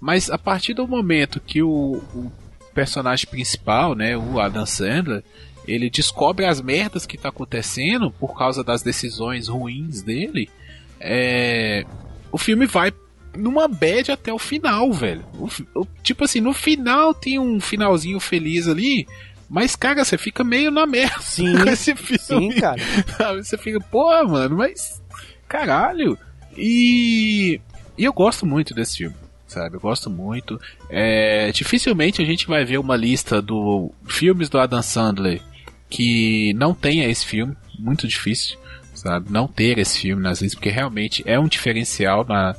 mas 0.00 0.28
a 0.30 0.36
partir 0.36 0.74
do 0.74 0.86
momento 0.86 1.40
que 1.40 1.62
o, 1.62 2.02
o 2.14 2.32
personagem 2.74 3.26
principal, 3.28 3.94
né, 3.94 4.16
o 4.16 4.38
Adam 4.40 4.66
Sandler, 4.66 5.22
ele 5.66 5.88
descobre 5.88 6.44
as 6.44 6.60
merdas 6.60 7.06
que 7.06 7.16
tá 7.16 7.28
acontecendo 7.30 8.10
por 8.10 8.36
causa 8.36 8.62
das 8.62 8.82
decisões 8.82 9.48
ruins 9.48 10.02
dele, 10.02 10.48
é, 11.00 11.84
o 12.30 12.38
filme 12.38 12.66
vai 12.66 12.92
numa 13.36 13.68
bad 13.68 14.12
até 14.12 14.32
o 14.32 14.38
final, 14.38 14.92
velho. 14.92 15.24
O 15.34 15.48
o- 15.80 15.86
tipo 16.02 16.24
assim, 16.24 16.40
no 16.40 16.52
final 16.52 17.12
tem 17.14 17.38
um 17.38 17.60
finalzinho 17.60 18.18
feliz 18.20 18.66
ali, 18.68 19.06
mas, 19.48 19.76
cara, 19.76 20.04
você 20.04 20.16
fica 20.18 20.42
meio 20.42 20.70
na 20.70 20.86
merda 20.86 21.20
Sim, 21.20 21.52
com 21.62 21.68
esse 21.68 21.94
filme. 21.94 22.18
sim, 22.18 22.60
cara. 22.60 22.80
Você 23.42 23.56
fica, 23.58 23.78
pô, 23.80 24.08
mano, 24.26 24.56
mas. 24.56 25.00
Caralho! 25.48 26.18
E. 26.56 27.60
E 27.98 28.04
eu 28.04 28.12
gosto 28.12 28.44
muito 28.44 28.74
desse 28.74 28.98
filme, 28.98 29.16
sabe? 29.46 29.76
Eu 29.76 29.80
gosto 29.80 30.10
muito. 30.10 30.60
É, 30.90 31.50
dificilmente 31.52 32.20
a 32.20 32.24
gente 32.24 32.46
vai 32.46 32.64
ver 32.64 32.78
uma 32.78 32.94
lista 32.94 33.40
do 33.40 33.90
filmes 34.06 34.50
do 34.50 34.58
Adam 34.58 34.82
Sandler 34.82 35.40
que 35.88 36.52
não 36.54 36.74
tenha 36.74 37.08
esse 37.08 37.24
filme. 37.24 37.56
Muito 37.78 38.06
difícil, 38.06 38.58
sabe? 38.94 39.30
Não 39.30 39.48
ter 39.48 39.78
esse 39.78 39.98
filme 39.98 40.22
nas 40.22 40.40
listas, 40.40 40.58
porque 40.58 40.70
realmente 40.70 41.22
é 41.26 41.38
um 41.38 41.48
diferencial 41.48 42.24
na, 42.24 42.54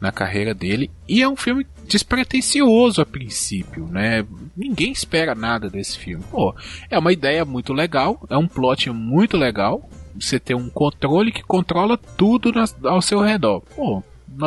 na 0.00 0.12
carreira 0.12 0.52
dele. 0.52 0.90
E 1.08 1.22
é 1.22 1.28
um 1.28 1.36
filme 1.36 1.66
despretensioso 1.86 3.00
a 3.00 3.06
princípio, 3.06 3.86
né? 3.86 4.26
Ninguém 4.56 4.92
espera 4.92 5.34
nada 5.34 5.70
desse 5.70 5.98
filme. 5.98 6.24
Pô, 6.30 6.54
é 6.90 6.98
uma 6.98 7.12
ideia 7.12 7.44
muito 7.44 7.72
legal, 7.72 8.20
é 8.28 8.36
um 8.36 8.48
plot 8.48 8.90
muito 8.90 9.36
legal, 9.36 9.88
você 10.14 10.38
ter 10.38 10.54
um 10.54 10.68
controle 10.68 11.32
que 11.32 11.42
controla 11.42 11.96
tudo 11.96 12.52
na, 12.52 12.64
ao 12.84 13.02
seu 13.02 13.20
redor. 13.20 13.62
Pô, 13.74 14.02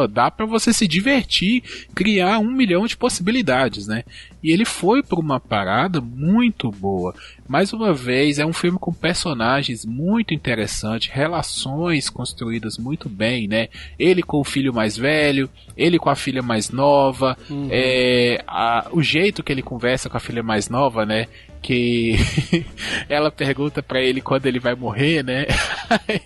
dá 0.10 0.32
para 0.32 0.45
você 0.45 0.73
se 0.73 0.88
divertir, 0.88 1.63
criar 1.93 2.39
um 2.39 2.51
milhão 2.51 2.86
de 2.88 2.97
possibilidades, 2.97 3.88
né? 3.88 4.04
E 4.43 4.51
ele 4.51 4.65
foi 4.65 5.01
por 5.01 5.19
uma 5.19 5.39
parada 5.39 5.99
muito 6.01 6.71
boa. 6.71 7.13
Mais 7.47 7.73
uma 7.73 7.93
vez, 7.93 8.39
é 8.39 8.45
um 8.45 8.54
filme 8.54 8.78
com 8.78 8.93
personagens 8.93 9.86
muito 9.86 10.34
interessantes, 10.34 11.10
relações 11.12 12.10
construídas 12.10 12.78
muito 12.78 13.08
bem, 13.08 13.47
né? 13.47 13.69
Ele 13.97 14.21
com 14.23 14.39
o 14.39 14.43
filho 14.43 14.73
mais 14.73 14.97
velho, 14.97 15.49
ele 15.78 15.99
com 15.99 16.10
a 16.10 16.15
filha 16.15 16.41
mais 16.41 16.69
nova, 16.69 17.38
uhum. 17.49 17.67
é, 17.71 18.43
a, 18.47 18.88
o 18.91 19.01
jeito 19.01 19.43
que 19.43 19.51
ele 19.51 19.62
conversa 19.62 20.10
com 20.10 20.17
a 20.17 20.19
filha 20.21 20.43
mais 20.43 20.69
nova, 20.69 21.06
né? 21.06 21.28
Que 21.65 22.13
ela 23.10 23.32
pergunta 23.32 23.82
para 23.82 23.99
ele 23.99 24.21
quando 24.21 24.45
ele 24.45 24.60
vai 24.60 24.75
morrer, 24.75 25.23
né? 25.23 25.47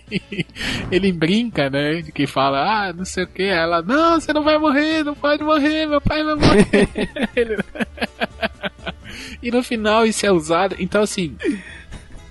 ele 0.92 1.10
brinca, 1.12 1.70
né? 1.70 2.02
Que 2.02 2.26
fala, 2.26 2.88
ah, 2.88 2.92
não 2.92 3.06
sei 3.06 3.24
o 3.24 3.26
que. 3.26 3.44
Ela, 3.44 3.80
não, 3.80 4.20
você 4.20 4.34
não 4.34 4.42
vai 4.42 4.58
morrer, 4.58 5.02
não 5.02 5.14
pode 5.14 5.42
morrer, 5.42 5.86
meu 5.86 5.98
pai 5.98 6.22
vai 6.22 6.34
morrer. 6.34 6.88
e 9.42 9.50
no 9.50 9.62
final 9.62 10.04
isso 10.04 10.26
é 10.26 10.30
usado. 10.30 10.76
Então, 10.78 11.00
assim. 11.02 11.34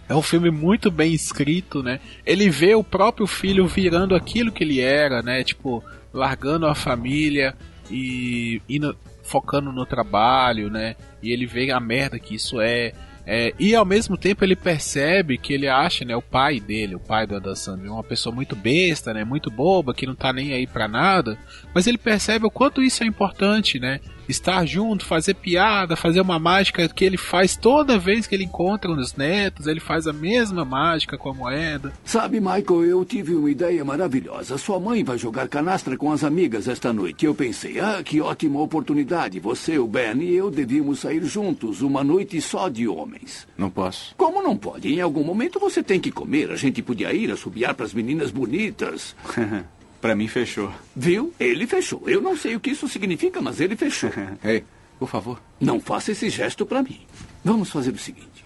É 0.07 0.15
um 0.15 0.21
filme 0.21 0.51
muito 0.51 0.91
bem 0.91 1.11
escrito, 1.11 1.81
né? 1.81 1.99
Ele 2.23 2.47
vê 2.49 2.75
o 2.75 2.83
próprio 2.83 3.25
filho 3.25 3.67
virando 3.67 4.15
aquilo 4.15 4.51
que 4.51 4.63
ele 4.63 4.81
era, 4.81 5.23
né? 5.23 5.43
Tipo, 5.43 5.83
largando 6.13 6.67
a 6.67 6.75
família 6.75 7.55
e 7.89 8.61
indo, 8.69 8.95
focando 9.29 9.71
no 9.71 9.85
trabalho, 9.85 10.69
né? 10.69 10.95
E 11.21 11.31
ele 11.31 11.45
vê 11.45 11.71
a 11.71 11.79
merda 11.79 12.19
que 12.19 12.35
isso 12.35 12.59
é. 12.59 12.93
É, 13.31 13.53
e 13.59 13.75
ao 13.75 13.85
mesmo 13.85 14.17
tempo 14.17 14.43
ele 14.43 14.55
percebe 14.55 15.37
que 15.37 15.53
ele 15.53 15.67
acha, 15.67 16.03
né, 16.03 16.15
o 16.15 16.21
pai 16.21 16.59
dele, 16.59 16.95
o 16.95 16.99
pai 16.99 17.27
do 17.27 17.35
Adam 17.35 17.55
Sandler, 17.55 17.93
uma 17.93 18.03
pessoa 18.03 18.33
muito 18.33 18.55
besta, 18.55 19.13
né, 19.13 19.23
muito 19.23 19.51
boba, 19.51 19.93
que 19.93 20.07
não 20.07 20.15
tá 20.15 20.33
nem 20.33 20.51
aí 20.51 20.65
para 20.65 20.87
nada, 20.87 21.37
mas 21.71 21.85
ele 21.85 21.99
percebe 21.99 22.47
o 22.47 22.49
quanto 22.49 22.81
isso 22.81 23.03
é 23.03 23.05
importante, 23.05 23.79
né? 23.79 23.99
estar 24.31 24.65
junto, 24.65 25.05
fazer 25.05 25.33
piada, 25.33 25.95
fazer 25.95 26.21
uma 26.21 26.39
mágica 26.39 26.87
que 26.87 27.03
ele 27.03 27.17
faz 27.17 27.55
toda 27.55 27.97
vez 27.97 28.27
que 28.27 28.35
ele 28.35 28.43
encontra 28.43 28.91
os 28.91 29.15
netos, 29.15 29.67
ele 29.67 29.79
faz 29.79 30.07
a 30.07 30.13
mesma 30.13 30.63
mágica 30.63 31.17
com 31.17 31.29
a 31.29 31.33
moeda. 31.33 31.91
Sabe, 32.05 32.39
Michael, 32.39 32.85
eu 32.85 33.05
tive 33.05 33.33
uma 33.33 33.49
ideia 33.49 33.83
maravilhosa. 33.83 34.57
Sua 34.57 34.79
mãe 34.79 35.03
vai 35.03 35.17
jogar 35.17 35.47
canastra 35.47 35.97
com 35.97 36.11
as 36.11 36.23
amigas 36.23 36.67
esta 36.67 36.93
noite. 36.93 37.25
Eu 37.25 37.33
pensei, 37.33 37.79
ah, 37.79 38.01
que 38.03 38.21
ótima 38.21 38.61
oportunidade. 38.61 39.39
Você, 39.39 39.77
o 39.77 39.87
Ben 39.87 40.21
e 40.21 40.35
eu 40.35 40.51
devíamos 40.51 40.99
sair 40.99 41.23
juntos, 41.23 41.81
uma 41.81 42.03
noite 42.03 42.39
só 42.41 42.69
de 42.69 42.87
homens. 42.87 43.18
Não 43.57 43.69
posso. 43.69 44.15
Como 44.15 44.41
não 44.41 44.57
pode? 44.57 44.93
Em 44.93 45.01
algum 45.01 45.23
momento 45.23 45.59
você 45.59 45.83
tem 45.83 45.99
que 45.99 46.11
comer. 46.11 46.51
A 46.51 46.55
gente 46.55 46.81
podia 46.81 47.13
ir 47.13 47.31
assobiar 47.31 47.73
para 47.73 47.85
as 47.85 47.93
meninas 47.93 48.31
bonitas. 48.31 49.15
Para 50.01 50.15
mim, 50.15 50.27
fechou. 50.29 50.71
Viu? 50.95 51.33
Ele 51.37 51.67
fechou. 51.67 52.03
Eu 52.07 52.21
não 52.21 52.35
sei 52.37 52.55
o 52.55 52.59
que 52.59 52.69
isso 52.69 52.87
significa, 52.87 53.41
mas 53.41 53.59
ele 53.59 53.75
fechou. 53.75 54.09
Ei, 54.41 54.63
por 54.97 55.09
favor. 55.09 55.41
Não 55.59 55.79
faça 55.79 56.13
esse 56.13 56.29
gesto 56.29 56.65
para 56.65 56.81
mim. 56.81 57.01
Vamos 57.43 57.69
fazer 57.69 57.91
o 57.91 57.97
seguinte. 57.97 58.45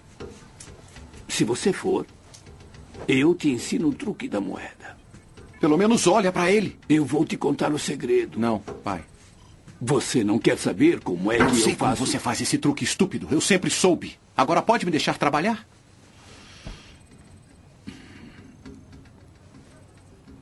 Se 1.28 1.44
você 1.44 1.72
for, 1.72 2.06
eu 3.06 3.34
te 3.34 3.50
ensino 3.50 3.88
o 3.88 3.94
truque 3.94 4.28
da 4.28 4.40
moeda. 4.40 4.96
Pelo 5.60 5.78
menos 5.78 6.06
olha 6.06 6.32
para 6.32 6.50
ele. 6.50 6.76
Eu 6.88 7.04
vou 7.04 7.24
te 7.24 7.36
contar 7.36 7.72
o 7.72 7.78
segredo. 7.78 8.38
Não, 8.38 8.58
pai. 8.58 9.04
Você 9.86 10.24
não 10.24 10.38
quer 10.38 10.56
saber 10.56 10.98
como 11.00 11.30
é 11.30 11.38
eu 11.38 11.46
que 11.48 11.56
sei 11.56 11.74
eu 11.74 11.76
faço? 11.76 11.96
como 11.96 12.06
você 12.06 12.18
faz 12.18 12.40
esse 12.40 12.56
truque 12.56 12.84
estúpido. 12.84 13.28
Eu 13.30 13.38
sempre 13.38 13.68
soube. 13.68 14.18
Agora 14.34 14.62
pode 14.62 14.86
me 14.86 14.90
deixar 14.90 15.18
trabalhar? 15.18 15.68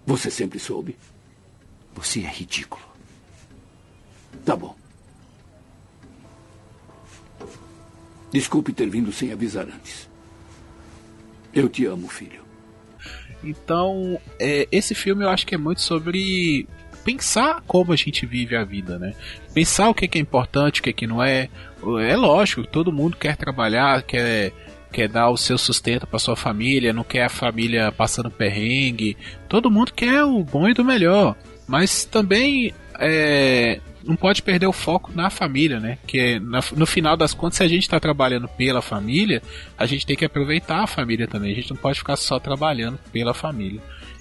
Você 0.06 0.30
sempre 0.30 0.60
soube? 0.60 0.96
Você 1.92 2.20
é 2.20 2.28
ridículo. 2.28 2.84
Tá 4.44 4.54
bom. 4.54 4.76
Desculpe 8.30 8.72
ter 8.72 8.88
vindo 8.88 9.10
sem 9.10 9.32
avisar 9.32 9.66
antes. 9.66 10.08
Eu 11.52 11.68
te 11.68 11.84
amo, 11.84 12.06
filho. 12.06 12.44
Então, 13.42 14.20
é, 14.38 14.68
esse 14.70 14.94
filme 14.94 15.24
eu 15.24 15.30
acho 15.30 15.44
que 15.44 15.56
é 15.56 15.58
muito 15.58 15.80
sobre 15.80 16.68
pensar 17.04 17.62
como 17.66 17.92
a 17.92 17.96
gente 17.96 18.26
vive 18.26 18.56
a 18.56 18.64
vida, 18.64 18.98
né? 18.98 19.14
Pensar 19.54 19.88
o 19.88 19.94
que 19.94 20.18
é 20.18 20.20
importante, 20.20 20.80
o 20.80 20.82
que, 20.82 21.04
é 21.04 21.08
não 21.08 21.22
é. 21.22 21.48
É 22.08 22.16
lógico, 22.16 22.64
todo 22.66 22.92
mundo 22.92 23.16
quer 23.16 23.36
trabalhar, 23.36 24.02
quer 24.02 24.52
quer 24.92 25.08
dar 25.08 25.30
o 25.30 25.38
seu 25.38 25.56
sustento 25.56 26.06
para 26.06 26.18
sua 26.18 26.36
família, 26.36 26.92
não 26.92 27.02
quer 27.02 27.24
a 27.24 27.28
família 27.30 27.90
passando 27.90 28.30
perrengue. 28.30 29.16
Todo 29.48 29.70
mundo 29.70 29.92
quer 29.92 30.22
o 30.22 30.44
bom 30.44 30.68
e 30.68 30.74
do 30.74 30.84
melhor, 30.84 31.34
mas 31.66 32.04
também 32.04 32.74
é, 33.00 33.80
não 34.04 34.16
pode 34.16 34.42
perder 34.42 34.66
o 34.66 34.72
foco 34.72 35.10
na 35.14 35.30
família, 35.30 35.80
né? 35.80 35.98
Que 36.06 36.38
no 36.38 36.86
final 36.86 37.16
das 37.16 37.34
contas, 37.34 37.56
se 37.56 37.62
a 37.62 37.68
gente 37.68 37.82
está 37.82 37.98
trabalhando 37.98 38.48
pela 38.48 38.82
família, 38.82 39.42
a 39.78 39.86
gente 39.86 40.06
tem 40.06 40.16
que 40.16 40.24
aproveitar 40.24 40.82
a 40.82 40.86
família 40.86 41.26
também. 41.26 41.52
A 41.52 41.54
gente 41.54 41.70
não 41.70 41.76
pode 41.76 41.98
ficar 41.98 42.16
só 42.16 42.38
trabalhando 42.38 42.98
pela 43.12 43.32
família. 43.32 43.80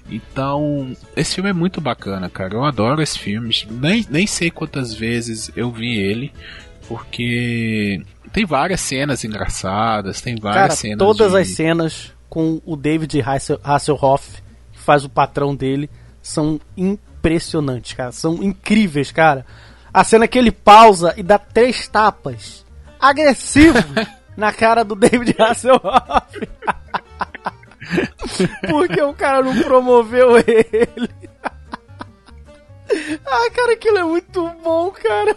Então, 0.10 0.96
esse 1.16 1.36
filme 1.36 1.50
é 1.50 1.54
muito 1.54 1.80
bacana, 1.80 2.30
cara. 2.30 2.54
Eu 2.54 2.66
adoro 2.66 3.02
esse 3.02 3.18
filme. 3.18 3.54
Nem, 3.70 4.06
nem 4.10 4.28
sei 4.28 4.52
quantas 4.52 4.94
vezes 4.94 5.52
eu 5.56 5.72
vi 5.72 5.98
ele, 5.98 6.34
porque 6.88 8.02
tem 8.34 8.46
várias 8.46 8.82
cenas 8.82 9.24
engraçadas, 9.24 10.22
tem 10.22 10.36
várias 10.36 10.62
Cara, 10.62 10.76
cenas. 10.76 10.98
Todas 10.98 11.32
de... 11.32 11.38
as 11.38 11.48
cenas 11.50 12.14
com 12.30 12.62
o 12.66 12.76
David 12.76 13.22
Hasselhoff, 13.64 14.42
que 14.72 14.80
faz 14.80 15.04
o 15.04 15.10
patrão 15.10 15.56
dele, 15.56 15.90
são 16.22 16.60
impressionantes, 16.78 17.94
cara. 17.94 18.12
São 18.12 18.42
incríveis, 18.42 19.12
cara. 19.12 19.46
A 19.94 20.04
cena 20.04 20.28
que 20.28 20.38
ele 20.38 20.52
pausa 20.52 21.14
e 21.18 21.24
dá 21.24 21.38
três 21.38 21.88
tapas 21.88 22.66
agressivo 23.00 23.80
na 24.38 24.54
cara 24.54 24.84
do 24.84 24.96
David 24.96 25.36
Hasselhoff. 25.38 26.48
Porque 28.70 29.02
o 29.02 29.14
cara 29.14 29.42
não 29.42 29.58
promoveu 29.62 30.38
ele. 30.38 31.10
ah, 33.26 33.50
cara, 33.54 33.74
aquilo 33.74 33.98
é 33.98 34.04
muito 34.04 34.48
bom, 34.64 34.92
cara 34.92 35.36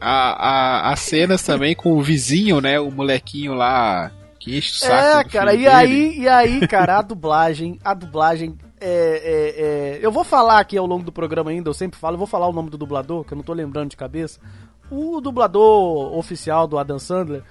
a, 0.00 0.88
a, 0.88 0.92
as 0.92 1.00
cenas 1.00 1.42
também 1.42 1.74
com 1.74 1.92
o 1.92 2.02
vizinho, 2.02 2.60
né? 2.60 2.78
O 2.78 2.90
molequinho 2.90 3.54
lá 3.54 4.10
que 4.38 4.56
enche 4.56 4.72
o 4.72 4.74
saco. 4.74 5.20
É, 5.20 5.24
cara, 5.24 5.54
e 5.54 5.66
aí, 5.66 6.18
e 6.18 6.28
aí, 6.28 6.66
cara, 6.68 6.98
a 6.98 7.02
dublagem, 7.02 7.78
a 7.84 7.94
dublagem 7.94 8.56
é, 8.80 8.88
é, 8.88 9.62
é, 9.64 9.98
Eu 10.02 10.12
vou 10.12 10.22
falar 10.22 10.60
aqui 10.60 10.76
ao 10.76 10.86
longo 10.86 11.04
do 11.04 11.12
programa 11.12 11.50
ainda, 11.50 11.68
eu 11.68 11.74
sempre 11.74 11.98
falo, 11.98 12.14
eu 12.14 12.18
vou 12.18 12.26
falar 12.26 12.46
o 12.46 12.52
nome 12.52 12.70
do 12.70 12.78
dublador, 12.78 13.24
que 13.24 13.32
eu 13.32 13.36
não 13.36 13.42
tô 13.42 13.52
lembrando 13.52 13.90
de 13.90 13.96
cabeça. 13.96 14.38
O 14.90 15.20
dublador 15.20 16.16
oficial 16.16 16.68
do 16.68 16.78
Adam 16.78 16.98
Sandler, 16.98 17.42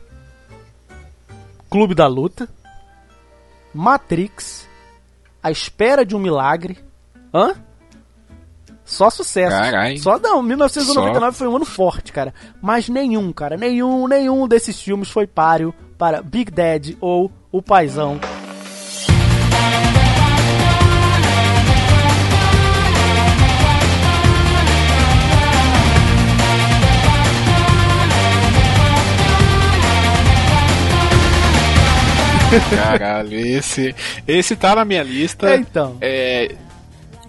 Clube 1.69 1.95
da 1.95 2.07
Luta, 2.07 2.49
Matrix, 3.75 4.69
A 5.43 5.51
Espera 5.51 6.05
de 6.05 6.15
um 6.15 6.19
Milagre. 6.19 6.79
Hã? 7.35 7.55
Só 8.85 9.11
sucesso. 9.11 9.57
Carai. 9.57 9.97
Só 9.97 10.19
não, 10.19 10.43
1999 10.43 11.33
Só... 11.33 11.33
foi 11.33 11.49
um 11.49 11.57
ano 11.57 11.65
forte, 11.65 12.13
cara. 12.13 12.35
Mas 12.61 12.89
nenhum, 12.89 13.33
cara, 13.33 13.57
nenhum, 13.57 14.07
nenhum 14.07 14.47
desses 14.47 14.81
filmes 14.81 15.11
foi 15.11 15.27
páreo 15.27 15.75
para 15.97 16.23
Big 16.23 16.51
Dad 16.51 16.97
ou 17.01 17.31
O 17.51 17.63
Paizão. 17.63 18.21
Caralho, 32.77 33.39
esse, 33.39 33.95
esse 34.27 34.57
tá 34.57 34.75
na 34.75 34.85
minha 34.85 35.03
lista. 35.03 35.51
É, 35.51 35.57
então. 35.57 35.97
É, 36.01 36.55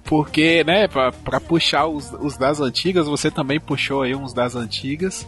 porque, 0.03 0.63
né, 0.63 0.87
pra, 0.87 1.11
pra 1.11 1.39
puxar 1.39 1.87
os, 1.87 2.11
os 2.19 2.37
das 2.37 2.59
antigas, 2.59 3.07
você 3.07 3.31
também 3.31 3.59
puxou 3.59 4.01
aí 4.01 4.15
uns 4.15 4.33
das 4.33 4.55
antigas. 4.55 5.27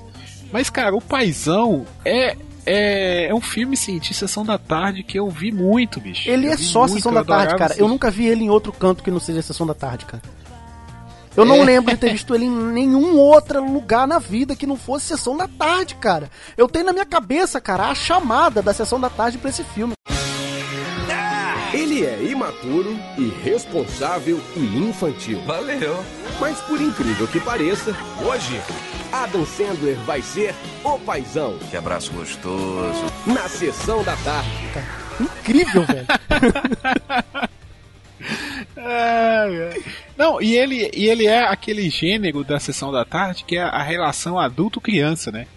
Mas, 0.51 0.69
cara, 0.69 0.95
o 0.95 1.01
Paizão 1.01 1.85
é, 2.03 2.35
é, 2.65 3.27
é 3.27 3.33
um 3.33 3.41
filme, 3.41 3.77
sim, 3.77 3.99
de 3.99 4.13
sessão 4.13 4.45
da 4.45 4.57
tarde 4.57 5.03
que 5.03 5.17
eu 5.17 5.29
vi 5.29 5.51
muito, 5.51 5.99
bicho. 5.99 6.29
Ele 6.29 6.47
Eu 6.47 6.51
é 6.51 6.57
só 6.57 6.87
Sessão 6.87 7.13
da 7.13 7.23
Tarde, 7.23 7.55
cara. 7.55 7.75
Eu 7.77 7.87
nunca 7.87 8.09
vi 8.09 8.27
ele 8.27 8.43
em 8.43 8.49
outro 8.49 8.71
canto 8.71 9.03
que 9.03 9.11
não 9.11 9.19
seja 9.19 9.41
Sessão 9.41 9.65
da 9.67 9.73
Tarde, 9.73 10.05
cara. 10.05 10.23
Eu 11.37 11.43
não 11.45 11.57
É. 11.57 11.63
lembro 11.65 11.91
de 11.91 11.97
ter 11.99 12.11
visto 12.11 12.33
ele 12.33 12.45
em 12.45 12.49
nenhum 12.49 13.17
outro 13.17 13.63
lugar 13.63 14.07
na 14.07 14.19
vida 14.19 14.55
que 14.55 14.65
não 14.65 14.77
fosse 14.77 15.07
Sessão 15.07 15.35
da 15.35 15.47
Tarde, 15.47 15.95
cara. 15.95 16.29
Eu 16.57 16.67
tenho 16.67 16.85
na 16.85 16.93
minha 16.93 17.05
cabeça, 17.05 17.59
cara, 17.59 17.87
a 17.89 17.95
chamada 17.95 18.61
da 18.61 18.73
Sessão 18.73 18.99
da 18.99 19.09
Tarde 19.09 19.37
pra 19.37 19.49
esse 19.49 19.63
filme. 19.63 19.93
Ele 21.73 22.05
é 22.05 22.23
imaturo, 22.23 22.97
irresponsável 23.17 24.39
e 24.55 24.59
infantil. 24.77 25.41
Valeu. 25.45 26.01
Mas 26.39 26.57
por 26.61 26.79
incrível 26.79 27.27
que 27.27 27.39
pareça, 27.39 27.93
hoje, 28.25 28.61
Adam 29.11 29.45
Sandler 29.45 29.97
vai 30.05 30.21
ser 30.21 30.55
o 30.83 30.97
paizão 30.99 31.57
Que 31.69 31.75
abraço 31.75 32.11
gostoso. 32.13 33.03
na 33.27 33.47
sessão 33.49 34.03
da 34.03 34.15
tarde. 34.17 34.49
Incrível, 35.19 35.85
velho. 35.85 36.07
Ai, 38.77 39.63
ai. 39.63 39.83
Não, 40.17 40.41
e 40.41 40.55
ele, 40.55 40.91
e 40.93 41.07
ele 41.09 41.25
é 41.25 41.43
aquele 41.43 41.89
gênero 41.89 42.43
da 42.43 42.59
sessão 42.59 42.91
da 42.91 43.05
tarde 43.05 43.43
que 43.45 43.57
é 43.57 43.61
a 43.61 43.81
relação 43.81 44.37
adulto-criança, 44.37 45.31
né? 45.31 45.47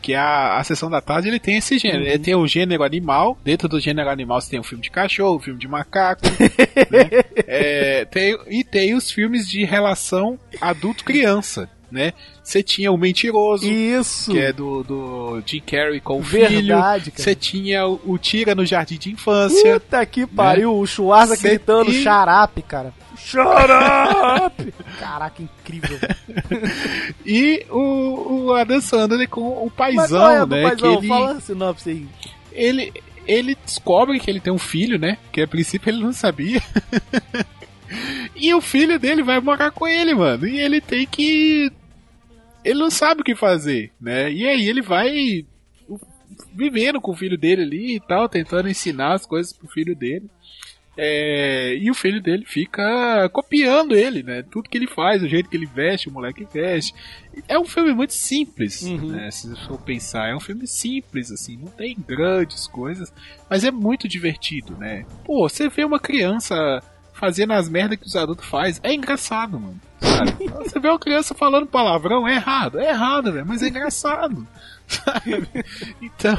Que 0.00 0.14
a, 0.14 0.58
a 0.58 0.64
sessão 0.64 0.88
da 0.88 1.00
tarde 1.00 1.28
ele 1.28 1.40
tem 1.40 1.56
esse 1.56 1.78
gênero. 1.78 2.04
Ele 2.04 2.18
tem 2.18 2.34
o 2.34 2.46
gênero 2.46 2.84
animal. 2.84 3.36
Dentro 3.44 3.68
do 3.68 3.80
gênero 3.80 4.08
animal 4.08 4.40
você 4.40 4.50
tem 4.50 4.60
o 4.60 4.64
filme 4.64 4.82
de 4.82 4.90
cachorro, 4.90 5.36
o 5.36 5.40
filme 5.40 5.58
de 5.58 5.66
macaco. 5.66 6.22
né? 6.90 7.10
É, 7.46 8.04
tem, 8.04 8.38
e 8.48 8.62
tem 8.62 8.94
os 8.94 9.10
filmes 9.10 9.48
de 9.48 9.64
relação 9.64 10.38
adulto-criança, 10.60 11.68
né? 11.90 12.12
Você 12.42 12.62
tinha 12.62 12.90
o 12.92 12.96
Mentiroso. 12.98 13.66
Isso. 13.66 14.30
Que 14.32 14.38
é 14.40 14.52
do, 14.52 14.82
do 14.82 15.42
Jim 15.46 15.60
Carrey 15.60 16.00
com 16.00 16.18
o 16.18 16.22
Verdade, 16.22 17.10
filho. 17.10 17.14
Você 17.22 17.34
tinha 17.34 17.86
o, 17.86 18.00
o 18.04 18.18
Tira 18.18 18.54
no 18.54 18.64
Jardim 18.66 18.96
de 18.98 19.10
Infância. 19.12 19.80
Puta 19.80 20.04
que 20.06 20.26
pariu, 20.26 20.74
o 20.78 20.86
Schwarza 20.86 21.36
Cê- 21.36 21.48
gritando 21.48 21.90
e- 21.90 22.02
xarape, 22.02 22.62
cara. 22.62 22.92
Xarape! 23.16 24.72
Caraca, 24.98 25.42
incrível. 25.42 25.98
E 27.24 27.66
o, 27.70 28.46
o 28.46 28.54
Adam 28.54 28.80
Sandler 28.80 29.28
com 29.28 29.40
o 29.40 29.64
Mas 29.76 29.96
paizão, 29.96 30.30
é, 30.30 30.40
do 30.40 30.46
né? 30.56 30.62
paizão? 30.62 30.92
que 30.92 30.98
ele, 30.98 31.08
Fala 31.08 31.32
a 31.32 31.40
sinopse 31.40 31.90
aí. 31.90 32.06
ele, 32.52 32.92
ele 33.26 33.56
descobre 33.64 34.18
que 34.18 34.30
ele 34.30 34.40
tem 34.40 34.52
um 34.52 34.58
filho, 34.58 34.98
né? 34.98 35.18
Que 35.32 35.42
a 35.42 35.48
princípio 35.48 35.90
ele 35.90 36.02
não 36.02 36.12
sabia. 36.12 36.62
e 38.34 38.52
o 38.54 38.60
filho 38.60 38.98
dele 38.98 39.22
vai 39.22 39.40
morar 39.40 39.70
com 39.70 39.86
ele, 39.86 40.14
mano. 40.14 40.46
E 40.46 40.58
ele 40.58 40.80
tem 40.80 41.06
que. 41.06 41.70
Ele 42.68 42.78
não 42.78 42.90
sabe 42.90 43.20
o 43.20 43.24
que 43.24 43.34
fazer, 43.34 43.90
né? 44.00 44.30
E 44.32 44.46
aí 44.46 44.66
ele 44.68 44.82
vai 44.82 45.44
vivendo 46.54 47.00
com 47.00 47.12
o 47.12 47.16
filho 47.16 47.38
dele 47.38 47.62
ali 47.62 47.96
e 47.96 48.00
tal, 48.00 48.28
tentando 48.28 48.68
ensinar 48.68 49.14
as 49.14 49.26
coisas 49.26 49.52
pro 49.52 49.68
filho 49.68 49.94
dele. 49.96 50.28
É, 51.00 51.76
e 51.76 51.88
o 51.92 51.94
filho 51.94 52.20
dele 52.20 52.44
fica 52.44 53.28
copiando 53.32 53.94
ele, 53.94 54.20
né? 54.24 54.42
Tudo 54.42 54.68
que 54.68 54.76
ele 54.76 54.88
faz, 54.88 55.22
o 55.22 55.28
jeito 55.28 55.48
que 55.48 55.56
ele 55.56 55.64
veste, 55.64 56.08
o 56.08 56.12
moleque 56.12 56.44
veste. 56.52 56.92
É 57.46 57.56
um 57.56 57.64
filme 57.64 57.94
muito 57.94 58.12
simples, 58.12 58.82
Uhum. 58.82 59.12
né? 59.12 59.30
Se 59.30 59.54
for 59.64 59.80
pensar, 59.80 60.28
é 60.28 60.34
um 60.34 60.40
filme 60.40 60.66
simples, 60.66 61.30
assim, 61.30 61.56
não 61.56 61.68
tem 61.68 61.96
grandes 62.06 62.66
coisas, 62.66 63.12
mas 63.48 63.62
é 63.62 63.70
muito 63.70 64.08
divertido, 64.08 64.76
né? 64.76 65.06
Pô, 65.24 65.48
você 65.48 65.68
vê 65.68 65.84
uma 65.84 66.00
criança 66.00 66.82
fazendo 67.14 67.52
as 67.52 67.68
merdas 67.68 67.98
que 67.98 68.06
os 68.06 68.16
adultos 68.16 68.46
fazem, 68.46 68.80
é 68.82 68.92
engraçado, 68.92 69.58
mano. 69.58 69.80
Sabe? 70.00 70.32
Você 70.64 70.78
vê 70.78 70.88
uma 70.88 70.98
criança 70.98 71.34
falando 71.34 71.66
palavrão, 71.66 72.26
é 72.26 72.34
errado, 72.36 72.78
é 72.78 72.88
errado, 72.90 73.32
velho, 73.32 73.46
mas 73.46 73.62
é 73.62 73.68
engraçado. 73.68 74.46
Sabe? 74.86 75.46
Então, 76.00 76.38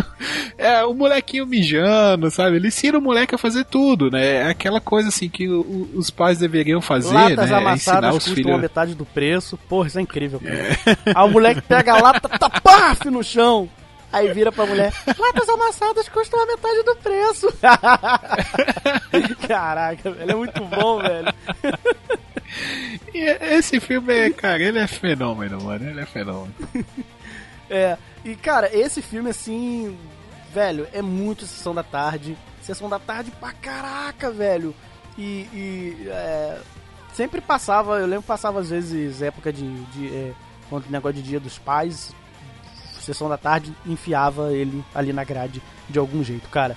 é 0.56 0.82
o 0.84 0.94
molequinho 0.94 1.44
mijando, 1.46 2.30
sabe? 2.30 2.56
Ele 2.56 2.68
ensina 2.68 2.96
o 2.96 3.00
moleque 3.02 3.34
a 3.34 3.38
fazer 3.38 3.64
tudo, 3.66 4.10
né? 4.10 4.36
É 4.36 4.46
aquela 4.48 4.80
coisa 4.80 5.08
assim 5.10 5.28
que 5.28 5.46
o- 5.48 5.90
os 5.94 6.08
pais 6.08 6.38
deveriam 6.38 6.80
fazer, 6.80 7.12
Latas 7.14 7.36
né? 7.36 7.42
É 7.42 7.44
ensinar 7.44 7.58
amassadas 7.58 8.10
os 8.16 8.24
custam 8.24 8.34
filhos. 8.36 8.54
a 8.54 8.58
metade 8.58 8.94
do 8.94 9.04
preço. 9.04 9.58
Porra, 9.68 9.88
isso 9.88 9.98
é 9.98 10.02
incrível, 10.02 10.40
cara. 10.40 10.78
Aí 11.14 11.28
o 11.28 11.30
moleque 11.30 11.60
pega 11.60 11.92
a 11.92 12.00
lata, 12.00 12.26
tá 12.26 12.48
paf 12.48 13.10
no 13.10 13.22
chão. 13.22 13.68
Aí 14.12 14.32
vira 14.32 14.50
pra 14.50 14.66
mulher, 14.66 14.92
latas 15.18 15.48
amassadas 15.48 16.08
custam 16.08 16.42
a 16.42 16.46
metade 16.46 16.82
do 16.82 16.96
preço. 16.96 17.52
Caraca, 19.46 20.10
velho, 20.10 20.30
é 20.30 20.34
muito 20.34 20.64
bom, 20.64 21.00
velho. 21.00 21.32
Esse 23.14 23.80
filme, 23.80 24.12
é, 24.12 24.30
cara, 24.30 24.62
ele 24.62 24.78
é 24.78 24.86
fenômeno, 24.86 25.62
mano. 25.62 25.88
Ele 25.88 26.00
é 26.00 26.06
fenômeno. 26.06 26.54
É, 27.72 27.96
e 28.24 28.34
cara, 28.34 28.68
esse 28.76 29.00
filme 29.00 29.30
assim, 29.30 29.96
velho, 30.52 30.88
é 30.92 31.00
muito 31.00 31.46
Sessão 31.46 31.72
da 31.72 31.84
Tarde. 31.84 32.36
Sessão 32.60 32.88
da 32.88 32.98
Tarde 32.98 33.30
pra 33.30 33.52
caraca, 33.52 34.28
velho. 34.28 34.74
E, 35.16 35.46
e, 35.54 36.08
é, 36.08 36.58
sempre 37.12 37.40
passava, 37.40 38.00
eu 38.00 38.06
lembro 38.08 38.24
passava 38.24 38.58
às 38.58 38.70
vezes 38.70 39.22
época 39.22 39.52
de, 39.52 39.84
de 39.84 40.08
é, 40.08 40.32
quando 40.68 40.90
negócio 40.90 41.22
de 41.22 41.28
Dia 41.28 41.38
dos 41.38 41.58
Pais, 41.58 42.12
Sessão 43.00 43.28
da 43.28 43.38
Tarde, 43.38 43.72
enfiava 43.86 44.52
ele 44.52 44.84
ali 44.92 45.12
na 45.12 45.22
grade 45.22 45.62
de 45.88 45.98
algum 45.98 46.24
jeito, 46.24 46.48
cara. 46.48 46.76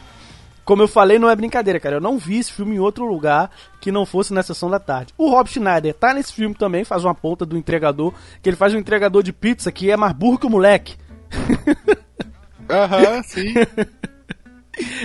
Como 0.66 0.82
eu 0.82 0.88
falei, 0.88 1.20
não 1.20 1.30
é 1.30 1.36
brincadeira, 1.36 1.80
cara. 1.80 1.98
Eu 1.98 2.02
não 2.02 2.18
vi 2.18 2.38
esse 2.38 2.52
filme 2.52 2.76
em 2.76 2.80
outro 2.80 3.06
lugar 3.06 3.52
que 3.82 3.92
não 3.92 4.06
fosse 4.06 4.34
na 4.34 4.42
sessão 4.42 4.70
da 4.70 4.80
tarde. 4.80 5.14
O 5.18 5.30
Rob 5.30 5.50
Schneider 5.50 5.94
tá 5.94 6.14
nesse 6.14 6.34
filme 6.34 6.56
também, 6.56 6.84
faz 6.84 7.04
uma 7.04 7.14
ponta 7.14 7.46
do 7.46 7.58
entregador, 7.58 8.14
que 8.42 8.50
ele 8.50 8.56
faz 8.56 8.74
um 8.74 8.78
entregador 8.78 9.22
de 9.22 9.34
pizza 9.34 9.72
que 9.72 9.92
é 9.92 9.98
mais 9.98 10.14
burro 10.14 10.38
que 10.38 10.48
o 10.48 10.50
moleque. 10.50 10.96
Aham, 12.70 13.24
sim. 13.24 13.54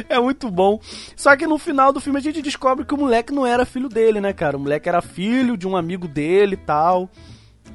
É 0.08 0.18
muito 0.18 0.50
bom. 0.50 0.80
Só 1.14 1.36
que 1.36 1.46
no 1.46 1.58
final 1.58 1.92
do 1.92 2.00
filme 2.00 2.18
a 2.18 2.22
gente 2.22 2.40
descobre 2.40 2.86
que 2.86 2.94
o 2.94 2.96
moleque 2.96 3.34
não 3.34 3.44
era 3.44 3.66
filho 3.66 3.88
dele, 3.88 4.18
né, 4.18 4.32
cara? 4.32 4.56
O 4.56 4.60
moleque 4.60 4.88
era 4.88 5.02
filho 5.02 5.58
de 5.58 5.66
um 5.66 5.76
amigo 5.76 6.08
dele 6.08 6.54
e 6.54 6.56
tal, 6.56 7.10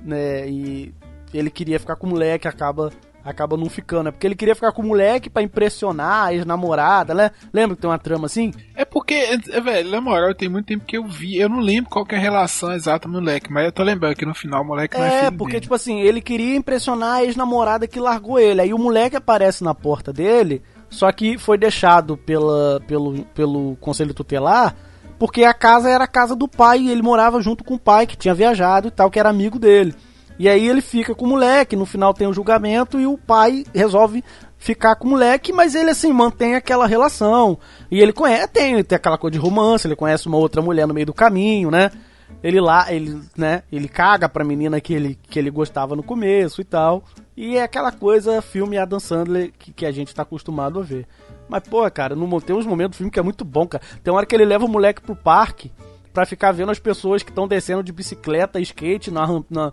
né? 0.03 0.49
E 0.49 0.93
ele 1.33 1.51
queria 1.51 1.79
ficar 1.79 1.95
com 1.95 2.07
o 2.07 2.09
moleque, 2.09 2.47
acaba 2.47 2.91
acaba 3.23 3.55
não 3.57 3.69
ficando. 3.69 4.09
É 4.09 4.11
porque 4.11 4.27
ele 4.27 4.35
queria 4.35 4.55
ficar 4.55 4.71
com 4.71 4.81
o 4.81 4.85
moleque 4.85 5.29
pra 5.29 5.41
impressionar 5.41 6.25
a 6.27 6.33
ex-namorada, 6.33 7.13
né? 7.13 7.31
Lembra 7.53 7.75
que 7.75 7.81
tem 7.81 7.89
uma 7.89 7.97
trama 7.99 8.25
assim? 8.25 8.51
É 8.75 8.83
porque, 8.83 9.13
é, 9.13 9.61
velho, 9.61 9.89
na 9.89 10.01
moral, 10.01 10.33
tem 10.35 10.49
muito 10.49 10.65
tempo 10.65 10.85
que 10.85 10.97
eu 10.97 11.05
vi. 11.05 11.37
Eu 11.37 11.47
não 11.49 11.59
lembro 11.59 11.89
qual 11.89 12.05
que 12.05 12.15
é 12.15 12.17
a 12.17 12.21
relação 12.21 12.71
exata 12.73 13.07
do 13.07 13.13
moleque, 13.13 13.51
mas 13.51 13.65
eu 13.65 13.71
tô 13.71 13.83
lembrando 13.83 14.15
que 14.15 14.25
no 14.25 14.33
final 14.35 14.61
o 14.61 14.65
moleque 14.65 14.97
não 14.97 15.05
é 15.05 15.13
É, 15.15 15.25
filho 15.25 15.37
porque, 15.37 15.53
dele. 15.53 15.61
tipo 15.61 15.75
assim, 15.75 15.99
ele 16.01 16.21
queria 16.21 16.55
impressionar 16.55 17.17
a 17.17 17.23
ex-namorada 17.23 17.87
que 17.87 17.99
largou 17.99 18.39
ele. 18.39 18.61
Aí 18.61 18.73
o 18.73 18.77
moleque 18.77 19.15
aparece 19.15 19.63
na 19.63 19.73
porta 19.73 20.11
dele, 20.11 20.61
só 20.89 21.11
que 21.11 21.37
foi 21.37 21.57
deixado 21.57 22.17
pela, 22.17 22.81
pelo, 22.87 23.23
pelo 23.33 23.75
conselho 23.77 24.13
tutelar, 24.13 24.75
porque 25.17 25.43
a 25.45 25.53
casa 25.53 25.89
era 25.89 26.03
a 26.03 26.07
casa 26.07 26.35
do 26.35 26.47
pai 26.47 26.79
e 26.79 26.89
ele 26.91 27.01
morava 27.01 27.41
junto 27.41 27.63
com 27.63 27.75
o 27.75 27.79
pai, 27.79 28.05
que 28.05 28.17
tinha 28.17 28.33
viajado 28.33 28.89
e 28.89 28.91
tal, 28.91 29.09
que 29.09 29.19
era 29.19 29.29
amigo 29.29 29.57
dele. 29.57 29.95
E 30.37 30.49
aí 30.49 30.67
ele 30.67 30.81
fica 30.81 31.13
com 31.13 31.25
o 31.25 31.29
moleque, 31.29 31.75
no 31.75 31.85
final 31.85 32.13
tem 32.13 32.27
o 32.27 32.33
julgamento 32.33 32.99
e 32.99 33.05
o 33.05 33.17
pai 33.17 33.65
resolve 33.73 34.23
ficar 34.57 34.95
com 34.95 35.07
o 35.07 35.11
moleque, 35.11 35.53
mas 35.53 35.75
ele 35.75 35.91
assim 35.91 36.11
mantém 36.11 36.55
aquela 36.55 36.87
relação. 36.87 37.57
E 37.91 37.99
ele 37.99 38.13
conhece, 38.13 38.47
tem, 38.47 38.83
tem 38.83 38.95
aquela 38.95 39.17
coisa 39.17 39.33
de 39.33 39.37
romance, 39.37 39.85
ele 39.87 39.95
conhece 39.95 40.27
uma 40.27 40.37
outra 40.37 40.61
mulher 40.61 40.87
no 40.87 40.93
meio 40.93 41.05
do 41.05 41.13
caminho, 41.13 41.69
né? 41.69 41.91
Ele 42.41 42.59
lá, 42.59 42.91
ele, 42.91 43.21
né, 43.37 43.63
ele 43.71 43.87
caga 43.87 44.27
pra 44.27 44.43
menina 44.43 44.81
que 44.81 44.93
ele, 44.93 45.19
que 45.29 45.37
ele 45.37 45.51
gostava 45.51 45.95
no 45.95 46.03
começo 46.03 46.61
e 46.61 46.63
tal. 46.63 47.03
E 47.37 47.57
é 47.57 47.63
aquela 47.63 47.91
coisa, 47.91 48.41
filme 48.41 48.77
Adam 48.77 48.99
Sandler 48.99 49.51
que, 49.57 49.71
que 49.71 49.85
a 49.85 49.91
gente 49.91 50.13
tá 50.13 50.23
acostumado 50.23 50.79
a 50.79 50.83
ver. 50.83 51.07
Mas, 51.47 51.63
pô, 51.67 51.89
cara, 51.91 52.15
no, 52.15 52.41
tem 52.41 52.55
uns 52.55 52.65
momentos 52.65 52.95
do 52.95 52.97
filme 52.97 53.11
que 53.11 53.19
é 53.19 53.23
muito 53.23 53.45
bom, 53.45 53.67
cara. 53.67 53.83
Tem 54.03 54.13
hora 54.13 54.25
que 54.25 54.35
ele 54.35 54.45
leva 54.45 54.65
o 54.65 54.69
moleque 54.69 55.01
pro 55.01 55.15
parque 55.15 55.71
pra 56.13 56.25
ficar 56.25 56.51
vendo 56.51 56.71
as 56.71 56.79
pessoas 56.79 57.23
que 57.23 57.29
estão 57.31 57.47
descendo 57.47 57.81
de 57.83 57.91
bicicleta, 57.91 58.59
skate, 58.59 59.09
na, 59.11 59.25
numa, 59.27 59.71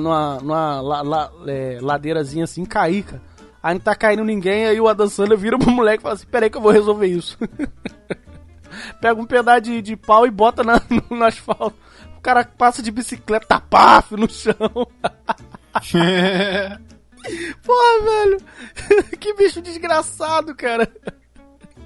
numa, 0.00 0.38
numa 0.40 0.80
la- 0.80 1.02
la- 1.02 1.32
é, 1.46 1.78
ladeirazinha 1.80 2.44
assim, 2.44 2.64
cair, 2.64 3.04
cara. 3.04 3.22
Aí 3.62 3.74
não 3.74 3.80
tá 3.80 3.94
caindo 3.94 4.24
ninguém, 4.24 4.66
aí 4.66 4.80
o 4.80 4.86
Adam 4.88 5.08
Sandler 5.08 5.38
vira 5.38 5.58
pro 5.58 5.70
moleque 5.70 5.98
e 5.98 6.02
fala 6.02 6.14
assim, 6.14 6.26
peraí 6.26 6.48
que 6.50 6.56
eu 6.56 6.60
vou 6.62 6.70
resolver 6.72 7.06
isso. 7.06 7.38
Pega 9.00 9.20
um 9.20 9.26
pedaço 9.26 9.62
de, 9.62 9.80
de 9.82 9.96
pau 9.96 10.26
e 10.26 10.30
bota 10.30 10.62
na- 10.62 10.80
no, 10.90 11.02
no 11.18 11.24
asfalto. 11.24 11.76
O 12.16 12.20
cara 12.20 12.44
passa 12.44 12.82
de 12.82 12.90
bicicleta, 12.90 13.60
paf 13.60 14.14
no 14.16 14.28
chão. 14.30 14.54
Porra, 17.64 18.02
velho. 18.04 18.38
que 19.18 19.34
bicho 19.34 19.60
desgraçado, 19.60 20.54
cara. 20.54 20.88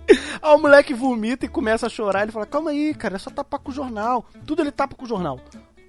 Aí 0.42 0.54
o 0.54 0.58
moleque 0.58 0.94
vomita 0.94 1.44
e 1.46 1.48
começa 1.48 1.86
a 1.86 1.90
chorar. 1.90 2.22
Ele 2.22 2.32
fala: 2.32 2.46
Calma 2.46 2.70
aí, 2.70 2.94
cara, 2.94 3.16
é 3.16 3.18
só 3.18 3.30
tapar 3.30 3.60
com 3.60 3.70
o 3.70 3.74
jornal. 3.74 4.24
Tudo 4.46 4.62
ele 4.62 4.70
tapa 4.72 4.94
com 4.94 5.04
o 5.04 5.08
jornal. 5.08 5.38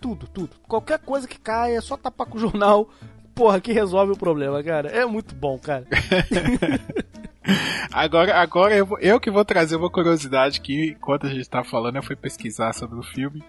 Tudo, 0.02 0.28
tudo. 0.28 0.50
Qualquer 0.68 1.00
coisa 1.00 1.28
que 1.28 1.40
cai 1.40 1.76
é 1.76 1.82
só 1.82 1.96
tapar 1.98 2.28
com 2.28 2.38
o 2.38 2.42
jornal. 2.42 2.90
Porra, 3.34 3.62
que 3.62 3.72
resolve 3.72 4.12
o 4.14 4.18
problema, 4.18 4.62
cara. 4.62 4.90
É 4.90 5.06
muito 5.06 5.34
bom, 5.34 5.58
cara. 5.58 5.86
Agora, 7.92 8.40
agora 8.40 8.76
eu, 8.76 8.86
vou- 8.86 9.00
eu 9.00 9.20
que 9.20 9.32
vou 9.32 9.44
trazer 9.44 9.76
uma 9.76 9.90
curiosidade 9.90 10.62
que, 10.62 10.92
enquanto 10.92 11.26
a 11.26 11.30
gente 11.30 11.50
tá 11.50 11.64
falando, 11.64 11.96
eu 11.96 12.04
fui 12.04 12.16
pesquisar 12.16 12.72
sobre 12.74 12.98
o 13.00 13.04
filme. 13.04 13.44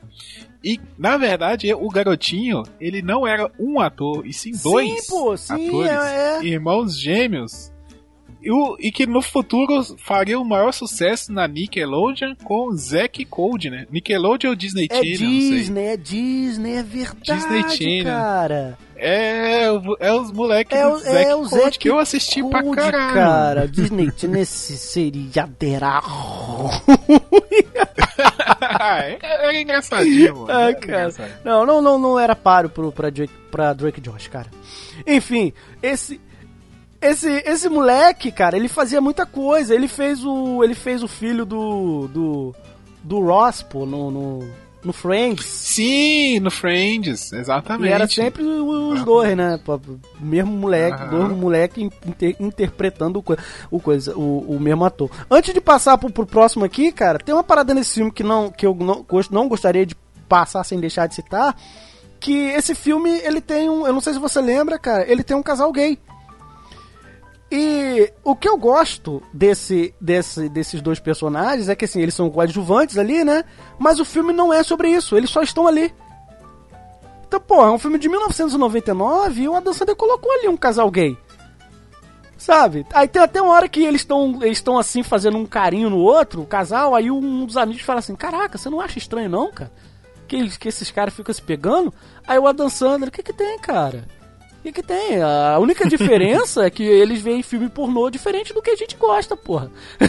E, 0.64 0.80
na 0.98 1.16
verdade, 1.16 1.72
o 1.74 1.88
garotinho, 1.88 2.62
ele 2.80 3.02
não 3.02 3.26
era 3.26 3.50
um 3.58 3.78
ator, 3.80 4.26
e 4.26 4.32
sim 4.32 4.52
dois 4.62 5.04
sim, 5.04 5.10
pô, 5.10 5.36
sim, 5.36 5.68
atores, 5.68 5.90
é, 5.90 6.38
é. 6.38 6.44
irmãos 6.44 6.98
gêmeos. 6.98 7.70
E, 8.44 8.90
que 8.90 9.06
no 9.06 9.22
futuro 9.22 9.82
faria 9.98 10.38
o 10.38 10.44
maior 10.44 10.72
sucesso 10.72 11.32
na 11.32 11.46
Nickelodeon 11.46 12.34
com 12.44 12.70
Zack 12.76 13.24
Cold, 13.26 13.70
né? 13.70 13.86
Nickelodeon 13.90 14.50
ou 14.50 14.56
Disney 14.56 14.86
É 14.90 14.94
Channel. 14.96 15.16
Disney, 15.18 15.84
é 15.86 15.96
Disney, 15.96 16.72
é 16.76 16.82
verdade, 16.82 17.40
Disney 17.40 17.62
Channel. 17.70 18.04
cara. 18.04 18.78
É, 18.96 19.68
o- 19.72 19.96
é 19.98 20.12
os 20.14 20.30
moleques 20.30 20.78
É 20.78 20.88
do 20.88 20.98
Zack 20.98 21.16
é 21.16 21.34
Cold 21.34 21.78
que 21.78 21.90
eu 21.90 21.98
assisti 21.98 22.42
pra 22.44 22.62
Cold, 22.62 22.76
caralho. 22.76 23.14
cara. 23.14 23.68
Disney 23.68 24.10
Channel 24.16 24.42
esse 24.42 24.76
seriadeira 24.76 26.00
é, 28.80 29.18
era 29.20 29.60
engraçadinho, 29.60 30.36
mano. 30.36 30.50
Ah, 30.50 30.62
Era 30.62 30.74
cara. 30.74 30.86
engraçadinho. 31.00 31.38
Não, 31.44 31.66
não, 31.66 31.82
não, 31.82 31.98
não 31.98 32.18
era 32.18 32.34
páreo 32.36 32.70
pro, 32.70 32.92
pra, 32.92 33.10
Drake, 33.10 33.32
pra 33.50 33.72
Drake 33.72 34.00
Josh, 34.00 34.28
cara. 34.28 34.48
Enfim, 35.06 35.52
esse. 35.82 36.20
Esse, 37.02 37.28
esse 37.44 37.68
moleque, 37.68 38.30
cara, 38.30 38.56
ele 38.56 38.68
fazia 38.68 39.00
muita 39.00 39.26
coisa. 39.26 39.74
Ele 39.74 39.88
fez 39.88 40.24
o. 40.24 40.62
Ele 40.62 40.74
fez 40.74 41.02
o 41.02 41.08
filho 41.08 41.44
do. 41.44 42.08
do. 42.08 42.54
do 43.02 43.20
Ross, 43.20 43.62
pô, 43.62 43.84
no. 43.84 44.10
no, 44.10 44.48
no 44.84 44.92
Friends. 44.92 45.44
Sim, 45.46 46.40
no 46.40 46.50
Friends, 46.50 47.32
exatamente. 47.32 47.88
E 47.90 47.92
era 47.92 48.06
sempre 48.08 48.42
os 48.44 49.00
Ah. 49.00 49.04
dois, 49.04 49.36
né? 49.36 49.60
O 49.66 50.24
mesmo 50.24 50.52
moleque, 50.52 51.02
Aham. 51.02 51.10
dois 51.28 51.38
moleque 51.38 51.82
inter- 52.06 52.36
interpretando 52.40 53.18
o, 53.20 53.76
o, 53.76 53.80
coisa, 53.80 54.16
o, 54.16 54.56
o 54.56 54.60
mesmo 54.60 54.84
ator. 54.84 55.08
Antes 55.30 55.54
de 55.54 55.60
passar 55.60 55.96
pro, 55.98 56.10
pro 56.10 56.26
próximo 56.26 56.64
aqui, 56.64 56.90
cara, 56.90 57.18
tem 57.18 57.32
uma 57.34 57.44
parada 57.44 57.72
nesse 57.74 57.94
filme 57.94 58.10
que, 58.10 58.22
não, 58.24 58.50
que 58.50 58.66
eu 58.66 58.74
não, 58.74 59.04
não 59.30 59.48
gostaria 59.48 59.86
de 59.86 59.94
passar 60.28 60.64
sem 60.64 60.80
deixar 60.80 61.06
de 61.06 61.14
citar. 61.14 61.56
Que 62.18 62.32
esse 62.50 62.74
filme, 62.74 63.10
ele 63.24 63.40
tem 63.40 63.68
um. 63.68 63.86
Eu 63.86 63.92
não 63.92 64.00
sei 64.00 64.12
se 64.14 64.18
você 64.18 64.40
lembra, 64.40 64.78
cara, 64.78 65.04
ele 65.10 65.22
tem 65.24 65.36
um 65.36 65.42
casal 65.42 65.70
gay. 65.72 65.98
E 67.54 68.10
o 68.24 68.34
que 68.34 68.48
eu 68.48 68.56
gosto 68.56 69.22
desse, 69.30 69.94
desse, 70.00 70.48
desses 70.48 70.80
dois 70.80 70.98
personagens 70.98 71.68
é 71.68 71.76
que 71.76 71.84
assim, 71.84 72.00
eles 72.00 72.14
são 72.14 72.30
coadjuvantes 72.30 72.96
ali, 72.96 73.22
né? 73.22 73.44
Mas 73.78 74.00
o 74.00 74.06
filme 74.06 74.32
não 74.32 74.50
é 74.50 74.62
sobre 74.62 74.88
isso, 74.88 75.14
eles 75.18 75.28
só 75.28 75.42
estão 75.42 75.66
ali. 75.66 75.94
Então, 77.28 77.38
pô, 77.38 77.62
é 77.62 77.70
um 77.70 77.78
filme 77.78 77.98
de 77.98 78.08
1999 78.08 79.42
e 79.42 79.48
o 79.50 79.54
Adam 79.54 79.74
Sandler 79.74 79.94
colocou 79.94 80.32
ali 80.32 80.48
um 80.48 80.56
casal 80.56 80.90
gay. 80.90 81.14
Sabe? 82.38 82.86
Aí 82.90 83.06
tem 83.06 83.20
até 83.20 83.42
uma 83.42 83.52
hora 83.52 83.68
que 83.68 83.84
eles 83.84 84.00
estão 84.00 84.42
eles 84.42 84.64
assim 84.80 85.02
fazendo 85.02 85.36
um 85.36 85.44
carinho 85.44 85.90
no 85.90 85.98
outro, 85.98 86.40
o 86.40 86.46
casal, 86.46 86.94
aí 86.94 87.10
um 87.10 87.44
dos 87.44 87.58
amigos 87.58 87.82
fala 87.82 87.98
assim: 87.98 88.16
Caraca, 88.16 88.56
você 88.56 88.70
não 88.70 88.80
acha 88.80 88.96
estranho 88.96 89.28
não, 89.28 89.52
cara? 89.52 89.70
Que, 90.26 90.56
que 90.56 90.68
esses 90.68 90.90
caras 90.90 91.12
ficam 91.12 91.34
se 91.34 91.42
pegando? 91.42 91.92
Aí 92.26 92.38
o 92.38 92.46
Adam 92.46 92.70
Sandler, 92.70 93.10
o 93.10 93.12
que 93.12 93.22
que 93.22 93.34
tem, 93.34 93.58
cara? 93.58 94.08
O 94.64 94.72
que 94.72 94.82
tem? 94.82 95.20
A 95.20 95.58
única 95.58 95.88
diferença 95.88 96.64
é 96.64 96.70
que 96.70 96.84
eles 96.84 97.20
veem 97.20 97.42
filme 97.42 97.68
pornô 97.68 98.08
diferente 98.08 98.54
do 98.54 98.62
que 98.62 98.70
a 98.70 98.76
gente 98.76 98.96
gosta, 98.96 99.36
porra. 99.36 99.70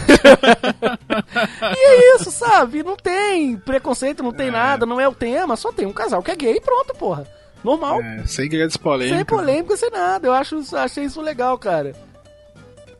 e 1.62 1.76
é 1.86 2.16
isso, 2.16 2.30
sabe? 2.30 2.82
Não 2.82 2.96
tem 2.96 3.56
preconceito, 3.56 4.22
não 4.22 4.32
tem 4.32 4.50
nada, 4.50 4.86
não 4.86 5.00
é 5.00 5.08
o 5.08 5.14
tema, 5.14 5.56
só 5.56 5.72
tem 5.72 5.86
um 5.86 5.92
casal 5.92 6.22
que 6.22 6.30
é 6.30 6.36
gay 6.36 6.56
e 6.56 6.60
pronto, 6.60 6.94
porra. 6.94 7.26
Normal. 7.62 8.00
É, 8.02 8.22
sem 8.26 8.48
grandes 8.48 8.76
polêmicas. 8.76 9.16
Sem 9.16 9.24
polêmica, 9.24 9.76
sem 9.76 9.90
nada. 9.90 10.26
Eu 10.28 10.32
acho, 10.32 10.60
achei 10.76 11.04
isso 11.04 11.20
legal, 11.20 11.56
cara. 11.58 11.92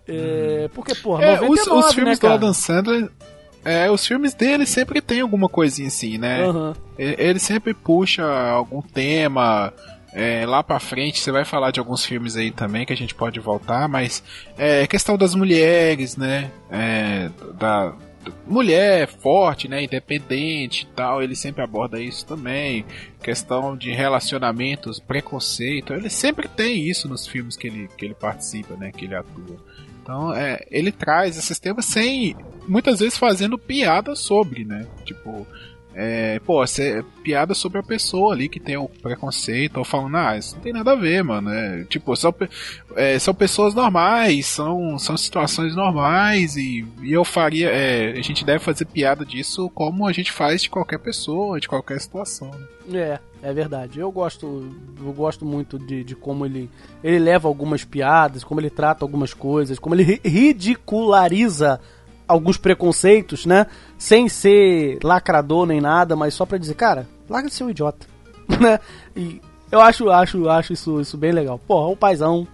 É, 0.08 0.68
porque, 0.74 0.94
porra, 0.94 1.24
É, 1.24 1.34
os, 1.36 1.66
99, 1.66 1.86
os 1.86 1.94
filmes 1.94 2.20
né, 2.20 2.28
do? 2.28 2.34
Adam 2.34 2.52
Sandler, 2.52 3.08
é, 3.64 3.90
os 3.90 4.06
filmes 4.06 4.34
dele 4.34 4.66
sempre 4.66 5.00
tem 5.00 5.20
alguma 5.20 5.48
coisinha 5.48 5.88
assim, 5.88 6.18
né? 6.18 6.40
E- 6.98 7.14
Ele 7.18 7.38
sempre 7.38 7.74
puxa 7.74 8.24
algum 8.24 8.80
tema. 8.82 9.72
É, 10.14 10.46
lá 10.46 10.62
pra 10.62 10.78
frente 10.78 11.20
você 11.20 11.32
vai 11.32 11.44
falar 11.44 11.72
de 11.72 11.80
alguns 11.80 12.04
filmes 12.04 12.36
aí 12.36 12.50
também 12.50 12.86
que 12.86 12.92
a 12.92 12.96
gente 12.96 13.14
pode 13.14 13.40
voltar, 13.40 13.88
mas 13.88 14.22
é 14.56 14.86
questão 14.86 15.18
das 15.18 15.34
mulheres, 15.34 16.16
né? 16.16 16.52
É, 16.70 17.28
da, 17.58 17.92
mulher 18.46 19.08
forte, 19.08 19.68
né? 19.68 19.82
Independente 19.82 20.82
e 20.82 20.94
tal, 20.94 21.22
ele 21.22 21.34
sempre 21.34 21.62
aborda 21.62 22.00
isso 22.00 22.24
também. 22.26 22.84
Questão 23.22 23.76
de 23.76 23.90
relacionamentos, 23.90 25.00
preconceito, 25.00 25.92
ele 25.92 26.08
sempre 26.08 26.48
tem 26.48 26.88
isso 26.88 27.08
nos 27.08 27.26
filmes 27.26 27.56
que 27.56 27.66
ele, 27.66 27.88
que 27.96 28.04
ele 28.04 28.14
participa, 28.14 28.76
né? 28.76 28.92
Que 28.92 29.04
ele 29.04 29.14
atua. 29.14 29.56
Então, 30.02 30.34
é, 30.34 30.64
ele 30.70 30.92
traz 30.92 31.36
esses 31.36 31.58
temas 31.58 31.86
sem 31.86 32.36
muitas 32.68 33.00
vezes 33.00 33.16
fazendo 33.16 33.58
piada 33.58 34.14
sobre, 34.14 34.64
né? 34.64 34.86
Tipo, 35.04 35.46
é, 35.94 36.40
pô, 36.40 36.66
cê, 36.66 37.04
piada 37.22 37.54
sobre 37.54 37.78
a 37.78 37.82
pessoa 37.82 38.34
ali 38.34 38.48
que 38.48 38.58
tem 38.60 38.76
o 38.76 38.88
preconceito, 38.88 39.76
ou 39.78 39.84
falando, 39.84 40.16
ah, 40.16 40.36
isso 40.36 40.54
não 40.56 40.62
tem 40.62 40.72
nada 40.72 40.92
a 40.92 40.96
ver, 40.96 41.22
mano. 41.22 41.50
É, 41.50 41.84
tipo, 41.84 42.14
são, 42.16 42.34
é, 42.96 43.18
são 43.18 43.34
pessoas 43.34 43.74
normais, 43.74 44.46
são, 44.46 44.98
são 44.98 45.16
situações 45.16 45.74
normais, 45.76 46.56
e, 46.56 46.84
e 47.02 47.12
eu 47.12 47.24
faria. 47.24 47.70
é, 47.70 48.10
a 48.18 48.22
gente 48.22 48.44
deve 48.44 48.58
fazer 48.64 48.84
piada 48.86 49.24
disso 49.24 49.70
como 49.70 50.06
a 50.06 50.12
gente 50.12 50.32
faz 50.32 50.62
de 50.62 50.70
qualquer 50.70 50.98
pessoa, 50.98 51.60
de 51.60 51.68
qualquer 51.68 52.00
situação. 52.00 52.50
Né? 52.86 52.98
É, 53.42 53.48
é 53.48 53.52
verdade. 53.52 53.98
Eu 54.00 54.10
gosto, 54.10 54.68
eu 55.02 55.12
gosto 55.12 55.44
muito 55.44 55.78
de, 55.78 56.04
de 56.04 56.14
como 56.14 56.44
ele, 56.44 56.68
ele 57.02 57.18
leva 57.18 57.48
algumas 57.48 57.84
piadas, 57.84 58.44
como 58.44 58.60
ele 58.60 58.70
trata 58.70 59.04
algumas 59.04 59.32
coisas, 59.32 59.78
como 59.78 59.94
ele 59.94 60.02
ri- 60.02 60.20
ridiculariza 60.24 61.80
alguns 62.26 62.56
preconceitos, 62.56 63.44
né? 63.46 63.66
Sem 63.98 64.28
ser 64.28 64.98
lacrador 65.02 65.66
nem 65.66 65.80
nada, 65.80 66.14
mas 66.16 66.34
só 66.34 66.44
pra 66.46 66.58
dizer, 66.58 66.74
cara, 66.74 67.06
larga 67.28 67.48
de 67.48 67.54
ser 67.54 67.64
um 67.64 67.70
idiota, 67.70 68.06
né? 68.60 68.78
E 69.16 69.40
eu 69.70 69.80
acho, 69.80 70.08
acho, 70.10 70.48
acho 70.48 70.72
isso, 70.72 71.00
isso 71.00 71.16
bem 71.16 71.32
legal. 71.32 71.58
Porra, 71.58 71.88
o 71.88 71.96
paizão, 71.96 72.46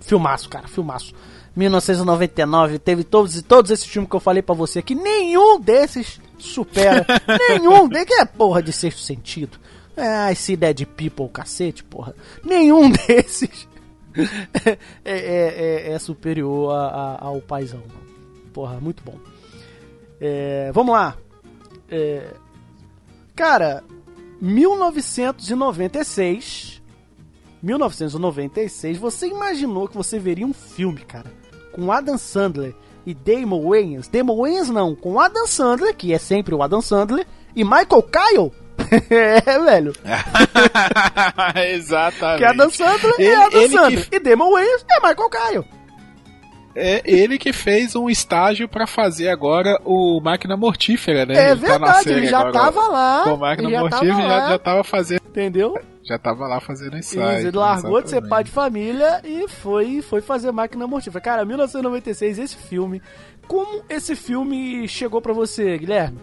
filmaço, 0.00 0.48
cara, 0.48 0.68
filmaço. 0.68 1.12
1999 1.56 2.78
teve 2.78 3.02
todos, 3.02 3.42
todos 3.42 3.70
esses 3.70 3.86
filmes 3.86 4.08
que 4.08 4.14
eu 4.16 4.20
falei 4.20 4.42
pra 4.42 4.54
você 4.54 4.78
aqui, 4.78 4.94
nenhum 4.94 5.58
desses 5.60 6.20
supera, 6.38 7.04
nenhum 7.50 7.88
deles, 7.88 8.06
que 8.06 8.14
é 8.14 8.24
porra 8.24 8.62
de 8.62 8.72
sexto 8.72 9.00
sentido. 9.00 9.58
É, 9.96 10.30
esse 10.30 10.54
Dead 10.56 10.86
People, 10.86 11.28
cacete, 11.28 11.82
porra. 11.82 12.14
Nenhum 12.44 12.88
desses 13.08 13.66
é, 14.64 14.78
é- 15.04 15.88
é- 15.88 15.92
é 15.92 15.98
superior 15.98 16.70
a- 16.72 16.86
a- 17.20 17.24
ao 17.26 17.40
paizão. 17.40 17.82
Porra, 18.58 18.80
muito 18.80 19.04
bom. 19.04 19.14
É, 20.20 20.72
vamos 20.74 20.92
lá. 20.92 21.16
É, 21.88 22.32
cara, 23.36 23.84
1996. 24.40 26.82
1996, 27.62 28.98
você 28.98 29.28
imaginou 29.28 29.86
que 29.86 29.96
você 29.96 30.18
veria 30.18 30.44
um 30.44 30.52
filme, 30.52 31.02
cara, 31.02 31.30
com 31.72 31.92
Adam 31.92 32.18
Sandler 32.18 32.74
e 33.06 33.14
Damon 33.14 33.62
Wayans? 33.68 34.08
Damon 34.08 34.38
Wayans 34.38 34.70
não, 34.70 34.96
com 34.96 35.20
Adam 35.20 35.46
Sandler, 35.46 35.94
que 35.94 36.12
é 36.12 36.18
sempre 36.18 36.52
o 36.52 36.64
Adam 36.64 36.80
Sandler, 36.80 37.24
e 37.54 37.62
Michael 37.62 38.02
Kyle? 38.02 38.50
é, 39.10 39.40
velho. 39.60 39.92
Exatamente. 41.74 42.38
Que 42.38 42.44
Adam 42.44 42.70
Sandler 42.70 43.14
Ele- 43.18 43.28
é 43.28 43.36
Adam 43.36 43.60
ele 43.60 43.68
que- 43.68 43.74
Sandler. 43.78 44.08
E 44.10 44.18
Damon 44.18 44.50
Wayans 44.52 44.84
é 44.90 44.96
Michael 45.08 45.30
Kyle. 45.30 45.64
É 46.80 47.02
ele 47.04 47.38
que 47.38 47.52
fez 47.52 47.96
um 47.96 48.08
estágio 48.08 48.68
pra 48.68 48.86
fazer 48.86 49.28
agora 49.28 49.80
o 49.84 50.20
Máquina 50.22 50.56
Mortífera, 50.56 51.26
né? 51.26 51.34
É 51.34 51.50
Ele 51.50 51.60
tá 51.60 51.66
na 51.78 51.86
verdade, 51.86 52.04
série 52.04 52.16
ele 52.20 52.26
já 52.28 52.38
agora 52.38 52.52
tava 52.52 52.88
lá, 52.88 53.24
Com 53.24 53.36
Máquina 53.36 53.70
já 53.70 53.80
Mortífera 53.80 54.12
tava 54.14 54.28
já, 54.28 54.48
já 54.50 54.58
tava 54.58 54.84
fazendo. 54.84 55.20
Entendeu? 55.28 55.78
Já 56.04 56.18
tava 56.18 56.46
lá 56.46 56.58
fazendo 56.60 56.96
Isso, 56.96 57.18
ensaio. 57.18 57.48
ele 57.48 57.56
largou 57.56 58.00
de 58.00 58.08
ser 58.08 58.16
exatamente. 58.16 58.30
pai 58.30 58.44
de 58.44 58.50
família 58.50 59.20
e 59.24 59.46
foi, 59.48 60.00
foi 60.00 60.20
fazer 60.20 60.50
Máquina 60.52 60.86
Mortífera. 60.86 61.20
Cara, 61.20 61.44
1996, 61.44 62.38
esse 62.38 62.56
filme. 62.56 63.02
Como 63.46 63.82
esse 63.88 64.14
filme 64.14 64.86
chegou 64.88 65.20
pra 65.20 65.32
você, 65.32 65.76
Guilherme? 65.78 66.18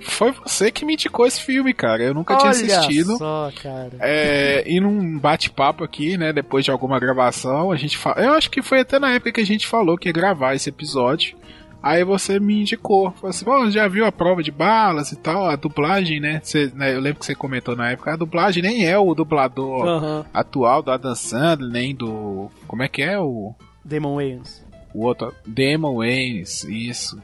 Foi 0.00 0.32
você 0.32 0.70
que 0.70 0.84
me 0.84 0.94
indicou 0.94 1.26
esse 1.26 1.40
filme, 1.40 1.74
cara. 1.74 2.02
Eu 2.02 2.14
nunca 2.14 2.36
tinha 2.36 2.50
assistido. 2.50 3.16
só, 3.18 3.50
cara. 3.62 3.90
É, 4.00 4.64
e 4.66 4.80
num 4.80 5.18
bate-papo 5.18 5.84
aqui, 5.84 6.16
né, 6.16 6.32
depois 6.32 6.64
de 6.64 6.70
alguma 6.70 6.98
gravação, 6.98 7.70
a 7.70 7.76
gente 7.76 7.96
fa... 7.98 8.14
Eu 8.16 8.32
acho 8.32 8.50
que 8.50 8.62
foi 8.62 8.80
até 8.80 8.98
na 8.98 9.10
época 9.12 9.32
que 9.32 9.40
a 9.40 9.46
gente 9.46 9.66
falou 9.66 9.98
que 9.98 10.08
ia 10.08 10.12
gravar 10.12 10.54
esse 10.54 10.68
episódio. 10.68 11.36
Aí 11.82 12.04
você 12.04 12.38
me 12.38 12.60
indicou. 12.60 13.10
Falou 13.12 13.30
assim, 13.30 13.44
bom, 13.44 13.70
já 13.70 13.88
viu 13.88 14.04
a 14.04 14.12
prova 14.12 14.42
de 14.42 14.50
balas 14.50 15.12
e 15.12 15.16
tal, 15.16 15.48
a 15.48 15.56
dublagem, 15.56 16.20
né? 16.20 16.40
Você, 16.42 16.70
né, 16.74 16.94
Eu 16.94 17.00
lembro 17.00 17.20
que 17.20 17.26
você 17.26 17.34
comentou 17.34 17.74
na 17.74 17.90
época, 17.90 18.12
a 18.12 18.16
dublagem 18.16 18.62
nem 18.62 18.86
é 18.86 18.98
o 18.98 19.14
dublador 19.14 19.86
Aham. 19.86 20.26
atual 20.32 20.82
do 20.82 20.90
Adam 20.90 21.14
Sandler, 21.14 21.70
nem 21.70 21.94
do. 21.94 22.50
Como 22.66 22.82
é 22.82 22.88
que 22.88 23.02
é 23.02 23.18
o. 23.18 23.54
Damon 23.82 24.16
Wayans. 24.16 24.62
o 24.92 25.04
outro, 25.06 25.34
Damon 25.46 25.96
Waynes, 25.96 26.64
isso. 26.64 27.18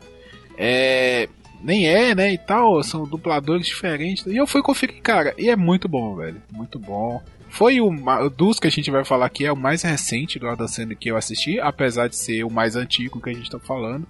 É, 0.57 1.29
nem 1.63 1.87
é, 1.89 2.15
né, 2.15 2.33
e 2.33 2.39
tal, 2.39 2.83
são 2.83 3.07
dubladores 3.07 3.67
diferentes. 3.67 4.27
E 4.27 4.37
eu 4.37 4.47
fui 4.47 4.63
conferir, 4.63 5.01
cara, 5.03 5.35
e 5.39 5.49
é 5.49 5.57
muito 5.57 5.89
bom, 5.89 6.15
velho, 6.17 6.41
muito 6.53 6.79
bom. 6.79 7.21
Foi 7.49 7.81
o 7.81 7.91
dos 8.29 8.59
que 8.61 8.67
a 8.67 8.71
gente 8.71 8.91
vai 8.91 9.05
falar 9.05 9.27
aqui, 9.27 9.47
é 9.47 9.53
o 9.53 9.57
mais 9.57 9.83
recente 9.83 10.39
do 10.39 10.69
Sandler 10.69 10.99
que 10.99 11.11
eu 11.11 11.17
assisti, 11.17 11.59
apesar 11.59 12.09
de 12.09 12.17
ser 12.17 12.45
o 12.45 12.51
mais 12.51 12.77
antigo 12.77 13.21
que 13.21 13.31
a 13.31 13.35
gente 13.35 13.51
tá 13.51 13.59
falando. 13.59 14.07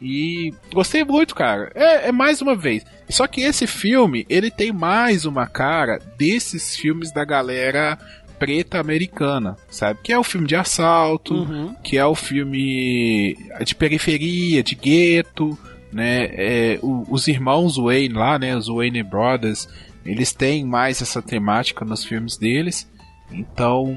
E 0.00 0.54
gostei 0.72 1.04
muito, 1.04 1.34
cara. 1.34 1.70
É, 1.74 2.08
é 2.08 2.12
mais 2.12 2.40
uma 2.40 2.54
vez. 2.54 2.86
Só 3.08 3.26
que 3.26 3.40
esse 3.40 3.66
filme, 3.66 4.24
ele 4.28 4.50
tem 4.50 4.72
mais 4.72 5.24
uma 5.24 5.46
cara 5.46 5.98
desses 6.16 6.76
filmes 6.76 7.10
da 7.12 7.24
galera 7.24 7.98
preta 8.38 8.78
americana, 8.78 9.56
sabe? 9.68 9.98
Que 10.02 10.12
é 10.12 10.18
o 10.18 10.22
filme 10.22 10.46
de 10.46 10.54
assalto, 10.54 11.34
Uhum. 11.34 11.74
que 11.82 11.98
é 11.98 12.06
o 12.06 12.14
filme 12.14 13.36
de 13.64 13.74
periferia, 13.74 14.62
de 14.62 14.76
gueto, 14.76 15.58
né? 15.92 16.24
É, 16.32 16.78
o- 16.82 17.04
os 17.08 17.26
irmãos 17.28 17.76
Wayne 17.76 18.14
lá, 18.14 18.38
né? 18.38 18.56
Os 18.56 18.68
Wayne 18.68 19.02
Brothers, 19.02 19.68
eles 20.04 20.32
têm 20.32 20.64
mais 20.64 21.00
essa 21.02 21.20
temática 21.22 21.84
nos 21.84 22.04
filmes 22.04 22.36
deles. 22.36 22.90
Então, 23.30 23.94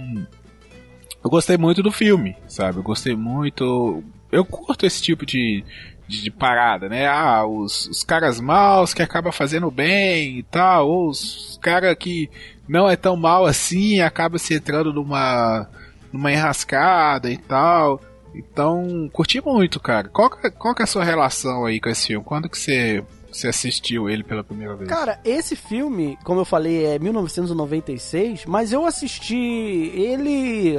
eu 1.23 1.29
gostei 1.29 1.57
muito 1.57 1.81
do 1.83 1.91
filme, 1.91 2.35
sabe? 2.47 2.77
Eu 2.79 2.83
gostei 2.83 3.15
muito. 3.15 4.03
Eu 4.31 4.43
curto 4.45 4.85
esse 4.85 5.01
tipo 5.01 5.25
de, 5.25 5.63
de, 6.07 6.23
de 6.23 6.31
parada, 6.31 6.89
né? 6.89 7.07
Ah, 7.07 7.45
os, 7.45 7.87
os 7.87 8.03
caras 8.03 8.39
maus 8.39 8.93
que 8.93 9.01
acabam 9.01 9.31
fazendo 9.31 9.69
bem 9.69 10.39
e 10.39 10.43
tal, 10.43 10.89
ou 10.89 11.09
os 11.09 11.59
caras 11.61 11.95
que 11.97 12.29
não 12.67 12.89
é 12.89 12.95
tão 12.95 13.15
mal 13.15 13.45
assim 13.45 13.99
acaba 13.99 14.37
se 14.37 14.53
entrando 14.53 14.93
numa, 14.93 15.69
numa 16.11 16.31
enrascada 16.31 17.29
e 17.29 17.37
tal. 17.37 18.01
Então, 18.33 19.09
curti 19.11 19.41
muito, 19.43 19.79
cara. 19.79 20.07
Qual, 20.09 20.29
que- 20.29 20.49
qual 20.51 20.73
que 20.73 20.81
é 20.81 20.85
a 20.85 20.87
sua 20.87 21.03
relação 21.03 21.65
aí 21.65 21.79
com 21.81 21.89
esse 21.89 22.07
filme? 22.07 22.23
Quando 22.25 22.49
que 22.49 22.57
você, 22.57 23.03
você 23.31 23.49
assistiu 23.49 24.09
ele 24.09 24.23
pela 24.23 24.43
primeira 24.43 24.75
vez? 24.75 24.89
Cara, 24.89 25.19
esse 25.25 25.55
filme, 25.55 26.17
como 26.23 26.39
eu 26.41 26.45
falei, 26.45 26.85
é 26.85 26.97
1996, 26.99 28.45
mas 28.45 28.71
eu 28.71 28.85
assisti 28.85 29.35
ele. 29.35 30.77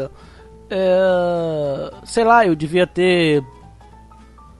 é, 0.70 1.92
sei 2.04 2.24
lá, 2.24 2.46
eu 2.46 2.54
devia 2.54 2.86
ter 2.86 3.44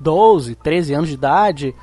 12, 0.00 0.54
13 0.56 0.94
anos 0.94 1.08
de 1.08 1.14
idade. 1.14 1.74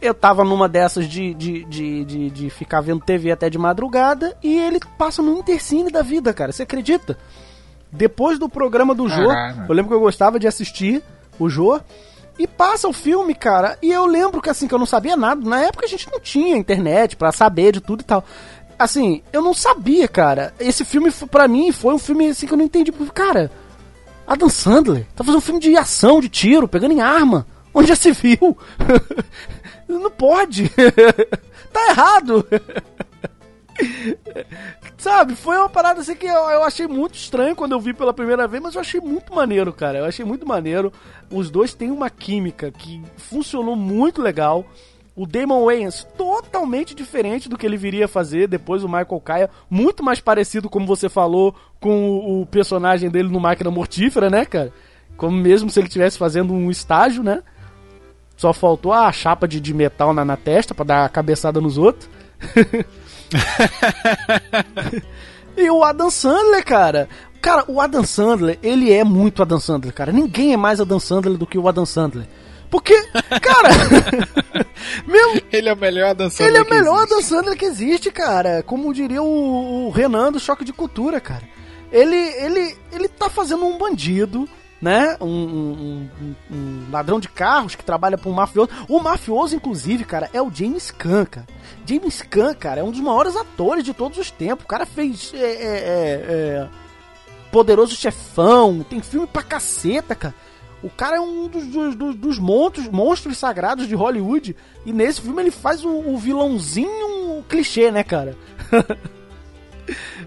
Eu 0.00 0.12
tava 0.12 0.42
numa 0.44 0.68
dessas 0.68 1.08
de, 1.08 1.32
de, 1.32 1.64
de, 1.64 2.04
de, 2.04 2.30
de 2.30 2.50
ficar 2.50 2.80
vendo 2.80 3.04
TV 3.04 3.30
até 3.30 3.48
de 3.48 3.56
madrugada 3.56 4.36
e 4.42 4.58
ele 4.60 4.80
passa 4.98 5.22
no 5.22 5.38
intercine 5.38 5.90
da 5.92 6.02
vida, 6.02 6.34
cara. 6.34 6.50
Você 6.50 6.64
acredita? 6.64 7.16
Depois 7.92 8.38
do 8.38 8.48
programa 8.48 8.94
do 8.94 9.08
Jô, 9.08 9.30
eu 9.68 9.74
lembro 9.74 9.90
que 9.90 9.94
eu 9.94 10.00
gostava 10.00 10.38
de 10.38 10.48
assistir 10.48 11.02
o 11.38 11.48
Jô. 11.48 11.80
E 12.38 12.46
passa 12.46 12.88
o 12.88 12.94
filme, 12.94 13.34
cara, 13.34 13.76
e 13.82 13.92
eu 13.92 14.06
lembro 14.06 14.40
que 14.40 14.48
assim, 14.48 14.66
que 14.66 14.74
eu 14.74 14.78
não 14.78 14.86
sabia 14.86 15.16
nada. 15.16 15.46
Na 15.46 15.60
época 15.60 15.84
a 15.84 15.88
gente 15.88 16.10
não 16.10 16.18
tinha 16.18 16.56
internet 16.56 17.14
pra 17.14 17.30
saber 17.30 17.72
de 17.72 17.80
tudo 17.80 18.00
e 18.00 18.04
tal. 18.04 18.24
Assim, 18.78 19.22
eu 19.32 19.42
não 19.42 19.52
sabia, 19.52 20.08
cara. 20.08 20.54
Esse 20.58 20.84
filme, 20.84 21.12
pra 21.30 21.46
mim, 21.46 21.70
foi 21.70 21.94
um 21.94 21.98
filme 21.98 22.28
assim 22.28 22.46
que 22.46 22.54
eu 22.54 22.58
não 22.58 22.64
entendi. 22.64 22.90
Cara, 23.14 23.50
Adam 24.26 24.48
Sandler 24.48 25.06
tá 25.14 25.22
fazendo 25.22 25.38
um 25.38 25.42
filme 25.42 25.60
de 25.60 25.76
ação, 25.76 26.20
de 26.20 26.30
tiro, 26.30 26.66
pegando 26.66 26.94
em 26.94 27.00
arma. 27.00 27.46
Onde 27.74 27.88
já 27.88 27.96
se 27.96 28.12
viu? 28.12 28.56
não 29.86 30.10
pode. 30.10 30.70
tá 31.72 31.90
errado. 31.90 32.46
Sabe, 35.02 35.34
foi 35.34 35.56
uma 35.56 35.68
parada 35.68 36.00
assim 36.00 36.14
que 36.14 36.26
eu, 36.26 36.48
eu 36.48 36.62
achei 36.62 36.86
muito 36.86 37.16
estranho 37.16 37.56
quando 37.56 37.72
eu 37.72 37.80
vi 37.80 37.92
pela 37.92 38.14
primeira 38.14 38.46
vez, 38.46 38.62
mas 38.62 38.76
eu 38.76 38.80
achei 38.80 39.00
muito 39.00 39.34
maneiro, 39.34 39.72
cara. 39.72 39.98
Eu 39.98 40.04
achei 40.04 40.24
muito 40.24 40.46
maneiro. 40.46 40.92
Os 41.28 41.50
dois 41.50 41.74
têm 41.74 41.90
uma 41.90 42.08
química 42.08 42.70
que 42.70 43.02
funcionou 43.16 43.74
muito 43.74 44.22
legal. 44.22 44.64
O 45.16 45.26
Damon 45.26 45.64
Wayans 45.64 46.06
totalmente 46.16 46.94
diferente 46.94 47.48
do 47.48 47.58
que 47.58 47.66
ele 47.66 47.76
viria 47.76 48.04
a 48.04 48.08
fazer 48.08 48.46
depois 48.46 48.84
o 48.84 48.88
Michael 48.88 49.20
Kaya, 49.24 49.50
muito 49.68 50.04
mais 50.04 50.20
parecido, 50.20 50.70
como 50.70 50.86
você 50.86 51.08
falou, 51.08 51.52
com 51.80 52.08
o, 52.08 52.42
o 52.42 52.46
personagem 52.46 53.10
dele 53.10 53.28
no 53.28 53.40
Máquina 53.40 53.72
Mortífera, 53.72 54.30
né, 54.30 54.44
cara? 54.44 54.72
Como 55.16 55.36
mesmo 55.36 55.68
se 55.68 55.80
ele 55.80 55.88
estivesse 55.88 56.16
fazendo 56.16 56.52
um 56.52 56.70
estágio, 56.70 57.24
né? 57.24 57.42
Só 58.36 58.52
faltou 58.52 58.92
a 58.92 59.10
chapa 59.10 59.48
de, 59.48 59.58
de 59.58 59.74
metal 59.74 60.14
na, 60.14 60.24
na 60.24 60.36
testa 60.36 60.72
pra 60.72 60.84
dar 60.84 61.04
a 61.04 61.08
cabeçada 61.08 61.60
nos 61.60 61.76
outros. 61.76 62.08
E 65.56 65.70
o 65.70 65.84
Adam 65.84 66.10
Sandler, 66.10 66.64
cara. 66.64 67.08
Cara, 67.40 67.64
o 67.68 67.80
Adam 67.80 68.04
Sandler, 68.04 68.58
ele 68.62 68.92
é 68.92 69.04
muito 69.04 69.42
Adam 69.42 69.60
Sandler, 69.60 69.92
cara. 69.92 70.12
Ninguém 70.12 70.52
é 70.52 70.56
mais 70.56 70.80
Adam 70.80 70.98
Sandler 70.98 71.36
do 71.36 71.46
que 71.46 71.58
o 71.58 71.68
Adam 71.68 71.84
Sandler. 71.84 72.26
Porque, 72.70 72.94
cara, 73.42 73.68
mesmo, 75.06 75.42
Ele 75.52 75.68
é 75.68 75.74
o 75.74 75.76
melhor 75.76 76.14
dançando. 76.14 76.48
ele 76.48 76.56
é 76.56 76.62
o 76.62 76.70
melhor 76.70 77.02
Adam 77.02 77.20
Sandler 77.20 77.56
que 77.56 77.66
existe, 77.66 78.10
cara. 78.10 78.62
Como 78.62 78.94
diria 78.94 79.22
o, 79.22 79.88
o 79.88 79.90
Renan 79.90 80.32
do 80.32 80.40
Choque 80.40 80.64
de 80.64 80.72
Cultura, 80.72 81.20
cara. 81.20 81.42
Ele, 81.90 82.16
ele, 82.16 82.74
ele 82.90 83.08
tá 83.08 83.28
fazendo 83.28 83.66
um 83.66 83.76
bandido, 83.76 84.48
né? 84.82 85.16
Um, 85.20 85.26
um- 85.26 86.10
um- 86.20 86.34
um 86.56 86.90
ladrão 86.90 87.20
de 87.20 87.28
carros 87.28 87.74
que 87.76 87.84
trabalha 87.84 88.18
pra 88.18 88.28
um 88.28 88.32
mafioso. 88.34 88.68
O 88.88 88.98
mafioso, 89.00 89.54
inclusive, 89.54 90.04
cara, 90.04 90.28
é 90.32 90.42
o 90.42 90.50
James 90.52 90.90
Caan, 90.90 91.24
cara. 91.24 91.46
James 91.86 92.20
Caan, 92.22 92.52
cara, 92.54 92.80
é 92.80 92.84
um 92.84 92.90
dos 92.90 93.00
maiores 93.00 93.36
atores 93.36 93.84
de 93.84 93.94
todos 93.94 94.18
os 94.18 94.30
tempos. 94.30 94.64
O 94.64 94.68
cara 94.68 94.84
fez 94.84 95.32
é, 95.34 95.38
é, 95.38 95.44
é, 95.44 96.24
é, 96.64 96.68
Poderoso 97.52 97.94
Chefão, 97.94 98.82
tem 98.82 99.00
filme 99.00 99.26
pra 99.26 99.42
caceta, 99.42 100.14
cara. 100.16 100.34
O 100.82 100.90
cara 100.90 101.16
é 101.16 101.20
um 101.20 101.46
dos, 101.46 101.64
dos, 101.68 101.94
dos- 101.94 102.14
dos 102.16 102.38
monstros, 102.40 102.88
monstros 102.88 103.38
sagrados 103.38 103.86
de 103.86 103.94
Hollywood. 103.94 104.56
E 104.84 104.92
nesse 104.92 105.20
filme 105.20 105.40
ele 105.40 105.52
faz 105.52 105.84
o, 105.84 105.90
o 105.90 106.18
vilãozinho 106.18 107.44
clichê, 107.48 107.92
né, 107.92 108.02
cara? 108.02 108.36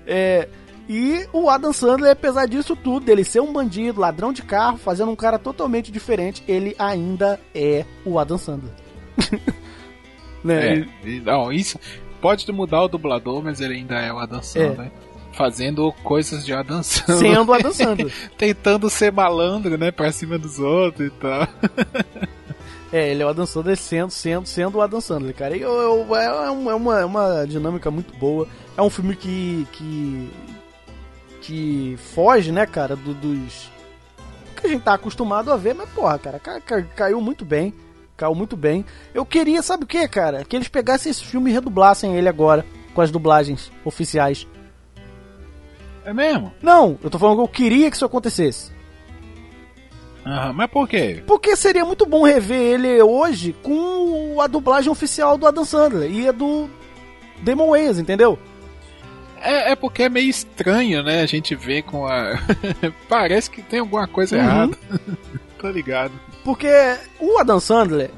É, 0.05 0.47
e 0.87 1.27
o 1.33 1.49
Adam 1.49 1.73
Sandler, 1.73 2.11
apesar 2.11 2.45
disso 2.47 2.75
tudo, 2.75 3.05
dele 3.05 3.23
ser 3.23 3.39
um 3.41 3.51
bandido, 3.53 3.99
ladrão 3.99 4.31
de 4.31 4.41
carro, 4.43 4.77
fazendo 4.77 5.11
um 5.11 5.15
cara 5.15 5.39
totalmente 5.39 5.91
diferente, 5.91 6.43
ele 6.47 6.75
ainda 6.77 7.39
é 7.53 7.85
o 8.05 8.19
Adam 8.19 8.37
Sandler. 8.37 8.71
né? 10.43 10.79
É, 11.03 11.19
não, 11.23 11.51
isso 11.51 11.79
pode 12.21 12.49
mudar 12.51 12.83
o 12.83 12.87
dublador, 12.87 13.43
mas 13.43 13.59
ele 13.61 13.75
ainda 13.75 13.95
é 13.99 14.11
o 14.13 14.19
Adam 14.19 14.41
Sandler. 14.41 14.77
né? 14.77 14.91
Fazendo 15.33 15.91
coisas 16.03 16.45
de 16.45 16.53
Adam 16.53 16.81
Sandler. 16.81 17.17
Sendo 17.35 17.49
o 17.51 17.53
Adam 17.53 17.71
Sandler. 17.73 18.13
Tentando 18.37 18.89
ser 18.89 19.11
malandro, 19.11 19.77
né? 19.77 19.91
Pra 19.91 20.11
cima 20.11 20.37
dos 20.37 20.59
outros 20.59 21.07
e 21.07 21.09
tal. 21.11 21.47
É, 22.93 23.11
ele 23.11 23.21
é 23.21 23.25
o 23.25 23.29
Adam 23.29 23.45
Sandler 23.45 23.75
sendo, 23.75 24.11
sendo, 24.11 24.45
sendo 24.45 24.77
o 24.77 24.81
Adam 24.81 25.01
Sandler, 25.01 25.35
cara. 25.35 25.57
E 25.57 25.61
eu, 25.61 25.73
eu- 25.73 26.15
é, 26.15 26.49
um- 26.51 26.71
é 26.71 26.75
uma, 26.75 26.99
é 27.01 27.05
uma 27.05 27.45
dinâmica 27.45 27.91
muito 27.91 28.15
boa. 28.17 28.47
É 28.77 28.81
um 28.81 28.89
filme 28.89 29.13
que. 29.15 29.67
que. 29.73 30.29
Que 31.45 31.95
foge, 32.13 32.51
né, 32.51 32.65
cara, 32.65 32.95
do- 32.95 33.13
dos. 33.13 33.71
que 34.59 34.67
a 34.67 34.69
gente 34.69 34.83
tá 34.83 34.93
acostumado 34.93 35.51
a 35.51 35.57
ver, 35.57 35.75
mas 35.75 35.89
porra, 35.89 36.17
cara, 36.17 36.39
ca- 36.39 36.59
ca- 36.61 36.81
caiu 36.81 37.21
muito 37.21 37.43
bem. 37.45 37.73
Caiu 38.17 38.33
muito 38.33 38.55
bem. 38.55 38.85
Eu 39.13 39.25
queria, 39.25 39.61
sabe 39.61 39.83
o 39.83 39.87
que, 39.87 40.07
cara? 40.07 40.45
Que 40.45 40.55
eles 40.55 40.69
pegassem 40.69 41.09
esse 41.11 41.23
filme 41.23 41.49
e 41.49 41.53
redublassem 41.53 42.15
ele 42.15 42.29
agora, 42.29 42.65
com 42.93 43.01
as 43.01 43.11
dublagens 43.11 43.69
oficiais. 43.83 44.47
É 46.05 46.13
mesmo? 46.13 46.53
Não, 46.61 46.97
eu 47.03 47.09
tô 47.09 47.19
falando 47.19 47.37
que 47.37 47.43
eu 47.43 47.47
queria 47.47 47.89
que 47.89 47.95
isso 47.97 48.05
acontecesse. 48.05 48.71
Aham, 50.25 50.53
mas 50.53 50.71
por 50.71 50.87
quê? 50.87 51.21
Porque 51.27 51.55
seria 51.55 51.85
muito 51.85 52.05
bom 52.05 52.23
rever 52.23 52.57
ele 52.59 53.01
hoje 53.01 53.53
com 53.61 54.39
a 54.41 54.47
dublagem 54.47 54.89
oficial 54.91 55.37
do 55.37 55.45
Adam 55.45 55.65
Sandler 55.65 56.09
e 56.09 56.27
a 56.27 56.31
do 56.31 56.67
Damon 57.43 57.69
Wayans, 57.71 57.99
entendeu? 57.99 58.39
É, 59.41 59.71
é 59.71 59.75
porque 59.75 60.03
é 60.03 60.09
meio 60.09 60.29
estranho, 60.29 61.03
né? 61.03 61.21
A 61.21 61.25
gente 61.25 61.55
vê 61.55 61.81
com 61.81 62.05
a. 62.07 62.33
Parece 63.09 63.49
que 63.49 63.61
tem 63.61 63.79
alguma 63.79 64.07
coisa 64.07 64.35
Uhum. 64.37 64.41
errada. 64.43 64.77
Tô 65.59 65.69
ligado. 65.69 66.13
Porque 66.43 66.67
o 67.19 67.39
Adam 67.39 67.59
Sandler, 67.59 68.11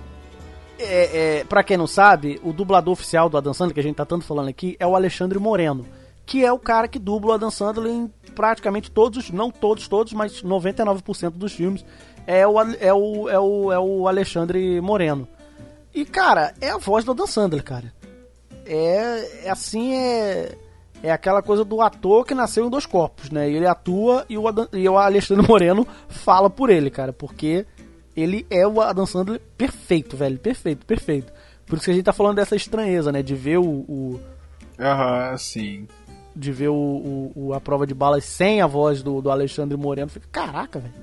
é, 0.79 1.37
é, 1.39 1.43
pra 1.45 1.63
quem 1.63 1.77
não 1.77 1.87
sabe, 1.87 2.39
o 2.43 2.51
dublador 2.51 2.91
oficial 2.93 3.29
do 3.29 3.37
Adam 3.37 3.53
Sandler, 3.53 3.73
que 3.73 3.79
a 3.79 3.83
gente 3.83 3.95
tá 3.95 4.05
tanto 4.05 4.25
falando 4.25 4.49
aqui, 4.49 4.75
é 4.79 4.85
o 4.87 4.95
Alexandre 4.95 5.39
Moreno. 5.39 5.85
Que 6.25 6.43
é 6.45 6.51
o 6.51 6.59
cara 6.59 6.87
que 6.89 6.99
dubla 6.99 7.31
o 7.31 7.33
Adam 7.35 7.49
Sandler 7.51 7.91
em 7.91 8.11
praticamente 8.35 8.91
todos 8.91 9.17
os, 9.25 9.31
não 9.31 9.49
todos, 9.49 9.87
todos, 9.87 10.11
mas 10.13 10.43
99% 10.43 11.31
dos 11.31 11.53
filmes. 11.53 11.85
É 12.25 12.45
o, 12.45 12.59
é, 12.61 12.93
o, 12.93 13.29
é, 13.29 13.39
o, 13.39 13.71
é 13.71 13.79
o 13.79 14.07
Alexandre 14.09 14.81
Moreno. 14.81 15.25
E, 15.95 16.03
cara, 16.05 16.53
é 16.59 16.69
a 16.69 16.77
voz 16.77 17.05
do 17.05 17.11
Adam 17.11 17.25
Sandler, 17.25 17.63
cara. 17.63 17.93
É, 18.65 19.45
é 19.45 19.49
assim, 19.49 19.93
é... 19.95 20.57
É 21.03 21.11
aquela 21.11 21.41
coisa 21.43 21.63
do 21.63 21.81
ator 21.81 22.25
que 22.25 22.33
nasceu 22.33 22.65
em 22.65 22.69
dois 22.69 22.85
corpos, 22.85 23.29
né? 23.29 23.49
Ele 23.49 23.65
atua 23.67 24.25
e 24.27 24.37
o, 24.37 24.47
Adam- 24.47 24.67
e 24.73 24.87
o 24.89 24.97
Alexandre 24.97 25.47
Moreno 25.47 25.85
fala 26.09 26.49
por 26.49 26.69
ele, 26.69 26.89
cara. 26.89 27.13
Porque 27.13 27.65
ele 28.15 28.45
é 28.49 28.65
o 28.67 28.81
Adam 28.81 29.05
Sandler 29.05 29.39
perfeito, 29.57 30.17
velho. 30.17 30.39
Perfeito, 30.39 30.85
perfeito. 30.85 31.31
Por 31.67 31.75
isso 31.75 31.85
que 31.85 31.91
a 31.91 31.93
gente 31.93 32.03
tá 32.05 32.13
falando 32.13 32.37
dessa 32.37 32.55
estranheza, 32.55 33.11
né? 33.11 33.21
De 33.21 33.35
ver 33.35 33.57
o. 33.59 34.19
Aham, 34.79 35.37
sim. 35.37 35.87
de 36.35 36.51
ver 36.51 36.69
o, 36.69 36.73
o- 36.75 37.31
o- 37.35 37.53
a 37.53 37.59
prova 37.61 37.85
de 37.85 37.93
balas 37.93 38.23
sem 38.25 38.61
a 38.61 38.67
voz 38.67 39.03
do, 39.03 39.21
do 39.21 39.29
Alexandre 39.29 39.77
Moreno. 39.77 40.09
Fica, 40.09 40.27
caraca, 40.31 40.79
velho. 40.79 40.93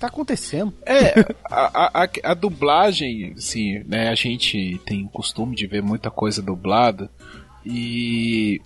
Tá 0.00 0.06
acontecendo. 0.06 0.72
É, 0.86 1.12
a, 1.50 2.02
a, 2.04 2.08
a, 2.24 2.34
dublagem, 2.34 3.34
assim, 3.36 3.82
né? 3.84 4.08
A 4.08 4.14
gente 4.14 4.80
tem 4.86 5.04
o 5.04 5.08
costume 5.08 5.56
de 5.56 5.66
ver 5.66 5.82
muita 5.82 6.08
coisa 6.10 6.40
dublada. 6.40 7.10
E 7.70 8.62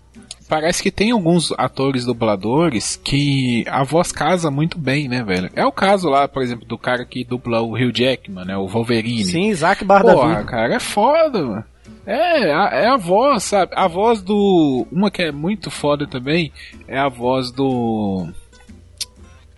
parece 0.48 0.80
que 0.80 0.90
tem 0.92 1.10
alguns 1.10 1.52
atores 1.58 2.04
dubladores 2.04 2.94
que 2.94 3.64
a 3.68 3.82
voz 3.82 4.12
casa 4.12 4.48
muito 4.50 4.78
bem, 4.78 5.08
né, 5.08 5.24
velho? 5.24 5.50
É 5.56 5.66
o 5.66 5.72
caso 5.72 6.08
lá, 6.08 6.28
por 6.28 6.40
exemplo, 6.40 6.64
do 6.64 6.78
cara 6.78 7.04
que 7.04 7.24
dubla 7.24 7.60
o 7.60 7.72
Hugh 7.72 7.92
Jackman, 7.92 8.44
né? 8.44 8.56
O 8.56 8.68
Wolverine. 8.68 9.24
Sim, 9.24 9.48
Isaac 9.48 9.84
Bardavi. 9.84 10.16
Porra, 10.16 10.44
cara, 10.44 10.74
é 10.76 10.80
foda, 10.80 11.42
mano. 11.42 11.64
É, 12.06 12.48
é 12.48 12.86
a 12.88 12.96
voz, 12.96 13.42
sabe? 13.44 13.72
A 13.74 13.88
voz 13.88 14.22
do. 14.22 14.86
Uma 14.90 15.10
que 15.10 15.22
é 15.22 15.32
muito 15.32 15.70
foda 15.70 16.06
também 16.06 16.52
é 16.86 16.98
a 16.98 17.08
voz 17.08 17.50
do. 17.50 18.28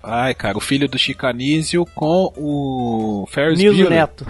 Ai, 0.03 0.35
cara, 0.35 0.57
o 0.57 0.61
filho 0.61 0.89
do 0.89 0.99
Chicanísio 0.99 1.87
com 1.95 2.33
o 2.37 3.27
Ferris 3.31 3.59
Niso 3.59 3.75
Bueller. 3.75 3.91
Neto. 3.91 4.27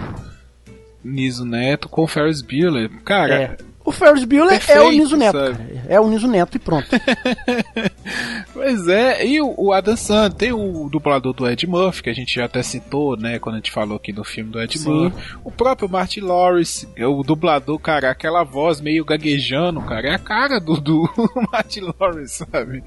Niso 1.03 1.45
Neto 1.45 1.89
com 1.89 2.03
o 2.03 2.07
Ferris 2.07 2.41
Bueller. 2.41 2.89
Cara, 3.03 3.35
É. 3.35 3.57
O 3.85 3.91
Ferris 3.91 4.23
Bueller 4.23 4.53
é 4.53 4.55
o 4.55 4.59
Perfeito, 4.59 4.91
Niso 4.91 5.15
Neto. 5.15 5.37
É 5.87 5.99
o 5.99 6.09
Niso 6.09 6.27
Neto 6.27 6.55
e 6.55 6.59
pronto. 6.59 6.87
Pois 8.53 8.87
é, 8.87 9.25
e 9.25 9.41
o, 9.41 9.53
o 9.57 9.73
Adam 9.73 9.95
Sandler, 9.97 10.33
tem 10.33 10.53
o 10.53 10.87
dublador 10.89 11.33
do 11.33 11.47
Ed 11.49 11.67
Murphy, 11.67 12.03
que 12.03 12.09
a 12.09 12.13
gente 12.13 12.33
já 12.35 12.45
até 12.45 12.63
citou, 12.63 13.17
né, 13.17 13.37
quando 13.37 13.55
a 13.55 13.57
gente 13.57 13.71
falou 13.71 13.97
aqui 13.97 14.13
do 14.13 14.23
filme 14.23 14.49
do 14.51 14.61
Ed 14.61 14.77
Sim. 14.79 14.89
Murphy. 14.89 15.35
O 15.43 15.51
próprio 15.51 15.89
Martin 15.89 16.21
Lawrence, 16.21 16.87
é 16.95 17.05
o 17.05 17.21
dublador, 17.21 17.77
cara, 17.79 18.09
aquela 18.11 18.43
voz 18.43 18.79
meio 18.79 19.03
gaguejando, 19.03 19.81
cara, 19.81 20.07
é 20.09 20.15
a 20.15 20.19
cara 20.19 20.59
do, 20.59 20.79
do 20.79 21.09
Martin 21.51 21.91
Lawrence, 21.99 22.45
sabe? 22.49 22.83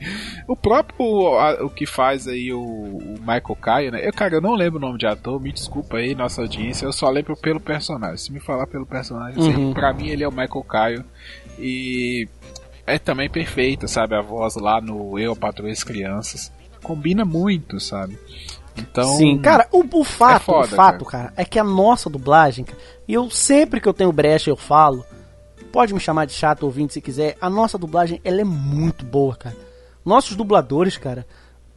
O 0.49 0.57
próprio, 0.57 1.39
a- 1.39 1.65
o 1.65 1.69
que 1.71 1.85
faz 1.87 2.27
aí 2.27 2.53
o, 2.53 2.61
o 2.61 3.15
Michael 3.21 3.57
Caio, 3.61 3.93
né, 3.93 4.07
eu, 4.07 4.13
cara, 4.13 4.35
eu 4.37 4.41
não 4.41 4.55
lembro 4.55 4.79
o 4.79 4.83
nome 4.83 4.99
de 4.99 5.07
ator, 5.07 5.41
me 5.41 5.53
desculpa 5.53 5.99
aí, 5.99 6.15
nossa 6.15 6.41
audiência, 6.41 6.87
eu 6.87 6.93
só 6.93 7.11
lembro 7.11 7.37
pelo 7.37 7.61
personagem. 7.61 8.17
Se 8.17 8.33
me 8.33 8.41
falar 8.41 8.67
pelo 8.67 8.87
personagem, 8.87 9.39
assim, 9.39 9.55
Uhum. 9.55 9.75
pra 9.75 9.93
mim 9.93 10.09
ele 10.09 10.25
é 10.25 10.29
o 10.29 10.33
Michael 10.33 10.63
Caio, 10.65 10.88
e 11.59 12.29
é 12.87 12.99
também 12.99 13.29
perfeita, 13.29 13.87
sabe? 13.87 14.15
A 14.15 14.23
voz 14.23 14.57
lá 14.57 14.81
no 14.81 15.19
Eu, 15.19 15.37
Patroa 15.37 15.69
e 15.69 15.73
as 15.73 15.85
Crianças. 15.85 16.53
Combina 16.83 17.25
muito, 17.25 17.79
sabe? 17.81 18.19
Então. 18.77 19.17
Sim, 19.17 19.39
cara, 19.39 19.69
o, 19.73 19.85
o 19.93 20.05
fato, 20.05 20.37
é 20.37 20.45
foda, 20.45 20.67
o 20.67 20.77
fato, 20.77 21.05
cara. 21.05 21.33
é 21.37 21.45
que 21.45 21.59
a 21.59 21.65
nossa 21.65 22.09
dublagem, 22.09 22.65
cara, 22.65 22.79
e 23.07 23.13
eu 23.13 23.29
sempre 23.29 23.81
que 23.81 23.89
eu 23.89 23.95
tenho 23.95 24.13
brecha 24.13 24.51
eu 24.51 24.57
falo, 24.57 25.05
pode 25.73 25.93
me 25.93 26.01
chamar 26.01 26.27
de 26.27 26.33
chato 26.33 26.63
ouvinte 26.63 26.95
se 26.95 27.01
quiser, 27.01 27.37
a 27.41 27.51
nossa 27.51 27.77
dublagem, 27.77 28.21
ela 28.25 28.41
é 28.41 28.45
muito 28.45 29.05
boa, 29.05 29.37
cara. 29.37 29.57
Nossos 30.05 30.37
dubladores, 30.37 30.97
cara, 30.97 31.27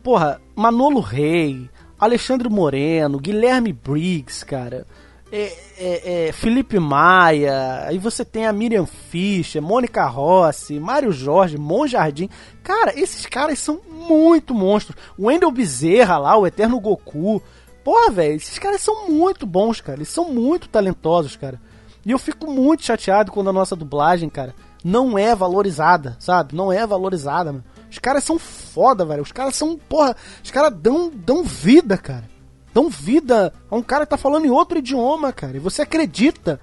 porra, 0.04 0.40
Manolo 0.56 1.00
Rey, 1.00 1.70
Alexandre 2.00 2.50
Moreno, 2.50 3.20
Guilherme 3.20 3.74
Briggs, 3.74 4.46
cara, 4.46 4.86
é, 5.32 5.58
é, 5.78 6.28
é, 6.28 6.32
Felipe 6.34 6.78
Maia, 6.78 7.86
aí 7.88 7.98
você 7.98 8.26
tem 8.26 8.46
a 8.46 8.52
Miriam 8.52 8.86
Fischer, 8.86 9.62
Mônica 9.62 10.06
Rossi, 10.06 10.80
Mário 10.80 11.12
Jorge, 11.12 11.58
Mon 11.58 11.88
Jardim. 11.88 12.30
Cara, 12.62 13.00
esses 13.00 13.26
caras 13.26 13.58
são 13.58 13.80
muito 13.90 14.54
monstros. 14.54 14.98
O 15.18 15.28
Wendel 15.28 15.52
Bezerra 15.52 16.18
lá, 16.18 16.38
o 16.38 16.46
Eterno 16.46 16.80
Goku. 16.80 17.42
Porra, 17.84 18.12
velho, 18.12 18.36
esses 18.36 18.60
caras 18.60 18.82
são 18.82 19.10
muito 19.10 19.46
bons, 19.46 19.80
cara. 19.80 19.98
Eles 19.98 20.10
são 20.10 20.26
muito 20.26 20.68
talentosos, 20.68 21.36
cara. 21.36 21.60
E 22.06 22.12
eu 22.12 22.20
fico 22.20 22.52
muito 22.52 22.84
chateado 22.84 23.32
quando 23.32 23.50
a 23.50 23.54
nossa 23.54 23.76
dublagem, 23.76 24.30
cara, 24.30 24.54
não 24.84 25.18
é 25.18 25.34
valorizada, 25.34 26.18
sabe? 26.20 26.56
Não 26.56 26.74
é 26.74 26.86
valorizada, 26.86 27.54
mano. 27.54 27.64
Os 27.90 28.00
caras 28.00 28.24
são 28.24 28.38
foda, 28.38 29.06
velho. 29.06 29.22
Os 29.22 29.32
caras 29.32 29.56
são, 29.56 29.78
porra, 29.78 30.16
os 30.44 30.52
caras 30.52 30.74
dão, 30.76 31.10
dão 31.14 31.44
vida, 31.44 31.98
cara. 31.98 32.30
Dão 32.74 32.90
vida 32.90 33.54
a 33.70 33.76
um 33.76 33.84
cara 33.84 34.06
que 34.06 34.12
tá 34.12 34.18
falando 34.18 34.46
em 34.46 34.50
outro 34.50 34.80
idioma, 34.80 35.34
cara. 35.34 35.58
E 35.58 35.60
você 35.60 35.82
acredita 35.82 36.60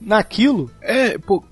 naquilo. 0.00 0.70
É, 0.80 1.18
pô. 1.18 1.42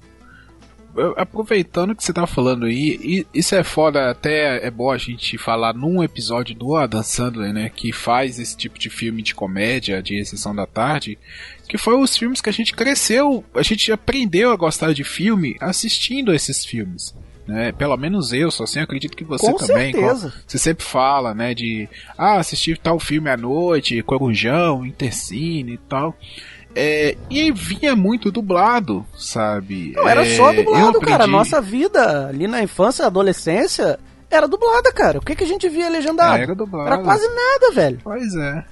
Aproveitando 1.16 1.96
que 1.96 2.04
você 2.04 2.12
tá 2.12 2.26
falando 2.26 2.66
aí, 2.66 3.26
isso 3.32 3.54
é 3.54 3.64
foda, 3.64 4.10
até 4.10 4.62
é 4.62 4.70
bom 4.70 4.90
a 4.90 4.98
gente 4.98 5.38
falar 5.38 5.72
num 5.72 6.02
episódio 6.02 6.54
do 6.54 6.76
Adam 6.76 7.02
Sandler, 7.02 7.50
né, 7.50 7.70
que 7.70 7.94
faz 7.94 8.38
esse 8.38 8.54
tipo 8.54 8.78
de 8.78 8.90
filme 8.90 9.22
de 9.22 9.34
comédia, 9.34 10.02
de 10.02 10.20
exceção 10.20 10.54
da 10.54 10.66
tarde, 10.66 11.18
que 11.66 11.78
foi 11.78 11.96
os 11.96 12.14
filmes 12.14 12.42
que 12.42 12.50
a 12.50 12.52
gente 12.52 12.74
cresceu, 12.74 13.42
a 13.54 13.62
gente 13.62 13.90
aprendeu 13.90 14.52
a 14.52 14.56
gostar 14.56 14.92
de 14.92 15.02
filme 15.02 15.56
assistindo 15.60 16.34
esses 16.34 16.62
filmes. 16.62 17.14
Né? 17.46 17.72
Pelo 17.72 17.96
menos 17.96 18.32
eu, 18.32 18.50
só 18.52 18.64
assim 18.64 18.78
acredito 18.80 19.16
que 19.16 19.24
você 19.24 19.50
Com 19.50 19.56
também. 19.56 19.92
certeza. 19.92 20.32
Você 20.46 20.58
sempre 20.58 20.84
fala, 20.84 21.34
né, 21.34 21.54
de 21.54 21.88
ah, 22.16 22.36
assistir 22.38 22.78
tal 22.78 23.00
filme 23.00 23.28
à 23.28 23.36
noite, 23.36 24.00
Corujão, 24.02 24.86
Intercine 24.86 25.72
e 25.74 25.78
tal. 25.78 26.16
É, 26.74 27.16
e 27.28 27.50
vinha 27.52 27.94
muito 27.96 28.30
dublado, 28.30 29.04
sabe? 29.18 29.92
Não, 29.94 30.08
era 30.08 30.24
É, 30.24 30.36
só 30.36 30.52
dublado, 30.52 31.00
cara. 31.00 31.12
A 31.12 31.16
aprendi- 31.16 31.32
nossa 31.32 31.60
vida 31.60 32.28
ali 32.28 32.46
na 32.46 32.62
infância 32.62 33.02
e 33.02 33.06
adolescência 33.06 33.98
era 34.30 34.46
dublada, 34.48 34.90
cara. 34.92 35.18
O 35.18 35.22
que, 35.22 35.34
que 35.34 35.44
a 35.44 35.46
gente 35.46 35.68
via 35.68 35.88
legendado? 35.90 36.40
Era 36.42 36.54
dublado. 36.54 36.86
Era 36.86 36.98
quase 37.02 37.26
nada, 37.28 37.74
velho. 37.74 37.98
Pois 38.02 38.34
é. 38.36 38.64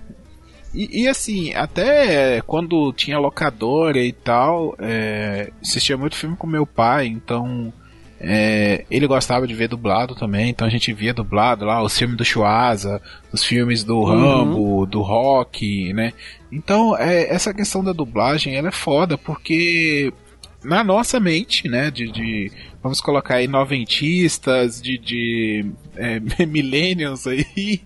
E, 0.73 1.03
e 1.03 1.09
assim, 1.09 1.53
até 1.55 2.41
quando 2.47 2.93
tinha 2.93 3.19
locadora 3.19 3.99
e 3.99 4.13
tal, 4.13 4.75
é, 4.79 5.51
assistia 5.61 5.97
muito 5.99 6.17
filme 6.17 6.37
com 6.37 6.47
meu 6.47 6.65
pai, 6.65 7.07
então 7.09 7.71
é, 8.21 8.85
ele 8.91 9.07
gostava 9.07 9.47
de 9.47 9.55
ver 9.55 9.69
dublado 9.69 10.15
também, 10.15 10.51
então 10.51 10.67
a 10.67 10.71
gente 10.71 10.93
via 10.93 11.15
dublado 11.15 11.65
lá, 11.65 11.83
os 11.83 11.97
filmes 11.97 12.17
do 12.19 12.25
Chuasa, 12.25 13.01
os 13.33 13.43
filmes 13.43 13.83
do 13.83 14.05
Rambo, 14.05 14.85
do 14.87 15.01
Rock, 15.01 15.93
né? 15.95 16.13
Então, 16.53 16.97
é, 16.99 17.33
essa 17.33 17.55
questão 17.55 17.83
da 17.83 17.93
dublagem, 17.93 18.55
ela 18.57 18.69
é 18.69 18.73
foda, 18.73 19.17
porque 19.17 20.13
na 20.63 20.85
nossa 20.85 21.19
mente, 21.19 21.67
né, 21.67 21.91
de, 21.91 22.13
de- 22.13 22.53
vamos 22.83 23.01
colocar 23.01 23.37
aí 23.37 23.49
noventistas, 23.49 24.83
de, 24.83 24.99
de 24.99 25.67
é, 25.97 26.21
millennials 26.45 27.27
aí, 27.27 27.81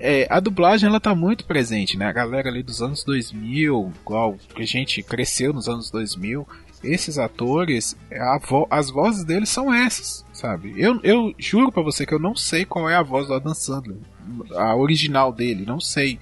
é, 0.00 0.26
a 0.28 0.40
dublagem 0.40 0.88
ela 0.88 0.98
tá 0.98 1.14
muito 1.14 1.44
presente, 1.44 1.96
né, 1.96 2.06
a 2.06 2.12
galera 2.12 2.48
ali 2.48 2.62
dos 2.62 2.82
anos 2.82 3.04
2000, 3.04 3.92
igual 4.02 4.36
que 4.54 4.62
a 4.62 4.66
gente 4.66 5.02
cresceu 5.02 5.52
nos 5.52 5.68
anos 5.68 5.90
2000, 5.90 6.46
esses 6.84 7.18
atores, 7.18 7.96
a 8.12 8.38
vo- 8.38 8.66
as 8.70 8.90
vozes 8.90 9.24
deles 9.24 9.48
são 9.48 9.72
essas, 9.72 10.24
sabe? 10.32 10.74
Eu, 10.76 11.00
eu 11.02 11.34
juro 11.38 11.72
pra 11.72 11.82
você 11.82 12.04
que 12.06 12.14
eu 12.14 12.18
não 12.18 12.36
sei 12.36 12.64
qual 12.64 12.88
é 12.88 12.94
a 12.96 13.02
voz 13.02 13.26
do 13.26 13.34
Adam 13.34 13.54
Sandler, 13.54 13.96
a 14.54 14.76
original 14.76 15.32
dele, 15.32 15.64
não 15.66 15.80
sei. 15.80 16.18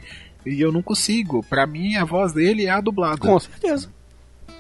E 0.47 0.61
eu 0.61 0.71
não 0.71 0.83
consigo. 0.83 1.43
Pra 1.49 1.67
mim, 1.67 1.97
a 1.97 2.05
voz 2.05 2.33
dele 2.33 2.67
é 2.67 2.71
a 2.71 2.81
dublada. 2.81 3.17
Com 3.19 3.39
certeza. 3.41 3.89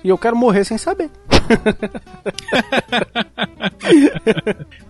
E 0.03 0.09
eu 0.09 0.19
quero 0.19 0.37
morrer 0.37 0.65
sem 0.65 0.79
saber. 0.79 1.11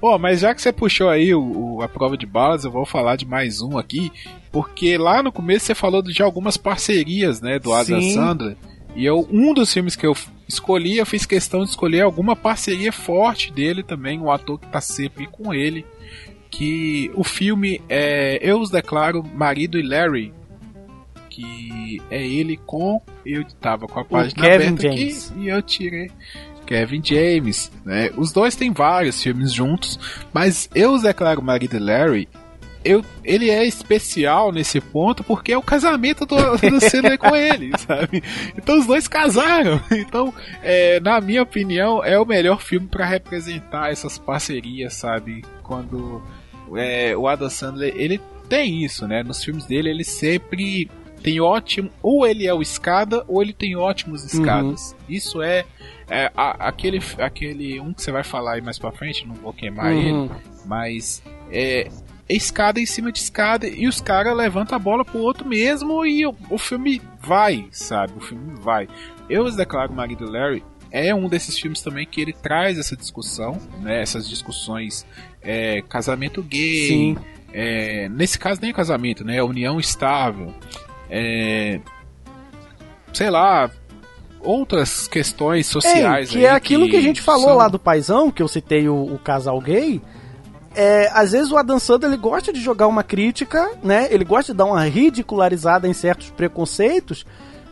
Pô, 0.00 0.18
mas 0.18 0.40
já 0.40 0.54
que 0.54 0.62
você 0.62 0.72
puxou 0.72 1.08
aí 1.08 1.34
o, 1.34 1.76
o- 1.76 1.82
a 1.82 1.88
prova 1.88 2.16
de 2.16 2.26
balas, 2.26 2.64
eu 2.64 2.70
vou 2.70 2.86
falar 2.86 3.16
de 3.16 3.26
mais 3.26 3.60
um 3.60 3.76
aqui, 3.78 4.10
porque 4.52 4.96
lá 4.96 5.22
no 5.22 5.32
começo 5.32 5.66
você 5.66 5.74
falou 5.74 6.02
de 6.02 6.22
algumas 6.22 6.56
parcerias, 6.56 7.40
né, 7.40 7.58
do 7.58 7.72
Adam 7.72 8.00
Sim. 8.00 8.14
Sandler. 8.14 8.56
E 8.94 9.04
eu, 9.04 9.28
um 9.30 9.52
dos 9.52 9.72
filmes 9.72 9.96
que 9.96 10.06
eu 10.06 10.16
escolhi, 10.48 10.98
eu 10.98 11.06
fiz 11.06 11.26
questão 11.26 11.64
de 11.64 11.70
escolher 11.70 12.02
alguma 12.02 12.36
parceria 12.36 12.92
forte 12.92 13.52
dele 13.52 13.82
também, 13.82 14.20
um 14.20 14.30
ator 14.30 14.58
que 14.58 14.68
tá 14.68 14.80
sempre 14.80 15.26
com 15.26 15.52
ele. 15.52 15.84
Que 16.50 17.10
o 17.14 17.24
filme 17.24 17.80
é 17.88 18.38
Eu 18.40 18.60
os 18.60 18.70
declaro 18.70 19.24
Marido 19.34 19.78
e 19.78 19.82
Larry. 19.82 20.32
Que 21.28 22.00
é 22.08 22.24
ele 22.24 22.56
com. 22.56 23.02
Eu 23.26 23.44
tava 23.60 23.88
com 23.88 23.98
a 23.98 24.04
página 24.04 24.40
Kevin 24.40 24.66
aberta 24.68 24.82
James. 24.82 25.30
aqui 25.30 25.40
e 25.40 25.48
eu 25.48 25.62
tirei. 25.62 26.10
Kevin 26.64 27.02
James, 27.04 27.70
né? 27.84 28.10
Os 28.16 28.32
dois 28.32 28.56
têm 28.56 28.72
vários 28.72 29.22
filmes 29.22 29.52
juntos, 29.52 29.98
mas 30.32 30.68
Eu 30.74 30.92
os 30.92 31.02
declaro 31.02 31.42
Marido 31.42 31.76
e 31.76 31.80
Larry. 31.80 32.28
Eu, 32.84 33.02
ele 33.24 33.48
é 33.50 33.64
especial 33.64 34.52
nesse 34.52 34.78
ponto 34.80 35.24
porque 35.24 35.52
é 35.52 35.56
o 35.58 35.62
casamento 35.62 36.26
do, 36.26 36.36
do 36.58 36.80
Sandler 36.80 37.18
com 37.18 37.34
ele, 37.34 37.70
sabe? 37.80 38.22
Então 38.56 38.78
os 38.78 38.86
dois 38.86 39.08
casaram. 39.08 39.80
Então, 39.90 40.32
é, 40.62 41.00
na 41.00 41.20
minha 41.20 41.42
opinião, 41.42 42.04
é 42.04 42.18
o 42.18 42.26
melhor 42.26 42.60
filme 42.60 42.86
pra 42.86 43.06
representar 43.06 43.90
essas 43.90 44.18
parcerias, 44.18 44.94
sabe? 44.94 45.42
Quando 45.62 46.22
é, 46.76 47.16
o 47.16 47.26
Adam 47.26 47.48
Sandler 47.48 47.94
ele 47.96 48.20
tem 48.48 48.84
isso, 48.84 49.08
né? 49.08 49.22
Nos 49.22 49.42
filmes 49.42 49.64
dele 49.64 49.88
ele 49.88 50.04
sempre 50.04 50.90
tem 51.22 51.40
ótimo, 51.40 51.88
ou 52.02 52.26
ele 52.26 52.46
é 52.46 52.52
o 52.52 52.60
escada 52.60 53.24
ou 53.26 53.40
ele 53.42 53.54
tem 53.54 53.74
ótimos 53.76 54.24
escadas. 54.24 54.94
Isso 55.08 55.40
é, 55.40 55.64
é, 56.10 56.30
a- 56.36 56.68
aquele 56.68 57.00
aquele 57.18 57.80
um 57.80 57.94
que 57.94 58.02
você 58.02 58.12
vai 58.12 58.22
falar 58.22 58.54
aí 58.56 58.60
mais 58.60 58.78
pra 58.78 58.92
frente, 58.92 59.26
não 59.26 59.34
vou 59.34 59.54
queimar 59.54 59.90
Uhum. 59.90 60.24
ele, 60.26 60.30
mas 60.66 61.22
é 61.50 61.88
escada 62.28 62.80
em 62.80 62.86
cima 62.86 63.12
de 63.12 63.18
escada 63.18 63.66
e 63.68 63.86
os 63.86 64.00
caras 64.00 64.34
levantam 64.36 64.76
a 64.76 64.78
bola 64.78 65.04
pro 65.04 65.18
outro 65.18 65.46
mesmo 65.46 66.04
e 66.06 66.26
o, 66.26 66.34
o 66.50 66.56
filme 66.58 67.00
vai, 67.20 67.66
sabe? 67.70 68.14
O 68.16 68.20
filme 68.20 68.54
vai. 68.60 68.88
Eu 69.28 69.44
os 69.44 69.56
declaro 69.56 69.92
Marido 69.92 70.30
Larry 70.30 70.62
é 70.90 71.14
um 71.14 71.28
desses 71.28 71.58
filmes 71.58 71.82
também 71.82 72.06
que 72.06 72.20
ele 72.20 72.32
traz 72.32 72.78
essa 72.78 72.96
discussão, 72.96 73.58
né? 73.80 74.00
Essas 74.00 74.28
discussões 74.28 75.04
é, 75.42 75.82
casamento 75.82 76.42
gay, 76.42 76.88
Sim. 76.88 77.16
é, 77.52 78.08
nesse 78.08 78.38
caso 78.38 78.60
nem 78.60 78.70
é 78.70 78.74
casamento, 78.74 79.24
né? 79.24 79.42
União 79.42 79.78
estável, 79.80 80.54
é, 81.10 81.80
sei 83.12 83.28
lá, 83.28 83.70
outras 84.40 85.08
questões 85.08 85.66
sociais. 85.66 86.30
Ei, 86.30 86.40
que 86.40 86.46
é 86.46 86.50
aquilo 86.50 86.88
que, 86.88 86.96
a 86.96 87.00
gente 87.00 87.20
falou 87.20 87.48
são- 87.48 87.56
lá 87.56 87.68
do 87.68 87.78
paizão, 87.78 88.30
que 88.30 88.42
eu 88.42 88.48
citei 88.48 88.88
o, 88.88 88.94
o 89.14 89.18
casal 89.18 89.60
gay. 89.60 90.00
É, 90.74 91.08
às 91.12 91.32
vezes 91.32 91.52
o 91.52 91.56
Adam 91.56 91.78
Sandler 91.78 92.12
ele 92.12 92.20
gosta 92.20 92.52
de 92.52 92.60
jogar 92.60 92.88
uma 92.88 93.02
crítica, 93.02 93.70
né? 93.82 94.08
Ele 94.10 94.24
gosta 94.24 94.52
de 94.52 94.58
dar 94.58 94.64
uma 94.64 94.84
ridicularizada 94.84 95.86
em 95.86 95.92
certos 95.92 96.30
preconceitos. 96.30 97.24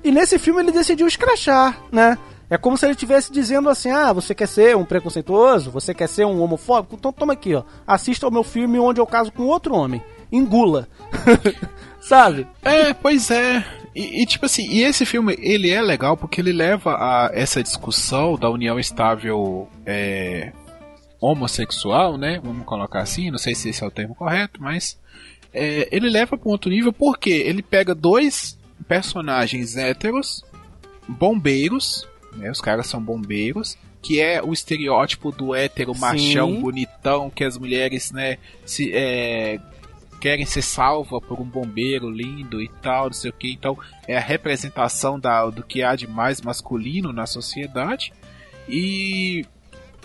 E 0.04 0.10
nesse 0.10 0.38
filme 0.38 0.60
ele 0.60 0.72
decidiu 0.72 1.06
escrachar, 1.06 1.78
né? 1.90 2.18
É 2.48 2.58
como 2.58 2.76
se 2.76 2.84
ele 2.84 2.92
estivesse 2.92 3.32
dizendo 3.32 3.68
assim: 3.68 3.90
ah, 3.90 4.12
você 4.12 4.34
quer 4.34 4.46
ser 4.46 4.76
um 4.76 4.84
preconceituoso? 4.84 5.70
Você 5.70 5.94
quer 5.94 6.08
ser 6.08 6.26
um 6.26 6.42
homofóbico? 6.42 6.96
Então 6.96 7.12
toma 7.12 7.32
aqui, 7.32 7.54
ó. 7.54 7.62
Assista 7.86 8.26
ao 8.26 8.32
meu 8.32 8.44
filme 8.44 8.78
onde 8.78 9.00
eu 9.00 9.06
caso 9.06 9.32
com 9.32 9.44
outro 9.44 9.74
homem. 9.74 10.02
Engula. 10.30 10.86
Sabe? 12.00 12.46
É, 12.62 12.92
pois 12.92 13.30
é. 13.30 13.64
E, 13.94 14.22
e, 14.22 14.26
tipo 14.26 14.46
assim, 14.46 14.66
e 14.68 14.82
esse 14.82 15.06
filme, 15.06 15.36
ele 15.38 15.70
é 15.70 15.80
legal 15.80 16.16
porque 16.16 16.40
ele 16.40 16.52
leva 16.52 16.94
a 16.94 17.30
essa 17.32 17.62
discussão 17.62 18.36
da 18.36 18.50
união 18.50 18.78
estável 18.78 19.68
é, 19.86 20.52
homossexual, 21.22 22.18
né? 22.18 22.40
Vamos 22.42 22.66
colocar 22.66 23.00
assim, 23.00 23.30
não 23.30 23.38
sei 23.38 23.54
se 23.54 23.68
esse 23.68 23.82
é 23.82 23.86
o 23.86 23.90
termo 23.90 24.14
correto, 24.14 24.60
mas 24.60 24.98
é, 25.54 25.88
ele 25.92 26.10
leva 26.10 26.36
para 26.36 26.48
um 26.48 26.52
outro 26.52 26.68
nível 26.68 26.92
porque 26.92 27.30
ele 27.30 27.62
pega 27.62 27.94
dois 27.94 28.58
personagens 28.88 29.76
héteros, 29.76 30.44
bombeiros, 31.08 32.08
né? 32.34 32.50
Os 32.50 32.60
caras 32.60 32.88
são 32.88 33.00
bombeiros, 33.00 33.78
que 34.02 34.20
é 34.20 34.42
o 34.42 34.52
estereótipo 34.52 35.30
do 35.30 35.54
hétero 35.54 35.96
machão 35.96 36.60
bonitão 36.60 37.30
que 37.30 37.44
as 37.44 37.56
mulheres, 37.56 38.10
né, 38.10 38.38
se 38.66 38.90
é, 38.92 39.60
querem 40.20 40.44
ser 40.44 40.62
salva 40.62 41.20
por 41.20 41.40
um 41.40 41.44
bombeiro 41.44 42.10
lindo 42.10 42.60
e 42.60 42.68
tal, 42.82 43.06
não 43.06 43.12
sei 43.12 43.30
o 43.30 43.34
que. 43.34 43.52
Então 43.52 43.78
é 44.08 44.16
a 44.16 44.20
representação 44.20 45.20
da, 45.20 45.48
do 45.50 45.62
que 45.62 45.84
há 45.84 45.94
de 45.94 46.08
mais 46.08 46.40
masculino 46.40 47.12
na 47.12 47.26
sociedade 47.26 48.12
e 48.68 49.46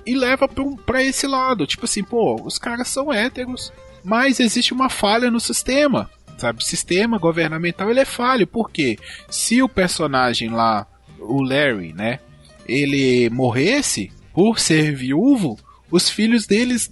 e 0.08 0.16
leva 0.16 0.48
pra, 0.86 1.04
esse 1.04 1.28
lado, 1.28 1.68
tipo 1.68 1.84
assim, 1.84 2.02
pô, 2.02 2.42
os 2.42 2.58
caras 2.58 2.88
são 2.88 3.12
héteros, 3.12 3.74
mas 4.04 4.40
existe 4.40 4.74
uma 4.74 4.90
falha 4.90 5.30
no 5.30 5.40
sistema, 5.40 6.10
sabe? 6.38 6.64
Sistema 6.64 7.18
governamental 7.18 7.90
ele 7.90 8.00
é 8.00 8.06
falho, 8.06 8.48
porque 8.48 8.98
se 9.30 9.62
o 9.62 9.68
personagem 9.68 10.50
lá, 10.50 10.88
o 11.20 11.44
Larry, 11.44 11.92
né, 11.92 12.20
ele 12.66 13.30
morresse 13.30 14.10
por 14.34 14.60
ser 14.60 14.96
viúvo, 14.96 15.60
os 15.92 16.10
filhos 16.10 16.48
deles 16.48 16.90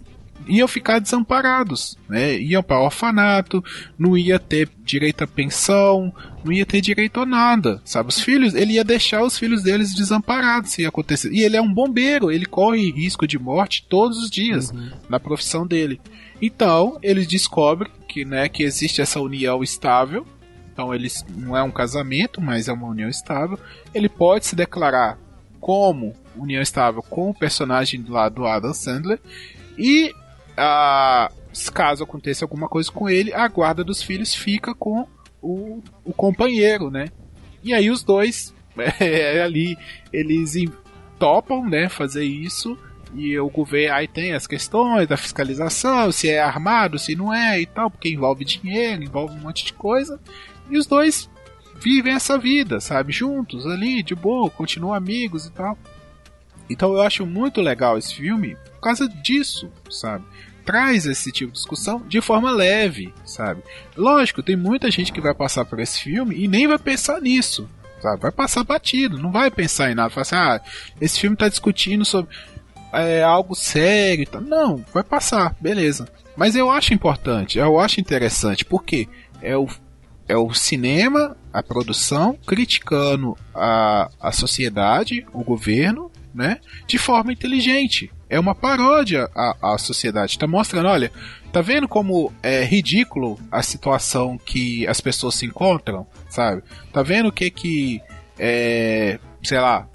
iam 0.48 0.68
ficar 0.68 1.00
desamparados, 1.00 1.98
né? 2.08 2.38
Iam 2.40 2.64
para 2.64 2.82
orfanato, 2.82 3.64
não 3.98 4.18
ia 4.18 4.40
ter 4.40 4.70
direito 4.84 5.24
à 5.24 5.28
pensão, 5.28 6.14
não 6.44 6.52
ia 6.52 6.66
ter 6.66 6.82
direito 6.82 7.20
a 7.20 7.26
nada, 7.26 7.82
sabe? 7.84 8.10
Os 8.10 8.20
filhos, 8.20 8.54
ele 8.54 8.74
ia 8.74 8.84
deixar 8.84 9.24
os 9.24 9.38
filhos 9.38 9.64
deles 9.64 9.94
desamparados 9.94 10.72
se 10.72 10.86
acontecer. 10.86 11.32
E 11.32 11.42
ele 11.42 11.58
é 11.58 11.62
um 11.62 11.74
bombeiro, 11.74 12.32
ele 12.32 12.46
corre 12.46 12.92
risco 12.92 13.28
de 13.28 13.40
morte 13.40 13.86
todos 13.90 14.18
os 14.18 14.30
dias 14.30 14.74
na 15.10 15.20
profissão 15.20 15.66
dele. 15.66 16.00
Então, 16.42 17.00
ele 17.02 17.26
descobre 17.26 17.90
que, 18.08 18.26
né, 18.26 18.50
que 18.50 18.64
existe 18.64 19.02
essa 19.02 19.20
união 19.20 19.64
estável. 19.64 20.26
Então, 20.72 20.94
eles 20.94 21.26
não 21.36 21.56
é 21.56 21.64
um 21.64 21.72
casamento, 21.72 22.42
mas 22.42 22.68
é 22.68 22.74
uma 22.74 22.88
união 22.88 23.10
estável. 23.10 23.58
Ele 23.94 24.10
pode 24.10 24.46
se 24.46 24.56
declarar 24.56 25.18
como 25.60 26.14
união 26.36 26.62
estável 26.62 27.02
com 27.02 27.30
o 27.30 27.34
personagem 27.34 28.02
do 28.02 28.12
lado 28.12 28.36
do 28.36 28.46
Adam 28.46 28.74
Sandler 28.74 29.20
e 29.78 30.14
se 31.52 31.72
caso 31.72 32.04
aconteça 32.04 32.46
alguma 32.46 32.68
coisa 32.68 32.92
com 32.92 33.10
ele, 33.10 33.34
a 33.34 33.48
guarda 33.48 33.84
dos 33.84 34.02
filhos 34.02 34.34
fica 34.34 34.74
com 34.74 35.08
o, 35.42 35.82
o 36.04 36.14
companheiro, 36.14 36.90
né? 36.90 37.08
E 37.64 37.74
aí 37.74 37.90
os 37.90 38.04
dois 38.04 38.54
é, 39.00 39.42
ali 39.42 39.78
eles 40.12 40.56
topam, 41.18 41.68
né, 41.68 41.90
fazer 41.90 42.24
isso. 42.24 42.78
E 43.14 43.40
o 43.40 43.50
governo 43.50 43.96
aí 43.96 44.08
tem 44.08 44.34
as 44.34 44.46
questões 44.46 45.08
da 45.08 45.16
fiscalização, 45.16 46.12
se 46.12 46.30
é 46.30 46.42
armado, 46.42 47.00
se 47.00 47.16
não 47.16 47.34
é 47.34 47.62
e 47.62 47.66
tal, 47.66 47.90
porque 47.90 48.10
envolve 48.10 48.44
dinheiro, 48.44 49.04
envolve 49.04 49.36
um 49.36 49.42
monte 49.42 49.64
de 49.64 49.72
coisa. 49.72 50.20
E 50.70 50.78
os 50.78 50.86
dois 50.86 51.30
vivem 51.76 52.14
essa 52.14 52.38
vida, 52.38 52.82
sabe, 52.82 53.14
juntos 53.14 53.66
ali, 53.66 54.04
de 54.04 54.14
boa, 54.14 54.50
continuam 54.50 54.94
amigos 54.94 55.46
e 55.46 55.52
tal. 55.52 55.78
Então 56.70 56.94
eu 56.94 57.02
acho 57.02 57.26
muito 57.26 57.62
legal 57.62 57.98
esse 57.98 58.16
filme 58.16 58.56
por 58.76 58.82
causa 58.82 59.08
disso, 59.08 59.72
sabe? 59.90 60.26
Traz 60.66 61.06
esse 61.06 61.32
tipo 61.32 61.52
de 61.52 61.58
discussão 61.58 62.02
de 62.08 62.20
forma 62.22 62.50
leve, 62.52 63.14
sabe? 63.24 63.62
Lógico, 63.96 64.42
tem 64.42 64.56
muita 64.56 64.90
gente 64.90 65.12
que 65.12 65.22
vai 65.22 65.34
passar 65.34 65.66
por 65.66 65.80
esse 65.80 66.02
filme 66.02 66.36
e 66.36 66.48
nem 66.48 66.68
vai 66.68 66.80
pensar 66.80 67.22
nisso, 67.22 67.70
sabe? 68.02 68.22
Vai 68.22 68.32
passar 68.32 68.64
batido, 68.64 69.20
não 69.20 69.32
vai 69.32 69.52
pensar 69.52 69.92
em 69.92 69.96
nada. 69.96 70.10
Falar 70.10 70.22
assim, 70.24 70.36
ah, 70.36 70.62
esse 71.00 71.20
filme 71.20 71.38
tá 71.38 71.48
discutindo 71.48 72.04
sobre 72.04 72.36
é, 72.92 73.22
algo 73.22 73.54
sério 73.54 74.24
e 74.24 74.26
tal. 74.26 74.42
Não, 74.42 74.84
vai 74.94 75.04
passar, 75.04 75.56
beleza. 75.60 76.08
Mas 76.36 76.56
eu 76.56 76.70
acho 76.70 76.94
importante, 76.94 77.58
eu 77.58 77.80
acho 77.80 78.02
interessante, 78.02 78.66
porque 78.66 79.08
é 79.42 79.56
o, 79.56 79.68
é 80.28 80.36
o 80.36 80.54
cinema, 80.54 81.38
a 81.54 81.64
produção, 81.64 82.38
criticando 82.46 83.38
a, 83.54 84.10
a 84.20 84.32
sociedade, 84.32 85.26
o 85.32 85.44
governo, 85.44 86.12
né? 86.36 86.60
De 86.86 86.98
forma 86.98 87.32
inteligente. 87.32 88.12
É 88.30 88.40
uma 88.40 88.54
paródia 88.54 89.30
à, 89.36 89.74
à 89.74 89.78
sociedade. 89.78 90.38
Tá 90.38 90.46
mostrando, 90.48 90.88
olha, 90.90 91.12
tá 91.52 91.62
vendo 91.62 91.88
como 91.88 92.34
é 92.44 92.64
ridículo 92.64 93.40
a 93.52 93.64
situação 93.64 94.38
que 94.38 94.86
as 94.88 95.00
pessoas 95.00 95.36
se 95.36 95.46
encontram, 95.46 96.06
sabe? 96.30 96.62
Tá 96.92 97.02
vendo 97.02 97.30
o 97.30 97.32
que 97.32 97.50
que 97.50 98.02
é, 98.38 99.20
sei 99.42 99.60
lá, 99.60 99.88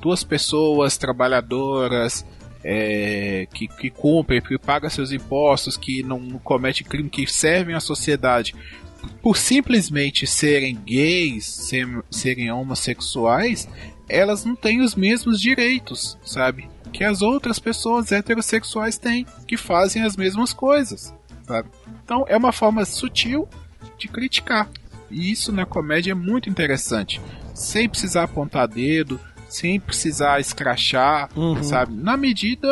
duas 0.00 0.24
pessoas 0.24 0.96
trabalhadoras 0.96 2.26
é, 2.64 3.46
que, 3.52 3.68
que 3.68 3.90
cumprem, 3.90 4.40
que 4.40 4.58
pagam 4.58 4.88
seus 4.90 5.12
impostos, 5.12 5.76
que 5.76 6.02
não, 6.02 6.18
não 6.18 6.38
cometem 6.38 6.84
crime, 6.86 7.10
que 7.10 7.26
servem 7.26 7.74
à 7.74 7.80
sociedade, 7.80 8.54
por 9.22 9.36
simplesmente 9.36 10.26
serem 10.26 10.74
gays, 10.74 11.44
ser- 11.44 12.02
serem 12.10 12.50
homossexuais, 12.50 13.68
elas 14.08 14.44
não 14.44 14.54
têm 14.54 14.80
os 14.80 14.94
mesmos 14.94 15.40
direitos, 15.40 16.18
sabe? 16.24 16.68
Que 16.92 17.04
as 17.04 17.22
outras 17.22 17.58
pessoas 17.58 18.12
heterossexuais 18.12 18.98
têm, 18.98 19.26
que 19.46 19.56
fazem 19.56 20.02
as 20.02 20.16
mesmas 20.16 20.52
coisas, 20.52 21.14
sabe? 21.46 21.68
Então 22.04 22.24
é 22.28 22.36
uma 22.36 22.52
forma 22.52 22.84
sutil 22.84 23.48
de 23.98 24.08
criticar. 24.08 24.68
E 25.10 25.30
isso 25.30 25.52
na 25.52 25.66
comédia 25.66 26.12
é 26.12 26.14
muito 26.14 26.48
interessante. 26.48 27.20
Sem 27.54 27.88
precisar 27.88 28.24
apontar 28.24 28.66
dedo, 28.68 29.20
sem 29.48 29.78
precisar 29.78 30.40
escrachar, 30.40 31.30
sabe? 31.62 31.94
Na 31.94 32.16
medida 32.16 32.68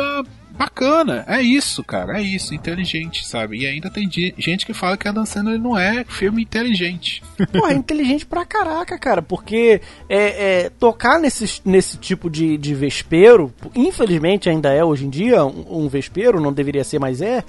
bacana. 0.57 1.25
É 1.27 1.41
isso, 1.41 1.83
cara. 1.83 2.19
É 2.19 2.21
isso. 2.21 2.53
Inteligente, 2.53 3.27
sabe? 3.27 3.59
E 3.59 3.67
ainda 3.67 3.89
tem 3.89 4.09
gente 4.09 4.65
que 4.65 4.73
fala 4.73 4.95
que 4.95 5.07
a 5.07 5.11
Dan 5.11 5.25
Sandler 5.25 5.59
não 5.59 5.77
é 5.77 6.03
filme 6.03 6.43
inteligente. 6.43 7.23
Porra, 7.51 7.73
é 7.73 7.75
inteligente 7.75 8.25
pra 8.25 8.45
caraca, 8.45 8.97
cara, 8.97 9.21
porque 9.21 9.81
é, 10.07 10.63
é, 10.63 10.69
tocar 10.69 11.19
nesse, 11.19 11.61
nesse 11.65 11.97
tipo 11.97 12.29
de, 12.29 12.57
de 12.57 12.73
vespeiro, 12.75 13.53
infelizmente 13.75 14.49
ainda 14.49 14.71
é 14.71 14.83
hoje 14.83 15.05
em 15.05 15.09
dia 15.09 15.43
um, 15.45 15.85
um 15.85 15.87
vespeiro, 15.87 16.39
não 16.39 16.53
deveria 16.53 16.83
ser, 16.83 16.99
mas 16.99 17.21
é, 17.21 17.43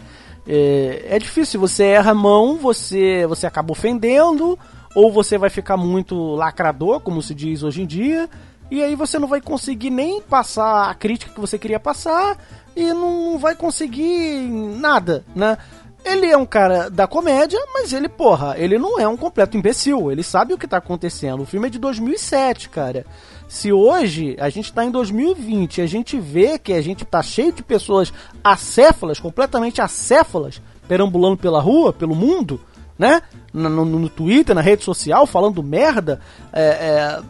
é. 0.47 1.07
É 1.09 1.19
difícil, 1.19 1.61
você 1.61 1.85
erra 1.85 2.13
a 2.13 2.15
mão, 2.15 2.57
você, 2.57 3.27
você 3.27 3.47
acaba 3.47 3.73
ofendendo, 3.73 4.59
ou 4.95 5.13
você 5.13 5.37
vai 5.37 5.51
ficar 5.51 5.77
muito 5.77 6.17
lacrador, 6.35 7.01
como 7.01 7.21
se 7.21 7.35
diz 7.35 7.63
hoje 7.63 7.83
em 7.83 7.87
dia, 7.87 8.29
e 8.71 8.83
aí 8.83 8.95
você 8.95 9.19
não 9.19 9.29
vai 9.29 9.41
conseguir 9.41 9.91
nem 9.91 10.21
passar 10.23 10.91
a 10.91 10.95
crítica 10.95 11.33
que 11.33 11.41
você 11.41 11.59
queria 11.59 11.81
passar, 11.81 12.39
e 12.77 12.93
não 12.93 13.39
vai 13.39 13.55
conseguir 13.55 14.39
nada, 14.49 15.25
né? 15.35 15.57
Ele 16.05 16.27
é 16.27 16.37
um 16.37 16.45
cara 16.45 16.91
da 16.91 17.07
comédia, 17.07 17.59
mas 17.73 17.91
ele, 17.93 18.11
porra, 18.11 18.57
ele 18.59 18.77
não 18.77 19.01
é 19.01 19.09
um 19.09 19.17
completo 19.17 19.57
imbecil. 19.57 20.13
Ele 20.13 20.23
sabe 20.23 20.53
o 20.53 20.59
que 20.59 20.69
tá 20.69 20.77
acontecendo. 20.77 21.43
O 21.43 21.47
filme 21.47 21.67
é 21.67 21.71
de 21.71 21.79
2007, 21.79 22.69
cara. 22.69 23.07
Se 23.49 23.73
hoje 23.73 24.37
a 24.39 24.51
gente 24.51 24.71
tá 24.71 24.85
em 24.85 24.91
2020 24.91 25.79
e 25.79 25.81
a 25.83 25.87
gente 25.87 26.21
vê 26.21 26.59
que 26.59 26.75
a 26.75 26.83
gente 26.83 27.07
tá 27.07 27.23
cheio 27.23 27.53
de 27.53 27.63
pessoas 27.63 28.13
acéfalas, 28.43 29.19
completamente 29.19 29.81
acéfalas, 29.81 30.61
perambulando 30.87 31.39
pela 31.39 31.61
rua, 31.61 31.91
pelo 31.91 32.15
mundo, 32.15 32.61
né? 32.99 33.23
No, 33.51 33.71
no- 33.71 33.85
no 33.87 34.09
Twitter, 34.11 34.55
na 34.55 34.61
rede 34.61 34.85
social, 34.85 35.27
falando 35.27 35.63
merda, 35.63 36.21
é, 36.53 36.63
é, 36.65 37.23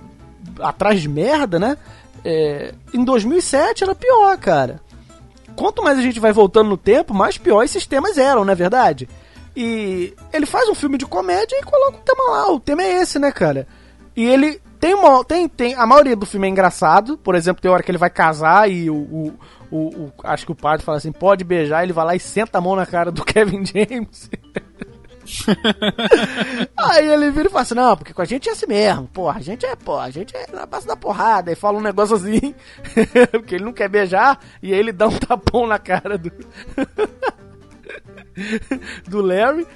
atrás 0.61 1.01
de 1.01 1.09
merda, 1.09 1.61
né? 1.61 1.79
É, 2.25 2.75
em 2.93 3.05
2007 3.05 3.85
era 3.85 3.95
pior, 3.95 4.37
cara 4.39 4.81
quanto 5.57 5.83
mais 5.83 5.99
a 5.99 6.03
gente 6.03 6.21
vai 6.21 6.33
voltando 6.33 6.69
no 6.69 6.77
tempo, 6.77 7.13
mais 7.15 7.39
pior 7.39 7.63
esses 7.63 7.87
temas 7.87 8.19
eram, 8.19 8.45
não 8.45 8.53
é 8.53 8.57
verdade? 8.57 9.09
E 9.57 10.13
ele 10.33 10.47
faz 10.47 10.69
um 10.69 10.75
filme 10.75 10.99
de 10.99 11.07
comédia 11.07 11.57
e 11.59 11.63
coloca 11.63 11.99
o 11.99 12.01
tema 12.01 12.31
lá. 12.31 12.53
O 12.53 12.59
tema 12.61 12.83
é 12.83 13.01
esse, 13.01 13.19
né, 13.19 13.31
cara? 13.31 13.67
E 14.17 14.25
ele 14.25 14.61
tem 14.81 14.95
uma. 14.95 15.25
Tem, 15.25 15.49
tem, 15.49 15.75
a 15.75 15.87
maioria 15.87 16.17
do 16.17 16.27
filme 16.27 16.47
é 16.47 16.51
engraçado. 16.51 17.17
Por 17.17 17.35
exemplo, 17.37 17.63
tem 17.63 17.71
hora 17.71 17.83
que 17.83 17.91
ele 17.91 17.99
vai 17.99 18.11
casar 18.11 18.69
e 18.71 18.91
o. 18.91 18.95
o, 18.97 19.35
o, 19.71 19.79
o- 20.07 20.13
acho 20.25 20.45
que 20.45 20.53
o 20.53 20.57
padre 20.57 20.85
fala 20.85 20.99
assim: 20.99 21.13
pode 21.13 21.45
beijar. 21.45 21.85
Ele 21.85 21.93
vai 21.93 22.05
lá 22.05 22.17
e 22.17 22.21
senta 22.21 22.59
a 22.59 22.61
mão 22.61 22.75
na 22.75 22.85
cara 22.85 23.13
do 23.13 23.23
Kevin 23.27 23.65
James. 23.65 24.29
Aí 26.77 27.09
ele 27.09 27.31
vira 27.31 27.49
e 27.49 27.51
fala 27.51 27.63
assim, 27.63 27.75
não, 27.75 27.97
porque 27.97 28.13
com 28.13 28.23
a 28.23 28.25
gente 28.25 28.49
é 28.49 28.53
assim 28.53 28.67
mesmo, 28.67 29.07
porra, 29.09 29.39
a 29.39 29.43
gente 29.43 29.65
é, 29.65 29.75
porra, 29.77 30.05
a 30.05 30.11
gente 30.11 30.37
é 30.37 30.47
na 30.53 30.67
base 30.67 30.87
da 30.87 30.97
porrada, 30.97 31.53
e 31.53 31.55
fala 31.55 31.79
um 31.79 31.83
negócio 31.83 32.17
assim, 32.17 32.55
porque 33.31 33.57
ele 33.57 33.65
não 33.65 33.73
quer 33.73 33.89
beijar, 33.89 34.39
e 34.63 34.73
aí 34.73 34.79
ele 34.79 34.93
dá 34.93 35.09
um 35.09 35.19
tapão 35.19 35.67
na 35.67 35.79
cara 35.79 36.19
do... 36.19 36.31
do 39.09 39.21
Larry. 39.21 39.67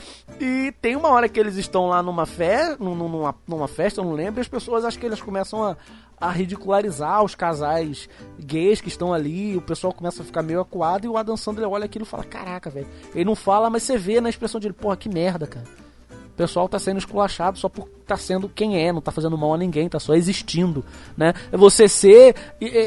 E 0.40 0.72
tem 0.80 0.96
uma 0.96 1.08
hora 1.08 1.28
que 1.28 1.38
eles 1.38 1.56
estão 1.56 1.88
lá 1.88 2.02
numa, 2.02 2.26
fe 2.26 2.76
numa, 2.78 3.34
numa 3.46 3.68
festa, 3.68 4.00
eu 4.00 4.04
não 4.04 4.12
lembro, 4.12 4.40
e 4.40 4.42
as 4.42 4.48
pessoas 4.48 4.84
acho 4.84 4.98
que 4.98 5.06
eles 5.06 5.20
começam 5.20 5.64
a, 5.64 5.76
a 6.20 6.30
ridicularizar 6.30 7.22
os 7.22 7.34
casais 7.34 8.08
gays 8.38 8.80
que 8.80 8.88
estão 8.88 9.12
ali, 9.12 9.56
o 9.56 9.60
pessoal 9.60 9.92
começa 9.92 10.22
a 10.22 10.24
ficar 10.24 10.42
meio 10.42 10.60
acuado 10.60 11.04
e 11.04 11.08
o 11.08 11.16
Adam 11.16 11.36
Sandler 11.36 11.68
olha 11.68 11.84
aquilo 11.84 12.04
e 12.04 12.08
fala: 12.08 12.24
Caraca, 12.24 12.70
velho. 12.70 12.88
Ele 13.14 13.24
não 13.24 13.34
fala, 13.34 13.70
mas 13.70 13.82
você 13.82 13.96
vê 13.96 14.20
na 14.20 14.28
expressão 14.28 14.60
dele: 14.60 14.74
Porra, 14.74 14.96
que 14.96 15.08
merda, 15.08 15.46
cara. 15.46 15.66
O 16.10 16.36
pessoal 16.38 16.68
tá 16.68 16.78
sendo 16.78 16.98
esculachado 16.98 17.58
só 17.58 17.68
por 17.68 17.88
tá 18.06 18.16
sendo 18.16 18.48
quem 18.48 18.80
é, 18.80 18.92
não 18.92 19.00
tá 19.00 19.10
fazendo 19.10 19.36
mal 19.36 19.54
a 19.54 19.58
ninguém, 19.58 19.88
tá 19.88 19.98
só 19.98 20.14
existindo, 20.14 20.84
né? 21.16 21.34
É 21.50 21.56
você 21.56 21.88
ser 21.88 22.34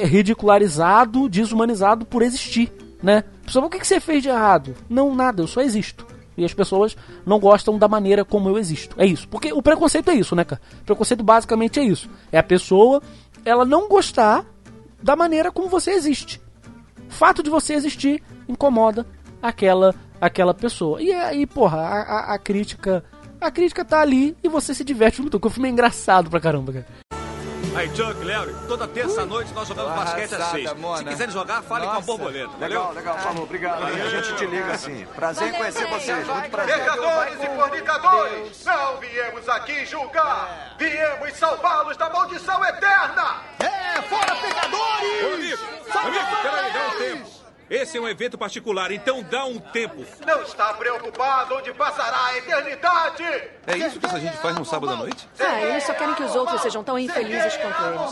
ridicularizado, 0.05 1.27
desumanizado 1.27 2.05
por 2.05 2.21
existir, 2.21 2.71
né? 3.01 3.23
Pessoal, 3.45 3.65
o 3.65 3.69
que, 3.69 3.79
que 3.79 3.87
você 3.87 3.99
fez 3.99 4.21
de 4.21 4.29
errado? 4.29 4.75
Não, 4.89 5.13
nada, 5.15 5.41
eu 5.41 5.47
só 5.47 5.61
existo. 5.61 6.05
E 6.37 6.45
as 6.45 6.53
pessoas 6.53 6.95
não 7.25 7.39
gostam 7.39 7.77
da 7.77 7.87
maneira 7.87 8.23
como 8.23 8.49
eu 8.49 8.57
existo. 8.57 8.95
É 8.97 9.05
isso. 9.05 9.27
Porque 9.27 9.51
o 9.51 9.61
preconceito 9.61 10.09
é 10.09 10.15
isso, 10.15 10.35
né, 10.35 10.43
cara? 10.43 10.61
O 10.81 10.85
preconceito 10.85 11.23
basicamente 11.23 11.79
é 11.79 11.83
isso. 11.83 12.09
É 12.31 12.37
a 12.37 12.43
pessoa, 12.43 13.01
ela 13.43 13.65
não 13.65 13.89
gostar 13.89 14.45
da 15.01 15.15
maneira 15.15 15.51
como 15.51 15.67
você 15.67 15.91
existe. 15.91 16.41
O 17.09 17.13
fato 17.13 17.43
de 17.43 17.49
você 17.49 17.73
existir 17.73 18.23
incomoda 18.47 19.05
aquela 19.41 19.93
aquela 20.21 20.53
pessoa. 20.53 21.01
E 21.01 21.11
aí, 21.11 21.47
porra, 21.47 21.79
a, 21.79 22.01
a, 22.01 22.33
a 22.35 22.39
crítica. 22.39 23.03
A 23.39 23.49
crítica 23.49 23.83
tá 23.83 23.99
ali 23.99 24.37
e 24.43 24.47
você 24.47 24.71
se 24.73 24.83
diverte 24.83 25.19
muito. 25.19 25.39
O 25.43 25.49
filme 25.49 25.67
é 25.67 25.71
engraçado 25.71 26.29
pra 26.29 26.39
caramba, 26.39 26.71
cara. 26.73 27.10
Aí, 27.73 27.87
Chuck, 27.95 28.23
Larry, 28.25 28.53
toda 28.67 28.85
terça-noite 28.87 29.53
nós 29.53 29.67
jogamos 29.67 29.95
basquete 29.95 30.35
às 30.35 30.45
seis. 30.51 30.69
Se 30.97 31.05
quiserem 31.05 31.33
jogar, 31.33 31.61
falem 31.61 31.89
com 31.89 31.95
a 31.95 32.01
borboleta. 32.01 32.57
Legal, 32.59 32.83
valeu? 32.87 32.95
legal, 32.95 33.17
falou, 33.19 33.43
obrigado. 33.43 33.83
Aí 33.85 34.01
a 34.01 34.09
gente 34.09 34.35
te 34.35 34.45
liga 34.45 34.71
assim. 34.73 35.05
Prazer 35.15 35.47
em 35.47 35.53
conhecer 35.53 35.87
vocês, 35.87 36.27
muito 36.27 36.49
prazer. 36.49 36.75
Pecadores 36.75 37.35
e 37.41 37.55
fornicadores, 37.55 38.65
não 38.65 38.97
viemos 38.99 39.49
aqui 39.49 39.85
julgar, 39.85 40.75
viemos 40.77 41.33
salvá-los 41.37 41.95
da 41.95 42.09
maldição 42.09 42.63
eterna. 42.65 43.41
É, 43.59 44.01
fora 44.01 44.35
pecadores! 44.35 45.23
Ô, 45.23 45.33
amigo, 45.33 45.63
amigo, 45.93 46.41
peraí, 46.41 46.73
dá 46.73 46.87
um 46.87 46.97
tempo. 46.97 47.40
Esse 47.71 47.97
é 47.97 48.01
um 48.01 48.09
evento 48.09 48.37
particular, 48.37 48.91
então 48.91 49.23
dá 49.23 49.45
um 49.45 49.57
tempo. 49.57 50.05
Não 50.27 50.41
está 50.41 50.73
preocupado 50.73 51.55
onde 51.55 51.73
passará 51.73 52.25
a 52.25 52.37
eternidade? 52.37 53.23
É 53.65 53.77
isso 53.77 53.97
que 53.97 54.05
essa 54.05 54.19
gente 54.19 54.35
faz 54.39 54.57
num 54.57 54.65
sábado 54.65 54.91
à 54.91 54.97
noite? 54.97 55.25
Ah, 55.39 55.61
eles 55.61 55.85
só 55.85 55.93
querem 55.93 56.13
que 56.15 56.23
os 56.23 56.35
outros 56.35 56.61
sejam 56.61 56.83
tão 56.83 56.99
infelizes 56.99 57.55
quanto 57.55 57.81
eles. 57.85 58.11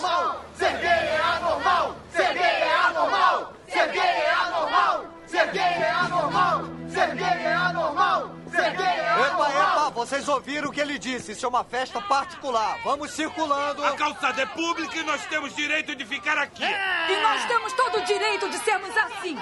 Ser 0.55 0.77
gay 0.77 0.87
é 0.87 1.21
anormal! 1.21 1.95
Ser 2.09 2.33
gay 2.35 2.41
é 2.41 2.73
anormal! 2.73 3.53
Ser 3.67 3.87
gay 3.89 3.99
é 3.99 4.31
anormal! 4.31 5.18
Ser 5.29 5.47
gay 5.51 5.61
é 5.61 5.91
anormal! 5.91 6.63
Ser 6.89 7.15
gay 7.15 7.23
é 7.43 7.53
anormal! 7.53 8.31
Ser 8.51 8.71
gay 8.75 8.85
é 8.85 9.09
Epa, 9.27 9.49
epa, 9.49 9.89
vocês 9.91 10.27
ouviram 10.27 10.69
o 10.69 10.71
que 10.71 10.79
ele 10.81 10.97
disse. 10.97 11.33
Isso 11.33 11.45
é 11.45 11.49
uma 11.49 11.63
festa 11.63 12.01
particular. 12.01 12.79
Vamos 12.83 13.11
circulando. 13.11 13.83
A 13.85 13.91
calçada 13.95 14.41
é 14.41 14.45
pública 14.45 14.97
e 14.97 15.03
nós 15.03 15.23
temos 15.27 15.55
direito 15.55 15.95
de 15.95 16.05
ficar 16.05 16.37
aqui. 16.37 16.63
E 16.63 17.21
nós 17.21 17.45
temos 17.45 17.73
todo 17.73 17.97
o 17.99 18.05
direito 18.05 18.49
de 18.49 18.57
sermos 18.59 18.95
assim. 18.97 19.37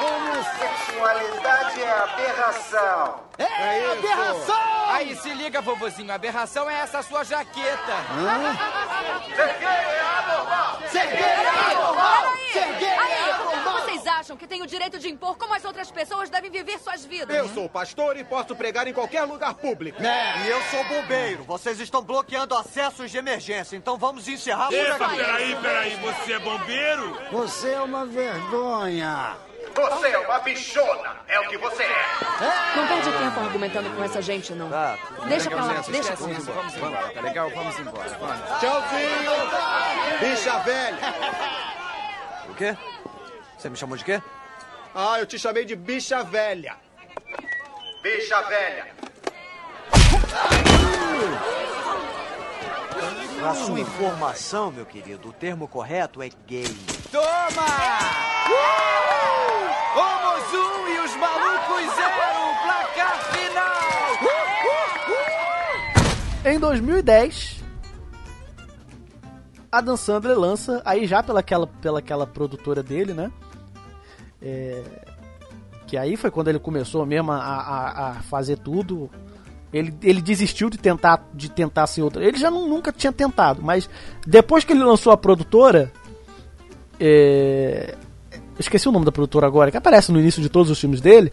Homossexualidade 0.00 1.82
é 1.82 1.90
aberração. 1.90 3.20
É, 3.38 3.92
aberração! 3.92 4.90
Aí 4.90 5.16
se 5.16 5.32
liga, 5.34 5.60
vovozinho, 5.60 6.12
a 6.12 6.14
aberração 6.14 6.70
é 6.70 6.74
essa 6.80 7.02
sua 7.02 7.24
jaqueta. 7.24 7.96
Ser 9.34 9.58
gay 9.58 9.66
é 9.66 10.00
anormal! 10.18 10.78
Ser 10.88 11.06
gay 11.06 11.22
é 11.22 11.72
anormal! 11.72 12.32
Ser 12.52 12.72
gay 12.78 12.88
é 12.88 12.98
Aí, 12.98 13.30
anormal! 13.30 13.80
vocês 13.80 14.06
acham 14.06 14.33
que 14.44 14.48
têm 14.48 14.62
o 14.62 14.66
direito 14.66 14.98
de 14.98 15.08
impor 15.08 15.36
como 15.38 15.54
as 15.54 15.64
outras 15.64 15.90
pessoas 15.90 16.28
devem 16.28 16.50
viver 16.50 16.78
suas 16.78 17.02
vidas? 17.04 17.34
Eu 17.34 17.48
sou 17.48 17.66
pastor 17.66 18.16
e 18.18 18.24
posso 18.24 18.54
pregar 18.54 18.86
em 18.86 18.92
qualquer 18.92 19.22
lugar 19.22 19.54
público. 19.54 20.02
E 20.02 20.48
eu 20.48 20.60
sou 20.64 20.84
bombeiro. 20.84 21.44
Vocês 21.44 21.80
estão 21.80 22.02
bloqueando 22.02 22.54
acessos 22.54 23.10
de 23.10 23.16
emergência. 23.16 23.74
Então 23.74 23.96
vamos 23.96 24.28
encerrar 24.28 24.66
por 24.68 24.74
Epa, 24.74 25.06
aqui. 25.06 25.16
peraí, 25.16 25.56
peraí, 25.56 25.96
você 25.96 26.32
é 26.34 26.38
bombeiro? 26.38 27.18
Você 27.32 27.70
é 27.70 27.80
uma 27.80 28.04
vergonha. 28.04 29.36
Você 29.74 30.08
é 30.08 30.18
uma 30.18 30.38
bichona, 30.38 31.16
é 31.26 31.40
o 31.40 31.48
que 31.48 31.56
você 31.58 31.82
é. 31.82 32.06
Não 32.76 32.86
perde 32.86 33.10
tempo 33.10 33.40
argumentando 33.40 33.90
com 33.96 34.04
essa 34.04 34.22
gente, 34.22 34.52
não. 34.52 34.70
Tá. 34.70 34.96
Deixa 35.26 35.50
pra 35.50 35.64
lá, 35.64 35.72
Licença, 35.72 35.90
deixa 35.90 36.16
pra 36.16 36.30
isso, 36.30 36.50
lá. 36.50 36.56
vamos 36.56 36.76
embora, 36.76 37.10
tá 37.12 37.20
legal? 37.22 37.50
Vamos 37.50 37.78
embora, 37.80 38.08
vamos. 38.20 38.60
Tchauzinho, 38.60 40.20
bicha 40.20 40.58
velha. 40.60 40.98
O 42.46 42.54
quê? 42.56 42.76
Você 43.64 43.70
me 43.70 43.76
chamou 43.78 43.96
de 43.96 44.04
quê? 44.04 44.20
Ah, 44.94 45.18
eu 45.18 45.24
te 45.24 45.38
chamei 45.38 45.64
de 45.64 45.74
bicha 45.74 46.22
velha. 46.22 46.76
Bicha 48.02 48.42
velha. 48.42 48.94
Pra 53.40 53.54
sua 53.54 53.80
informação, 53.80 54.70
meu 54.70 54.84
querido, 54.84 55.30
o 55.30 55.32
termo 55.32 55.66
correto 55.66 56.20
é 56.20 56.28
gay. 56.46 56.76
Toma! 57.10 57.64
Homos 59.96 60.52
um 60.52 60.86
e 60.86 60.98
os 61.00 61.16
malucos 61.16 61.94
zero, 61.94 62.54
placar 62.64 63.18
final! 63.32 63.74
Em 66.44 66.60
2010, 66.60 67.64
Adam 69.72 69.96
Sandler 69.96 70.38
lança, 70.38 70.82
aí 70.84 71.06
já 71.06 71.22
pelaquela, 71.22 71.66
pelaquela 71.66 72.26
produtora 72.26 72.82
dele, 72.82 73.14
né? 73.14 73.32
É, 74.44 74.82
que 75.86 75.96
aí 75.96 76.16
foi 76.16 76.30
quando 76.30 76.48
ele 76.48 76.58
começou 76.58 77.04
mesmo 77.06 77.32
a, 77.32 77.36
a, 77.38 78.08
a 78.10 78.14
fazer 78.22 78.58
tudo. 78.58 79.10
Ele, 79.72 79.92
ele 80.02 80.20
desistiu 80.22 80.70
de 80.70 80.78
tentar, 80.78 81.26
de 81.34 81.50
tentar 81.50 81.86
ser 81.88 82.02
outro. 82.02 82.22
Ele 82.22 82.36
já 82.38 82.50
não- 82.50 82.68
nunca 82.68 82.92
tinha 82.92 83.12
tentado, 83.12 83.60
mas 83.62 83.88
depois 84.26 84.62
que 84.64 84.72
ele 84.72 84.84
lançou 84.84 85.12
a 85.12 85.16
produtora. 85.16 85.90
É, 87.00 87.94
esqueci 88.58 88.88
o 88.88 88.92
nome 88.92 89.04
da 89.04 89.12
produtora 89.12 89.46
agora, 89.46 89.70
que 89.70 89.76
aparece 89.76 90.12
no 90.12 90.20
início 90.20 90.40
de 90.40 90.48
todos 90.48 90.70
os 90.70 90.78
filmes 90.78 91.00
dele. 91.00 91.32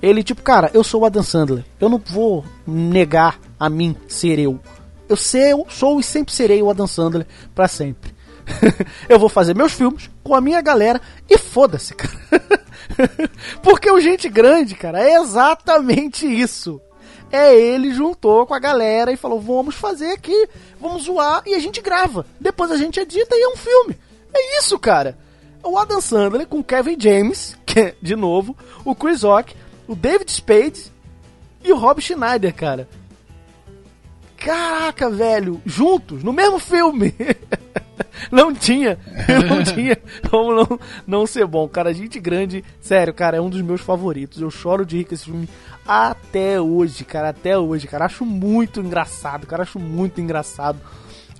Ele, 0.00 0.22
tipo, 0.22 0.40
cara, 0.42 0.70
eu 0.72 0.82
sou 0.82 1.02
o 1.02 1.04
Adam 1.04 1.22
Sandler. 1.22 1.64
Eu 1.80 1.88
não 1.88 1.98
vou 1.98 2.44
negar 2.66 3.38
a 3.58 3.68
mim 3.68 3.94
ser 4.08 4.38
eu. 4.38 4.58
Eu 5.08 5.16
sei, 5.16 5.52
eu 5.52 5.66
sou 5.68 5.98
e 6.00 6.02
sempre 6.02 6.32
serei 6.32 6.62
o 6.62 6.70
Adam 6.70 6.86
Sandler 6.86 7.26
pra 7.54 7.66
sempre. 7.68 8.12
eu 9.08 9.18
vou 9.18 9.28
fazer 9.28 9.54
meus 9.54 9.72
filmes 9.72 10.10
com 10.22 10.34
a 10.34 10.40
minha 10.40 10.60
galera 10.60 11.00
e 11.28 11.38
foda-se, 11.38 11.94
cara. 11.94 12.18
Porque 13.62 13.90
o 13.90 14.00
Gente 14.00 14.28
Grande, 14.28 14.74
cara, 14.74 15.02
é 15.02 15.14
exatamente 15.14 16.26
isso. 16.26 16.80
É 17.32 17.54
ele 17.54 17.94
juntou 17.94 18.44
com 18.44 18.54
a 18.54 18.58
galera 18.58 19.12
e 19.12 19.16
falou: 19.16 19.40
vamos 19.40 19.76
fazer 19.76 20.12
aqui, 20.12 20.48
vamos 20.80 21.04
zoar 21.04 21.42
e 21.46 21.54
a 21.54 21.58
gente 21.60 21.80
grava. 21.80 22.26
Depois 22.40 22.70
a 22.70 22.76
gente 22.76 22.98
edita 22.98 23.36
e 23.36 23.42
é 23.42 23.48
um 23.48 23.56
filme. 23.56 23.96
É 24.34 24.58
isso, 24.58 24.78
cara. 24.78 25.16
O 25.62 25.78
Adam 25.78 26.00
Sandler 26.00 26.46
com 26.46 26.62
Kevin 26.62 26.96
James, 26.98 27.56
que 27.64 27.78
é, 27.78 27.94
de 28.00 28.16
novo, 28.16 28.56
o 28.84 28.94
Chris 28.94 29.22
Rock, 29.22 29.54
o 29.86 29.94
David 29.94 30.30
Spade 30.30 30.92
e 31.62 31.72
o 31.72 31.76
Rob 31.76 32.00
Schneider, 32.00 32.54
cara. 32.54 32.88
Caraca, 34.36 35.10
velho, 35.10 35.60
juntos, 35.66 36.22
no 36.24 36.32
mesmo 36.32 36.58
filme. 36.58 37.14
não 38.30 38.54
tinha, 38.54 38.98
não 39.48 39.62
tinha 39.62 39.96
como 40.30 40.54
não, 40.54 40.80
não 41.06 41.26
ser 41.26 41.46
bom. 41.46 41.68
Cara, 41.68 41.92
gente 41.92 42.18
grande, 42.18 42.64
sério, 42.80 43.12
cara, 43.12 43.36
é 43.36 43.40
um 43.40 43.50
dos 43.50 43.62
meus 43.62 43.80
favoritos. 43.80 44.40
Eu 44.40 44.50
choro 44.50 44.84
de 44.84 44.98
rir 44.98 45.04
com 45.04 45.14
esse 45.14 45.24
filme 45.24 45.48
até 45.86 46.60
hoje, 46.60 47.04
cara, 47.04 47.30
até 47.30 47.58
hoje, 47.58 47.86
cara. 47.86 48.04
Acho 48.04 48.24
muito 48.24 48.80
engraçado, 48.80 49.46
cara, 49.46 49.62
acho 49.62 49.78
muito 49.78 50.20
engraçado. 50.20 50.78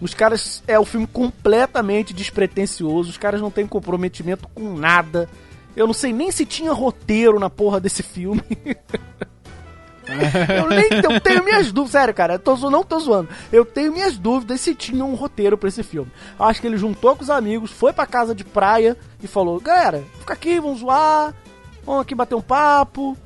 Os 0.00 0.14
caras, 0.14 0.62
é 0.66 0.78
o 0.78 0.84
filme 0.84 1.06
completamente 1.06 2.14
despretensioso, 2.14 3.10
os 3.10 3.18
caras 3.18 3.40
não 3.40 3.50
têm 3.50 3.66
comprometimento 3.66 4.48
com 4.54 4.74
nada. 4.74 5.28
Eu 5.76 5.86
não 5.86 5.94
sei 5.94 6.12
nem 6.12 6.30
se 6.30 6.46
tinha 6.46 6.72
roteiro 6.72 7.38
na 7.38 7.50
porra 7.50 7.78
desse 7.78 8.02
filme. 8.02 8.42
Eu 10.56 10.68
nem 10.68 10.88
eu 11.02 11.20
tenho 11.20 11.44
minhas 11.44 11.72
dúvidas, 11.72 11.92
sério, 11.92 12.14
cara, 12.14 12.34
eu 12.34 12.38
tô, 12.38 12.56
não 12.70 12.82
tô 12.82 12.98
zoando. 12.98 13.28
Eu 13.52 13.64
tenho 13.64 13.92
minhas 13.92 14.18
dúvidas 14.18 14.60
se 14.60 14.74
tinha 14.74 15.04
um 15.04 15.14
roteiro 15.14 15.56
pra 15.56 15.68
esse 15.68 15.82
filme. 15.82 16.10
Acho 16.38 16.60
que 16.60 16.66
ele 16.66 16.76
juntou 16.76 17.16
com 17.16 17.22
os 17.22 17.30
amigos, 17.30 17.70
foi 17.70 17.92
pra 17.92 18.06
casa 18.06 18.34
de 18.34 18.44
praia 18.44 18.96
e 19.22 19.26
falou: 19.26 19.60
galera, 19.60 20.02
fica 20.18 20.34
aqui, 20.34 20.60
vamos 20.60 20.80
zoar, 20.80 21.34
vamos 21.84 22.02
aqui 22.02 22.14
bater 22.14 22.34
um 22.34 22.42
papo, 22.42 23.16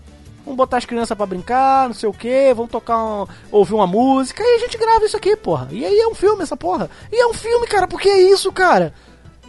vamos 0.45 0.57
botar 0.57 0.79
as 0.79 0.85
crianças 0.85 1.17
pra 1.17 1.27
brincar, 1.27 1.87
não 1.87 1.95
sei 1.95 2.09
o 2.09 2.13
que, 2.13 2.53
vamos 2.55 2.71
tocar, 2.71 2.99
um, 2.99 3.27
ouvir 3.51 3.75
uma 3.75 3.87
música 3.87 4.43
e 4.43 4.57
a 4.57 4.59
gente 4.59 4.79
grava 4.79 5.05
isso 5.05 5.17
aqui, 5.17 5.37
porra. 5.37 5.69
E 5.71 5.85
aí 5.85 5.99
é 5.99 6.09
um 6.09 6.15
filme 6.15 6.43
essa 6.43 6.57
porra. 6.57 6.91
E 7.11 7.21
é 7.21 7.27
um 7.27 7.35
filme, 7.35 7.67
cara, 7.67 7.87
porque 7.87 8.09
é 8.09 8.21
isso, 8.23 8.53
cara. 8.53 8.93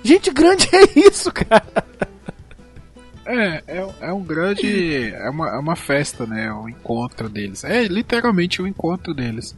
Gente 0.04 0.32
grande 0.32 0.70
é 0.74 1.00
isso, 1.00 1.32
cara. 1.32 1.66
É, 3.26 3.64
é, 3.68 3.88
é 4.02 4.14
um 4.14 4.24
grande. 4.24 5.12
É 5.14 5.30
uma, 5.30 5.50
é 5.50 5.58
uma 5.58 5.76
festa, 5.76 6.26
né? 6.26 6.52
O 6.54 6.70
encontro 6.70 7.28
deles. 7.28 7.64
É 7.64 7.84
literalmente 7.86 8.62
o 8.62 8.68
encontro 8.68 9.14
deles. 9.14 9.56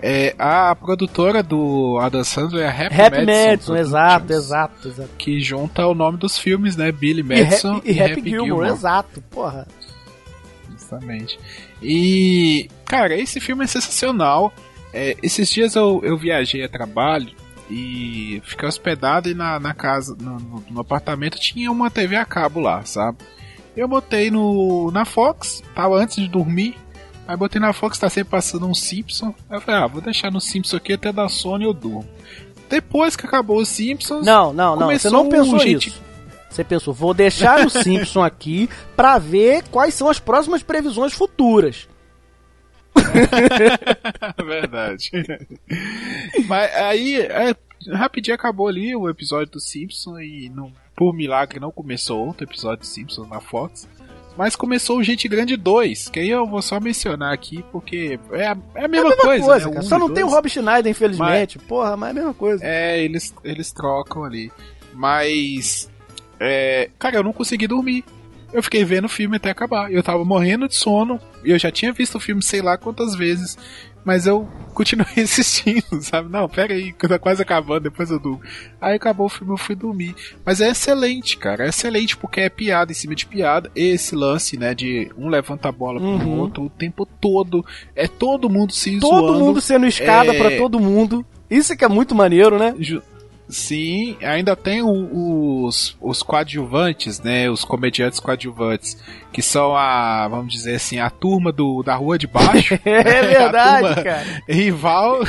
É, 0.00 0.34
a 0.38 0.74
produtora 0.74 1.42
do 1.42 1.98
Adam 2.00 2.24
Sandler 2.24 2.64
é 2.64 2.68
a 2.68 2.86
Happy, 2.86 3.00
Happy 3.00 3.26
Madison, 3.26 3.72
Madison, 3.72 3.76
exato, 3.76 4.32
exato, 4.32 4.88
exato. 4.88 5.10
Que 5.16 5.40
junta 5.40 5.86
o 5.86 5.94
nome 5.94 6.18
dos 6.18 6.38
filmes, 6.38 6.74
né? 6.74 6.90
Billy 6.90 7.22
Madison 7.22 7.80
e, 7.84 7.92
e, 7.92 8.02
Happy, 8.02 8.30
Gilmore, 8.30 8.68
exato, 8.68 9.22
porra. 9.30 9.66
Justamente. 10.70 11.38
E, 11.80 12.68
cara, 12.84 13.14
esse 13.16 13.38
filme 13.38 13.64
é 13.64 13.66
sensacional. 13.68 14.52
É, 14.92 15.16
esses 15.22 15.48
dias 15.48 15.76
eu, 15.76 16.00
eu 16.02 16.18
viajei 16.18 16.64
a 16.64 16.68
trabalho 16.68 17.41
e 17.72 18.42
fiquei 18.44 18.68
hospedado 18.68 19.30
e 19.30 19.34
na, 19.34 19.58
na 19.58 19.72
casa, 19.72 20.14
no, 20.20 20.62
no, 20.70 20.80
apartamento 20.80 21.40
tinha 21.40 21.70
uma 21.72 21.90
TV 21.90 22.16
a 22.16 22.24
cabo 22.24 22.60
lá, 22.60 22.84
sabe? 22.84 23.18
Eu 23.74 23.88
botei 23.88 24.30
no 24.30 24.90
na 24.90 25.06
Fox, 25.06 25.62
tava 25.74 25.96
antes 25.96 26.16
de 26.16 26.28
dormir. 26.28 26.76
Aí 27.26 27.36
botei 27.36 27.60
na 27.60 27.72
Fox, 27.72 27.98
tá 27.98 28.10
sempre 28.10 28.30
passando 28.30 28.66
um 28.66 28.74
Simpson. 28.74 29.34
Aí 29.48 29.56
eu 29.56 29.60
falei, 29.60 29.80
ah, 29.80 29.86
vou 29.86 30.02
deixar 30.02 30.30
no 30.30 30.40
Simpson 30.40 30.76
aqui 30.76 30.92
até 30.92 31.10
da 31.10 31.28
Sony 31.28 31.64
eu 31.64 31.72
durmo. 31.72 32.06
Depois 32.68 33.16
que 33.16 33.24
acabou 33.24 33.58
os 33.58 33.68
Simpsons. 33.68 34.26
Não, 34.26 34.52
não, 34.52 34.76
não. 34.76 34.90
Você 34.90 35.08
não 35.08 35.28
pensou 35.28 35.54
um 35.54 35.58
gente... 35.58 35.88
isso. 35.88 36.02
Você 36.50 36.62
pensou, 36.62 36.92
vou 36.92 37.14
deixar 37.14 37.64
o 37.64 37.70
Simpson 37.82 38.22
aqui 38.22 38.68
pra 38.94 39.18
ver 39.18 39.64
quais 39.70 39.94
são 39.94 40.08
as 40.08 40.18
próximas 40.18 40.62
previsões 40.62 41.14
futuras. 41.14 41.88
Verdade. 44.44 45.10
Mas 46.46 46.74
aí, 46.74 47.20
é, 47.20 47.54
rapidinho 47.90 48.34
acabou 48.34 48.68
ali 48.68 48.94
o 48.94 49.08
episódio 49.08 49.52
do 49.52 49.60
Simpson 49.60 50.18
e 50.20 50.48
não, 50.48 50.72
por 50.94 51.14
milagre 51.14 51.58
não 51.58 51.70
começou 51.70 52.26
outro 52.26 52.44
episódio 52.44 52.80
do 52.80 52.86
Simpson 52.86 53.26
na 53.26 53.40
Fox. 53.40 53.88
Mas 54.36 54.56
começou 54.56 54.98
o 54.98 55.02
Gente 55.02 55.28
Grande 55.28 55.56
2, 55.56 56.08
que 56.08 56.18
aí 56.18 56.30
eu 56.30 56.46
vou 56.46 56.62
só 56.62 56.80
mencionar 56.80 57.34
aqui, 57.34 57.62
porque 57.70 58.18
é 58.32 58.46
a, 58.46 58.56
é 58.74 58.84
a, 58.84 58.88
mesma, 58.88 59.10
é 59.10 59.12
a 59.12 59.14
mesma 59.14 59.16
coisa. 59.16 59.44
coisa 59.44 59.70
né? 59.70 59.78
um 59.78 59.82
só 59.82 59.98
não 59.98 60.06
dois. 60.06 60.14
tem 60.14 60.24
o 60.24 60.28
Rob 60.28 60.48
Schneider, 60.48 60.90
infelizmente. 60.90 61.58
Mas, 61.58 61.66
Porra, 61.66 61.96
mas 61.98 62.08
é 62.08 62.10
a 62.10 62.14
mesma 62.14 62.34
coisa. 62.34 62.64
É, 62.64 63.02
eles, 63.02 63.34
eles 63.44 63.72
trocam 63.72 64.24
ali. 64.24 64.50
Mas. 64.94 65.90
É, 66.40 66.88
cara, 66.98 67.16
eu 67.16 67.22
não 67.22 67.32
consegui 67.32 67.66
dormir 67.66 68.04
eu 68.52 68.62
fiquei 68.62 68.84
vendo 68.84 69.06
o 69.06 69.08
filme 69.08 69.36
até 69.36 69.50
acabar. 69.50 69.92
Eu 69.92 70.02
tava 70.02 70.24
morrendo 70.24 70.68
de 70.68 70.76
sono, 70.76 71.20
e 71.44 71.50
eu 71.50 71.58
já 71.58 71.70
tinha 71.70 71.92
visto 71.92 72.16
o 72.16 72.20
filme 72.20 72.42
sei 72.42 72.60
lá 72.60 72.76
quantas 72.76 73.14
vezes, 73.14 73.56
mas 74.04 74.26
eu 74.26 74.48
continuei 74.74 75.06
assistindo, 75.22 76.00
sabe? 76.00 76.28
Não, 76.30 76.48
pera 76.48 76.74
aí, 76.74 76.92
que 76.92 77.08
tá 77.08 77.18
quase 77.18 77.42
acabando, 77.42 77.84
depois 77.84 78.10
eu 78.10 78.18
durmo. 78.18 78.40
Aí 78.80 78.96
acabou 78.96 79.26
o 79.26 79.30
filme, 79.30 79.52
eu 79.52 79.56
fui 79.56 79.74
dormir. 79.74 80.14
Mas 80.44 80.60
é 80.60 80.68
excelente, 80.68 81.36
cara, 81.36 81.66
é 81.66 81.68
excelente 81.68 82.16
porque 82.16 82.40
é 82.40 82.48
piada 82.48 82.92
em 82.92 82.94
cima 82.94 83.14
de 83.14 83.26
piada. 83.26 83.70
Esse 83.74 84.14
lance, 84.14 84.58
né, 84.58 84.74
de 84.74 85.10
um 85.16 85.28
levanta 85.28 85.68
a 85.68 85.72
bola 85.72 86.00
uhum. 86.00 86.18
pro 86.18 86.30
outro 86.30 86.64
o 86.64 86.70
tempo 86.70 87.06
todo. 87.06 87.64
É 87.94 88.08
todo 88.08 88.50
mundo 88.50 88.72
se 88.72 88.98
todo 88.98 89.10
zoando. 89.10 89.26
Todo 89.26 89.44
mundo 89.44 89.60
sendo 89.60 89.86
escada 89.86 90.34
é... 90.34 90.38
para 90.38 90.56
todo 90.56 90.80
mundo. 90.80 91.24
Isso 91.48 91.76
que 91.76 91.84
é 91.84 91.88
muito 91.88 92.14
maneiro, 92.14 92.58
né? 92.58 92.74
Ju 92.78 93.02
Sim, 93.52 94.16
ainda 94.22 94.56
tem 94.56 94.80
o, 94.80 95.66
os, 95.66 95.94
os 96.00 96.22
coadjuvantes, 96.22 97.20
né? 97.20 97.50
Os 97.50 97.66
comediantes 97.66 98.18
coadjuvantes, 98.18 98.96
que 99.30 99.42
são 99.42 99.76
a, 99.76 100.26
vamos 100.26 100.50
dizer 100.50 100.76
assim, 100.76 100.98
a 100.98 101.10
turma 101.10 101.52
do, 101.52 101.82
da 101.82 101.94
rua 101.94 102.16
de 102.16 102.26
baixo. 102.26 102.80
é 102.82 103.02
verdade, 103.28 104.02
cara. 104.02 104.42
Rival. 104.48 105.20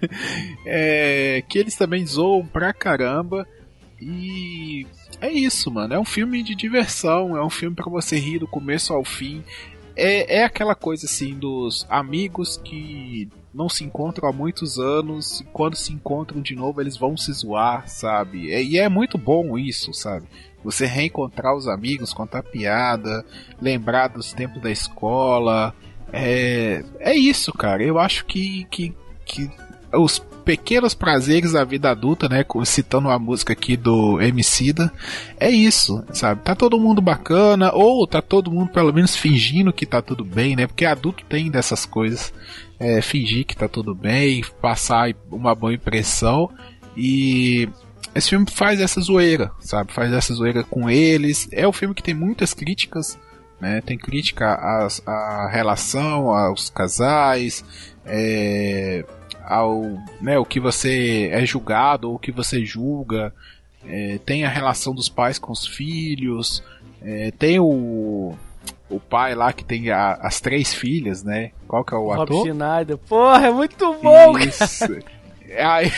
é, 0.64 1.44
que 1.46 1.58
eles 1.58 1.76
também 1.76 2.06
zoam 2.06 2.46
pra 2.46 2.72
caramba. 2.72 3.46
E 4.00 4.86
é 5.20 5.30
isso, 5.30 5.70
mano. 5.70 5.92
É 5.92 5.98
um 5.98 6.06
filme 6.06 6.42
de 6.42 6.54
diversão, 6.54 7.36
é 7.36 7.44
um 7.44 7.50
filme 7.50 7.76
para 7.76 7.90
você 7.90 8.18
rir 8.18 8.38
do 8.38 8.46
começo 8.46 8.94
ao 8.94 9.04
fim. 9.04 9.44
É, 9.94 10.38
é 10.38 10.44
aquela 10.44 10.74
coisa 10.74 11.04
assim 11.04 11.34
dos 11.34 11.86
amigos 11.90 12.56
que 12.64 13.28
não 13.54 13.68
se 13.68 13.84
encontram 13.84 14.28
há 14.28 14.32
muitos 14.32 14.78
anos, 14.78 15.40
e 15.40 15.44
quando 15.44 15.76
se 15.76 15.92
encontram 15.92 16.40
de 16.40 16.54
novo 16.54 16.80
eles 16.80 16.96
vão 16.96 17.16
se 17.16 17.32
zoar, 17.32 17.86
sabe? 17.86 18.46
E 18.46 18.78
é 18.78 18.88
muito 18.88 19.18
bom 19.18 19.58
isso, 19.58 19.92
sabe? 19.92 20.26
Você 20.64 20.86
reencontrar 20.86 21.54
os 21.54 21.68
amigos, 21.68 22.14
contar 22.14 22.42
piada, 22.42 23.24
lembrar 23.60 24.08
dos 24.08 24.32
tempos 24.32 24.62
da 24.62 24.70
escola. 24.70 25.74
É, 26.12 26.84
é 27.00 27.14
isso, 27.14 27.52
cara. 27.52 27.82
Eu 27.82 27.98
acho 27.98 28.24
que, 28.26 28.64
que, 28.70 28.94
que 29.24 29.50
os 29.92 30.20
pequenos 30.44 30.94
prazeres 30.94 31.52
da 31.52 31.64
vida 31.64 31.90
adulta, 31.90 32.28
né? 32.28 32.44
Citando 32.64 33.10
a 33.10 33.18
música 33.18 33.52
aqui 33.52 33.76
do 33.76 34.20
Emicida, 34.20 34.92
é 35.38 35.50
isso, 35.50 36.04
sabe? 36.12 36.42
Tá 36.42 36.54
todo 36.54 36.78
mundo 36.78 37.02
bacana, 37.02 37.72
ou 37.72 38.06
tá 38.06 38.22
todo 38.22 38.50
mundo 38.50 38.70
pelo 38.70 38.92
menos 38.92 39.16
fingindo 39.16 39.72
que 39.72 39.84
tá 39.84 40.00
tudo 40.00 40.24
bem, 40.24 40.54
né? 40.54 40.66
Porque 40.66 40.84
adulto 40.84 41.24
tem 41.28 41.50
dessas 41.50 41.84
coisas 41.84 42.32
é, 42.82 43.00
fingir 43.00 43.46
que 43.46 43.56
tá 43.56 43.68
tudo 43.68 43.94
bem, 43.94 44.44
passar 44.60 45.14
uma 45.30 45.54
boa 45.54 45.72
impressão 45.72 46.50
e 46.96 47.68
esse 48.14 48.30
filme 48.30 48.46
faz 48.50 48.80
essa 48.80 49.00
zoeira, 49.00 49.52
sabe? 49.60 49.92
Faz 49.92 50.12
essa 50.12 50.34
zoeira 50.34 50.64
com 50.64 50.90
eles. 50.90 51.48
É 51.52 51.66
um 51.66 51.72
filme 51.72 51.94
que 51.94 52.02
tem 52.02 52.12
muitas 52.12 52.52
críticas, 52.52 53.18
né? 53.60 53.80
Tem 53.80 53.96
crítica 53.96 54.46
à 55.06 55.48
relação, 55.50 56.30
aos 56.30 56.68
casais, 56.68 57.64
é, 58.04 59.04
ao 59.44 59.82
né, 60.20 60.38
o 60.38 60.44
que 60.44 60.60
você 60.60 61.30
é 61.32 61.46
julgado 61.46 62.10
ou 62.10 62.16
o 62.16 62.18
que 62.18 62.32
você 62.32 62.64
julga. 62.64 63.32
É, 63.86 64.18
tem 64.26 64.44
a 64.44 64.50
relação 64.50 64.94
dos 64.94 65.08
pais 65.08 65.38
com 65.38 65.52
os 65.52 65.66
filhos. 65.66 66.62
É, 67.00 67.30
tem 67.30 67.58
o 67.58 68.34
o 68.94 69.00
pai 69.00 69.34
lá 69.34 69.52
que 69.52 69.64
tem 69.64 69.90
a, 69.90 70.14
as 70.20 70.40
três 70.40 70.72
filhas, 70.74 71.22
né? 71.22 71.50
Qual 71.66 71.84
que 71.84 71.94
é 71.94 71.96
o 71.96 72.08
Rob 72.08 72.22
ator? 72.22 72.46
Schneider. 72.46 72.98
Porra, 72.98 73.46
é 73.46 73.50
muito 73.50 73.94
bom, 74.02 74.38
Isso. 74.38 74.86
Aí, 75.58 75.92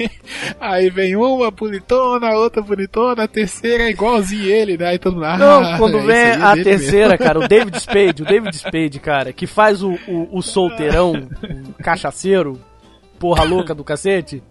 aí 0.58 0.90
vem 0.90 1.14
uma 1.14 1.50
bonitona, 1.50 2.30
outra 2.32 2.62
bonitona, 2.62 3.24
a 3.24 3.28
terceira 3.28 3.84
é 3.84 3.90
igualzinho 3.90 4.46
ele, 4.46 4.78
né? 4.78 4.88
Aí 4.88 4.98
todo 4.98 5.14
mundo, 5.14 5.26
ah, 5.26 5.36
Não, 5.36 5.78
quando 5.78 5.98
é 5.98 6.02
vem 6.06 6.42
a 6.42 6.54
terceira, 6.54 7.10
mesmo. 7.10 7.24
cara, 7.24 7.38
o 7.38 7.46
David 7.48 7.78
Spade, 7.78 8.22
o 8.22 8.26
David 8.26 8.56
Spade, 8.56 9.00
cara, 9.00 9.32
que 9.32 9.46
faz 9.46 9.82
o, 9.82 9.92
o, 10.08 10.38
o 10.38 10.42
solteirão, 10.42 11.12
o 11.78 11.82
cachaceiro, 11.82 12.58
porra 13.18 13.44
louca 13.44 13.74
do 13.74 13.84
cacete. 13.84 14.42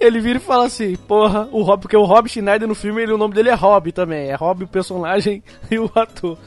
Ele 0.00 0.20
vira 0.20 0.38
e 0.38 0.42
fala 0.42 0.66
assim, 0.66 0.96
porra, 0.96 1.48
o 1.50 1.62
Rob, 1.62 1.82
porque 1.82 1.96
o 1.96 2.04
Rob 2.04 2.28
Schneider 2.28 2.68
no 2.68 2.74
filme, 2.74 3.02
ele, 3.02 3.12
o 3.12 3.18
nome 3.18 3.34
dele 3.34 3.48
é 3.48 3.54
Rob 3.54 3.90
também. 3.90 4.28
É 4.28 4.34
Rob 4.34 4.64
o 4.64 4.68
personagem 4.68 5.42
e 5.70 5.78
o 5.78 5.90
ator. 5.94 6.38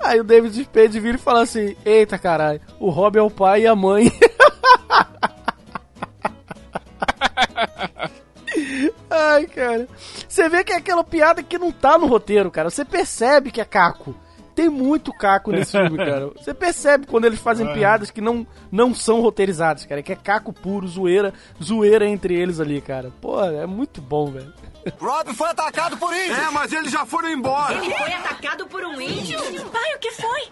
Aí 0.00 0.20
o 0.20 0.24
David 0.24 0.62
Spade 0.62 1.00
vira 1.00 1.16
e 1.16 1.20
fala 1.20 1.42
assim, 1.42 1.76
eita 1.84 2.18
caralho, 2.18 2.60
o 2.78 2.88
Rob 2.90 3.18
é 3.18 3.22
o 3.22 3.30
pai 3.30 3.62
e 3.62 3.66
a 3.66 3.74
mãe. 3.74 4.12
Ai, 9.10 9.46
cara. 9.46 9.88
Você 10.28 10.48
vê 10.48 10.62
que 10.64 10.72
é 10.72 10.76
aquela 10.76 11.02
piada 11.04 11.42
que 11.42 11.58
não 11.58 11.72
tá 11.72 11.98
no 11.98 12.06
roteiro, 12.06 12.50
cara. 12.50 12.70
Você 12.70 12.84
percebe 12.84 13.50
que 13.50 13.60
é 13.60 13.64
caco 13.64 14.14
tem 14.58 14.68
muito 14.68 15.12
caco 15.12 15.52
nesse 15.52 15.78
filme, 15.78 15.96
cara. 16.04 16.32
Você 16.36 16.52
percebe 16.52 17.06
quando 17.06 17.26
eles 17.26 17.38
fazem 17.38 17.72
piadas 17.72 18.10
que 18.10 18.20
não, 18.20 18.44
não 18.72 18.92
são 18.92 19.20
roteirizadas, 19.20 19.86
cara. 19.86 20.02
Que 20.02 20.12
é 20.12 20.16
caco 20.16 20.52
puro, 20.52 20.88
zoeira, 20.88 21.32
zoeira 21.62 22.04
entre 22.08 22.34
eles 22.34 22.58
ali, 22.58 22.80
cara. 22.80 23.12
Pô, 23.20 23.40
é 23.44 23.66
muito 23.66 24.02
bom, 24.02 24.32
velho. 24.32 24.52
Rob 24.98 25.32
foi 25.34 25.50
atacado 25.50 25.96
por 25.96 26.12
índios! 26.12 26.38
É, 26.38 26.50
mas 26.50 26.72
eles 26.72 26.90
já 26.90 27.06
foram 27.06 27.30
embora! 27.30 27.74
Ele 27.74 27.94
foi 27.94 28.12
atacado 28.12 28.66
por 28.66 28.82
um 28.84 29.00
índio? 29.00 29.38
Pai, 29.70 29.94
o 29.94 29.98
que 29.98 30.10
foi? 30.12 30.48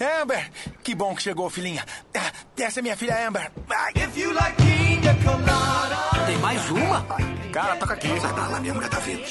Amber! 0.00 0.50
Que 0.82 0.94
bom 0.94 1.14
que 1.14 1.22
chegou, 1.22 1.50
filhinha. 1.50 1.84
Ah, 2.16 2.32
essa 2.58 2.80
é 2.80 2.82
minha 2.82 2.96
filha 2.96 3.26
Amber. 3.26 3.50
Tem 6.26 6.38
mais 6.38 6.70
uma? 6.70 7.04
Cara, 7.52 7.76
toca 7.76 7.94
aqui. 7.94 8.20
Sai 8.20 8.32
pra 8.32 8.46
lá, 8.48 8.60
minha 8.60 8.74
mulher 8.74 8.88
tá 8.90 8.98
vindo. 8.98 9.24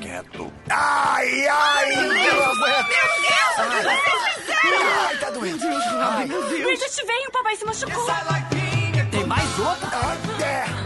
Quieto. 0.00 0.52
Ai, 0.70 1.46
ai! 1.46 1.96
Meu 1.96 2.08
Deus! 2.08 2.58
O 2.58 3.70
que 3.70 4.10
vocês 4.10 4.34
fizeram? 4.34 5.06
Ai, 5.06 5.16
tá 5.18 5.30
doendo. 5.30 5.64
Ai, 6.00 6.26
meu 6.26 6.42
Deus. 6.48 6.62
Bridget 6.62 7.06
veio, 7.06 7.28
o 7.28 7.32
papai 7.32 7.56
se 7.56 7.64
machucou. 7.64 8.06
Tem 9.10 9.26
mais 9.26 9.58
outra? 9.58 9.88
É. 10.44 10.81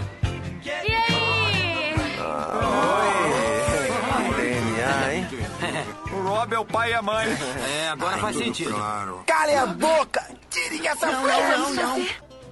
O 6.37 6.41
Rob 6.41 6.53
é 6.55 6.59
o 6.59 6.65
pai 6.65 6.91
e 6.91 6.95
a 6.95 7.03
mãe. 7.03 7.27
É, 7.85 7.89
agora 7.89 8.19
faz 8.19 8.37
sentido. 8.37 8.73
Claro. 8.75 9.23
Cale 9.27 9.55
a 9.55 9.67
boca! 9.67 10.23
Tirem 10.51 10.87
essa 10.87 11.07
Não, 11.07 11.23
não, 11.23 11.75
não, 11.75 11.75
não. 11.99 12.07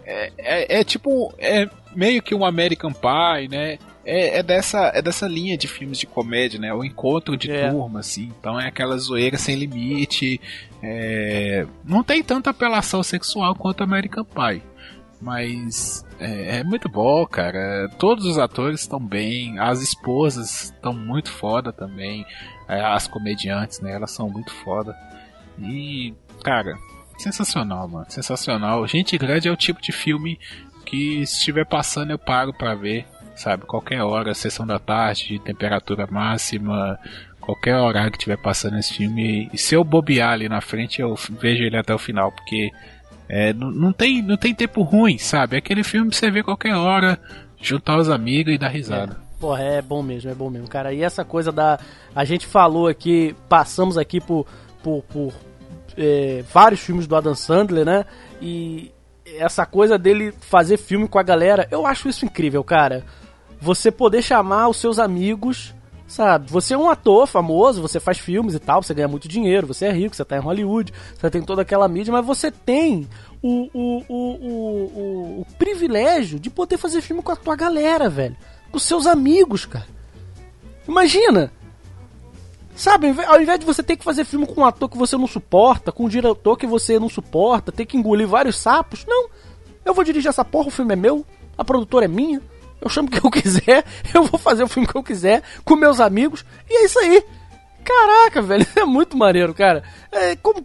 É, 0.06 0.32
é, 0.38 0.80
é 0.80 0.84
tipo, 0.84 1.32
é 1.38 1.68
meio 1.94 2.22
que 2.22 2.34
um 2.34 2.44
American 2.44 2.92
Pie, 2.92 3.48
né? 3.48 3.78
É, 4.06 4.38
é, 4.38 4.42
dessa, 4.42 4.90
é 4.94 5.00
dessa 5.00 5.26
linha 5.26 5.56
de 5.56 5.66
filmes 5.66 5.98
de 5.98 6.06
comédia, 6.06 6.58
né? 6.60 6.72
O 6.74 6.84
encontro 6.84 7.36
de 7.36 7.50
É. 7.50 7.70
turma, 7.70 8.00
assim. 8.00 8.30
Então 8.38 8.60
é 8.60 8.66
aquela 8.68 8.96
zoeira 8.98 9.38
sem 9.38 9.54
limite. 9.56 10.40
é, 10.82 11.66
Não 11.84 12.02
tem 12.04 12.22
tanta 12.22 12.50
apelação 12.50 13.02
sexual 13.02 13.54
quanto 13.54 13.82
American 13.82 14.24
Pie. 14.24 14.62
Mas 15.20 16.04
É, 16.20 16.58
é 16.58 16.64
muito 16.64 16.88
bom, 16.88 17.26
cara. 17.26 17.88
Todos 17.98 18.24
os 18.26 18.38
atores 18.38 18.80
estão 18.82 19.00
bem, 19.00 19.58
as 19.58 19.80
esposas 19.82 20.64
estão 20.64 20.92
muito 20.92 21.30
foda 21.32 21.72
também. 21.72 22.24
É, 22.68 22.80
as 22.80 23.06
comediantes, 23.06 23.80
né? 23.80 23.92
Elas 23.92 24.10
são 24.10 24.28
muito 24.28 24.52
foda. 24.52 24.96
E, 25.58 26.14
cara, 26.42 26.76
sensacional, 27.18 27.88
mano. 27.88 28.06
Sensacional. 28.08 28.86
Gente 28.86 29.16
Grande 29.18 29.48
é 29.48 29.52
o 29.52 29.56
tipo 29.56 29.80
de 29.80 29.92
filme 29.92 30.38
que 30.84 31.26
se 31.26 31.38
estiver 31.38 31.64
passando 31.64 32.10
eu 32.10 32.18
paro 32.18 32.52
para 32.52 32.74
ver, 32.74 33.06
sabe? 33.34 33.64
Qualquer 33.64 34.02
hora, 34.02 34.34
sessão 34.34 34.66
da 34.66 34.78
tarde, 34.78 35.38
temperatura 35.38 36.06
máxima, 36.10 36.98
qualquer 37.40 37.76
horário 37.76 38.10
que 38.10 38.18
estiver 38.18 38.36
passando 38.36 38.78
esse 38.78 38.94
filme. 38.94 39.48
E 39.52 39.58
se 39.58 39.74
eu 39.74 39.84
bobear 39.84 40.32
ali 40.32 40.48
na 40.48 40.60
frente, 40.60 41.00
eu 41.00 41.14
vejo 41.30 41.62
ele 41.62 41.76
até 41.76 41.94
o 41.94 41.98
final, 41.98 42.32
porque 42.32 42.70
é, 43.28 43.52
não, 43.52 43.92
tem, 43.92 44.22
não 44.22 44.36
tem 44.36 44.54
tempo 44.54 44.82
ruim, 44.82 45.18
sabe? 45.18 45.56
Aquele 45.56 45.82
filme 45.82 46.10
que 46.10 46.16
você 46.16 46.30
vê 46.30 46.42
qualquer 46.42 46.74
hora, 46.74 47.18
juntar 47.60 47.98
os 47.98 48.10
amigos 48.10 48.54
e 48.54 48.58
dar 48.58 48.68
risada. 48.68 49.23
Porra, 49.44 49.62
é 49.62 49.82
bom 49.82 50.02
mesmo, 50.02 50.30
é 50.30 50.34
bom 50.34 50.48
mesmo, 50.48 50.66
cara. 50.66 50.94
E 50.94 51.02
essa 51.02 51.22
coisa 51.22 51.52
da. 51.52 51.78
A 52.16 52.24
gente 52.24 52.46
falou 52.46 52.88
aqui, 52.88 53.36
passamos 53.46 53.98
aqui 53.98 54.18
por, 54.18 54.46
por, 54.82 55.02
por 55.02 55.34
é, 55.98 56.42
vários 56.50 56.80
filmes 56.80 57.06
do 57.06 57.14
Adam 57.14 57.34
Sandler, 57.34 57.84
né? 57.84 58.06
E 58.40 58.90
essa 59.26 59.66
coisa 59.66 59.98
dele 59.98 60.32
fazer 60.40 60.78
filme 60.78 61.06
com 61.06 61.18
a 61.18 61.22
galera, 61.22 61.68
eu 61.70 61.84
acho 61.84 62.08
isso 62.08 62.24
incrível, 62.24 62.64
cara. 62.64 63.04
Você 63.60 63.90
poder 63.90 64.22
chamar 64.22 64.68
os 64.68 64.78
seus 64.78 64.98
amigos, 64.98 65.74
sabe? 66.06 66.50
Você 66.50 66.72
é 66.72 66.78
um 66.78 66.88
ator 66.88 67.26
famoso, 67.26 67.82
você 67.82 68.00
faz 68.00 68.18
filmes 68.18 68.54
e 68.54 68.58
tal, 68.58 68.82
você 68.82 68.94
ganha 68.94 69.08
muito 69.08 69.28
dinheiro, 69.28 69.66
você 69.66 69.84
é 69.84 69.92
rico, 69.92 70.16
você 70.16 70.24
tá 70.24 70.38
em 70.38 70.40
Hollywood, 70.40 70.90
você 71.20 71.28
tem 71.28 71.42
toda 71.42 71.60
aquela 71.60 71.86
mídia, 71.86 72.10
mas 72.10 72.24
você 72.24 72.50
tem 72.50 73.06
o, 73.42 73.68
o, 73.74 74.04
o, 74.08 74.14
o, 74.14 75.40
o 75.42 75.46
privilégio 75.58 76.40
de 76.40 76.48
poder 76.48 76.78
fazer 76.78 77.02
filme 77.02 77.22
com 77.22 77.30
a 77.30 77.36
tua 77.36 77.54
galera, 77.54 78.08
velho. 78.08 78.38
Com 78.74 78.78
seus 78.80 79.06
amigos, 79.06 79.64
cara. 79.64 79.86
Imagina! 80.88 81.52
Sabe, 82.74 83.14
ao 83.24 83.40
invés 83.40 83.60
de 83.60 83.64
você 83.64 83.84
ter 83.84 83.96
que 83.96 84.02
fazer 84.02 84.24
filme 84.24 84.48
com 84.48 84.62
um 84.62 84.64
ator 84.64 84.88
que 84.88 84.98
você 84.98 85.16
não 85.16 85.28
suporta, 85.28 85.92
com 85.92 86.06
um 86.06 86.08
diretor 86.08 86.56
que 86.56 86.66
você 86.66 86.98
não 86.98 87.08
suporta, 87.08 87.70
ter 87.70 87.86
que 87.86 87.96
engolir 87.96 88.26
vários 88.26 88.56
sapos, 88.56 89.06
não. 89.06 89.30
Eu 89.84 89.94
vou 89.94 90.02
dirigir 90.02 90.28
essa 90.28 90.44
porra, 90.44 90.66
o 90.66 90.72
filme 90.72 90.92
é 90.92 90.96
meu, 90.96 91.24
a 91.56 91.64
produtora 91.64 92.06
é 92.06 92.08
minha, 92.08 92.42
eu 92.80 92.90
chamo 92.90 93.06
o 93.06 93.10
que 93.12 93.24
eu 93.24 93.30
quiser, 93.30 93.84
eu 94.12 94.24
vou 94.24 94.40
fazer 94.40 94.64
o 94.64 94.68
filme 94.68 94.88
que 94.88 94.96
eu 94.96 95.04
quiser, 95.04 95.44
com 95.64 95.76
meus 95.76 96.00
amigos, 96.00 96.44
e 96.68 96.74
é 96.74 96.84
isso 96.84 96.98
aí. 96.98 97.24
Caraca, 97.84 98.40
velho, 98.40 98.66
é 98.74 98.84
muito 98.84 99.16
maneiro, 99.16 99.52
cara. 99.52 99.82
É, 100.10 100.34
como, 100.36 100.64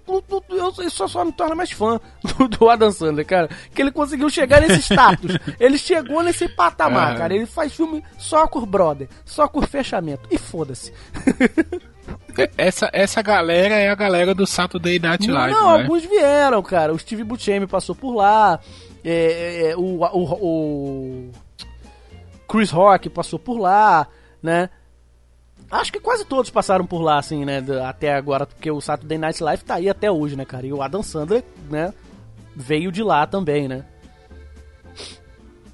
isso 0.86 1.08
só 1.08 1.26
me 1.26 1.32
torna 1.32 1.54
mais 1.54 1.72
fã 1.72 2.00
do, 2.24 2.48
do, 2.48 2.70
Adam 2.70 2.92
Sandler, 2.92 3.26
cara. 3.26 3.50
Que 3.74 3.82
ele 3.82 3.92
conseguiu 3.92 4.30
chegar 4.30 4.62
nesse 4.62 4.82
status. 4.82 5.38
ele 5.60 5.78
chegou 5.78 6.24
nesse 6.24 6.48
patamar, 6.48 7.18
cara. 7.18 7.36
Ele 7.36 7.46
faz 7.46 7.74
filme 7.74 8.04
só 8.18 8.48
com 8.48 8.66
brother, 8.66 9.10
só 9.26 9.48
com 9.48 9.62
fechamento. 9.62 10.28
E 10.32 10.38
foda-se. 10.38 10.94
Essa, 12.58 12.90
essa 12.94 13.22
galera 13.22 13.76
é 13.76 13.90
a 13.90 13.96
galera 13.96 14.34
do 14.34 14.48
Saturday 14.48 14.98
Night 14.98 15.30
Live, 15.30 15.54
Não, 15.54 15.74
né? 15.74 15.82
alguns 15.82 16.06
vieram, 16.06 16.64
cara. 16.64 16.94
O 16.94 17.00
Steve 17.00 17.24
Buscemi 17.24 17.68
passou 17.68 17.94
por 17.94 18.16
lá. 18.16 18.60
É, 19.04 19.12
é, 19.12 19.72
é, 19.72 19.78
o, 19.78 20.02
o, 20.04 20.34
o 20.42 21.32
Chris 22.48 22.72
Rock 22.72 23.10
passou 23.10 23.40
por 23.40 23.60
lá, 23.60 24.08
né? 24.42 24.70
Acho 25.72 25.92
que 25.92 26.00
quase 26.00 26.26
todos 26.26 26.50
passaram 26.50 26.86
por 26.86 27.02
lá, 27.02 27.20
assim, 27.20 27.46
né? 27.46 27.64
Até 27.88 28.14
agora, 28.14 28.46
porque 28.46 28.72
o 28.72 28.82
Saturday 28.82 29.18
Night 29.18 29.44
Live 29.44 29.64
tá 29.64 29.76
aí 29.76 29.88
até 29.88 30.12
hoje, 30.12 30.36
né, 30.36 30.44
cara? 30.44 30.66
E 30.66 30.74
o 30.74 30.82
Adam 30.82 31.04
Sandler, 31.04 31.44
né? 31.70 31.94
Veio 32.56 32.92
de 32.92 33.04
lá 33.04 33.28
também, 33.28 33.68
né? 33.68 33.86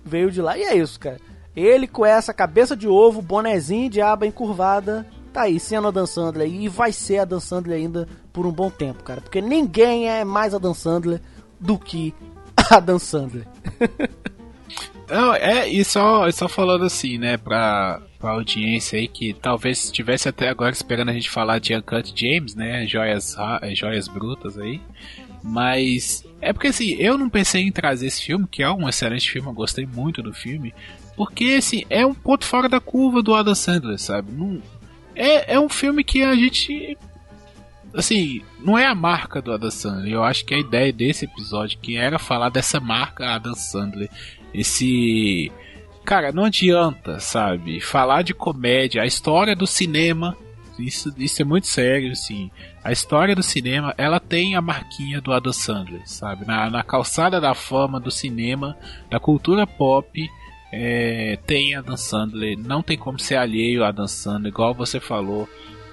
Veio 0.04 0.30
de 0.30 0.42
lá. 0.42 0.58
E 0.58 0.64
é 0.64 0.76
isso, 0.76 1.00
cara. 1.00 1.18
Ele 1.56 1.88
com 1.88 2.06
essa 2.06 2.34
cabeça 2.34 2.76
de 2.76 2.88
ovo, 2.88 3.22
bonezinho 3.22 3.90
de 3.90 4.02
aba 4.02 4.28
encurvada, 4.28 5.08
tá 5.32 5.44
aí, 5.44 5.60
sendo 5.60 5.88
a 5.88 5.92
Dan 5.92 6.06
Sandler. 6.06 6.48
E 6.48 6.68
vai 6.68 6.92
ser 6.92 7.20
a 7.20 7.26
Dan 7.26 7.40
Sandler 7.40 7.78
ainda 7.78 8.08
por 8.34 8.46
um 8.46 8.52
bom 8.52 8.70
tempo, 8.70 9.02
cara. 9.04 9.22
Porque 9.22 9.40
ninguém 9.40 10.10
é 10.10 10.26
mais 10.26 10.54
a 10.54 10.58
Dan 10.58 10.74
Sandler 10.74 11.22
do 11.58 11.80
que 11.80 12.14
a 12.70 12.82
Dan 12.82 13.00
Sandler. 13.00 13.48
Não, 15.10 15.34
é, 15.36 15.68
e 15.68 15.84
só, 15.86 16.30
só 16.32 16.48
falando 16.48 16.86
assim, 16.86 17.18
né, 17.18 17.38
pra, 17.38 18.02
pra 18.20 18.32
audiência 18.32 18.98
aí 18.98 19.08
que 19.08 19.34
talvez 19.34 19.86
estivesse 19.86 20.28
até 20.28 20.50
agora 20.50 20.72
esperando 20.72 21.10
a 21.10 21.14
gente 21.14 21.30
falar 21.30 21.60
de 21.60 21.76
Uncut 21.76 22.12
James, 22.16 22.56
né, 22.56 22.88
joias, 22.88 23.36
joias 23.74 24.08
brutas 24.08 24.58
aí. 24.58 24.82
Mas 25.44 26.26
é 26.42 26.52
porque 26.52 26.68
assim, 26.68 26.96
eu 26.96 27.18
não 27.20 27.30
pensei 27.30 27.62
em 27.62 27.72
trazer 27.72 28.08
esse 28.08 28.24
filme, 28.24 28.48
que 28.48 28.64
é 28.64 28.70
um 28.70 28.90
excelente 28.90 29.30
filme, 29.30 29.48
eu 29.48 29.54
gostei 29.54 29.86
muito 29.86 30.24
do 30.24 30.34
filme, 30.34 30.74
porque 31.16 31.56
assim, 31.60 31.84
é 31.88 32.04
um 32.04 32.16
ponto 32.16 32.46
fora 32.46 32.68
da 32.68 32.80
curva 32.80 33.22
do 33.22 33.36
Adam 33.36 33.54
Sandler, 33.54 34.00
sabe? 34.00 34.32
Não, 34.32 34.60
é, 35.16 35.54
é 35.54 35.60
um 35.60 35.70
filme 35.70 36.04
que 36.04 36.24
a 36.24 36.34
gente 36.34 36.98
assim, 37.94 38.42
não 38.60 38.78
é 38.78 38.86
a 38.86 38.96
marca 38.96 39.42
do 39.42 39.54
Adam 39.54 39.72
Sandler. 39.72 40.14
Eu 40.14 40.24
acho 40.24 40.44
que 40.46 40.54
a 40.54 40.60
ideia 40.60 40.92
desse 40.92 41.26
episódio 41.26 41.80
que 41.80 41.96
era 41.96 42.20
falar 42.20 42.50
dessa 42.50 42.80
marca 42.80 43.36
Adam 43.36 43.56
Sandler 43.56 44.10
esse. 44.60 45.52
Cara, 46.04 46.32
não 46.32 46.46
adianta, 46.46 47.20
sabe? 47.20 47.80
Falar 47.82 48.22
de 48.22 48.34
comédia, 48.34 49.02
a 49.02 49.06
história 49.06 49.56
do 49.56 49.66
cinema. 49.66 50.38
Isso, 50.78 51.14
isso 51.18 51.42
é 51.42 51.46
muito 51.46 51.68
sério, 51.68 52.12
assim. 52.12 52.52
A 52.84 52.92
história 52.92 53.34
do 53.34 53.42
cinema, 53.42 53.94
ela 53.98 54.20
tem 54.20 54.56
a 54.56 54.62
marquinha 54.62 55.22
do 55.22 55.32
Adam 55.32 55.54
Sandler, 55.54 56.02
sabe? 56.06 56.46
Na, 56.46 56.70
na 56.70 56.84
calçada 56.84 57.40
da 57.40 57.56
fama 57.56 58.00
do 58.00 58.12
cinema, 58.12 58.78
da 59.10 59.20
cultura 59.20 59.66
pop, 59.66 60.30
é, 60.72 61.40
tem 61.48 61.76
Adam 61.76 61.96
Sandler. 61.96 62.58
Não 62.60 62.82
tem 62.82 62.98
como 62.98 63.18
ser 63.18 63.38
alheio 63.38 63.84
a 63.84 63.88
Adam 63.88 64.08
Sandler, 64.08 64.52
igual 64.52 64.74
você 64.74 65.00
falou. 65.00 65.48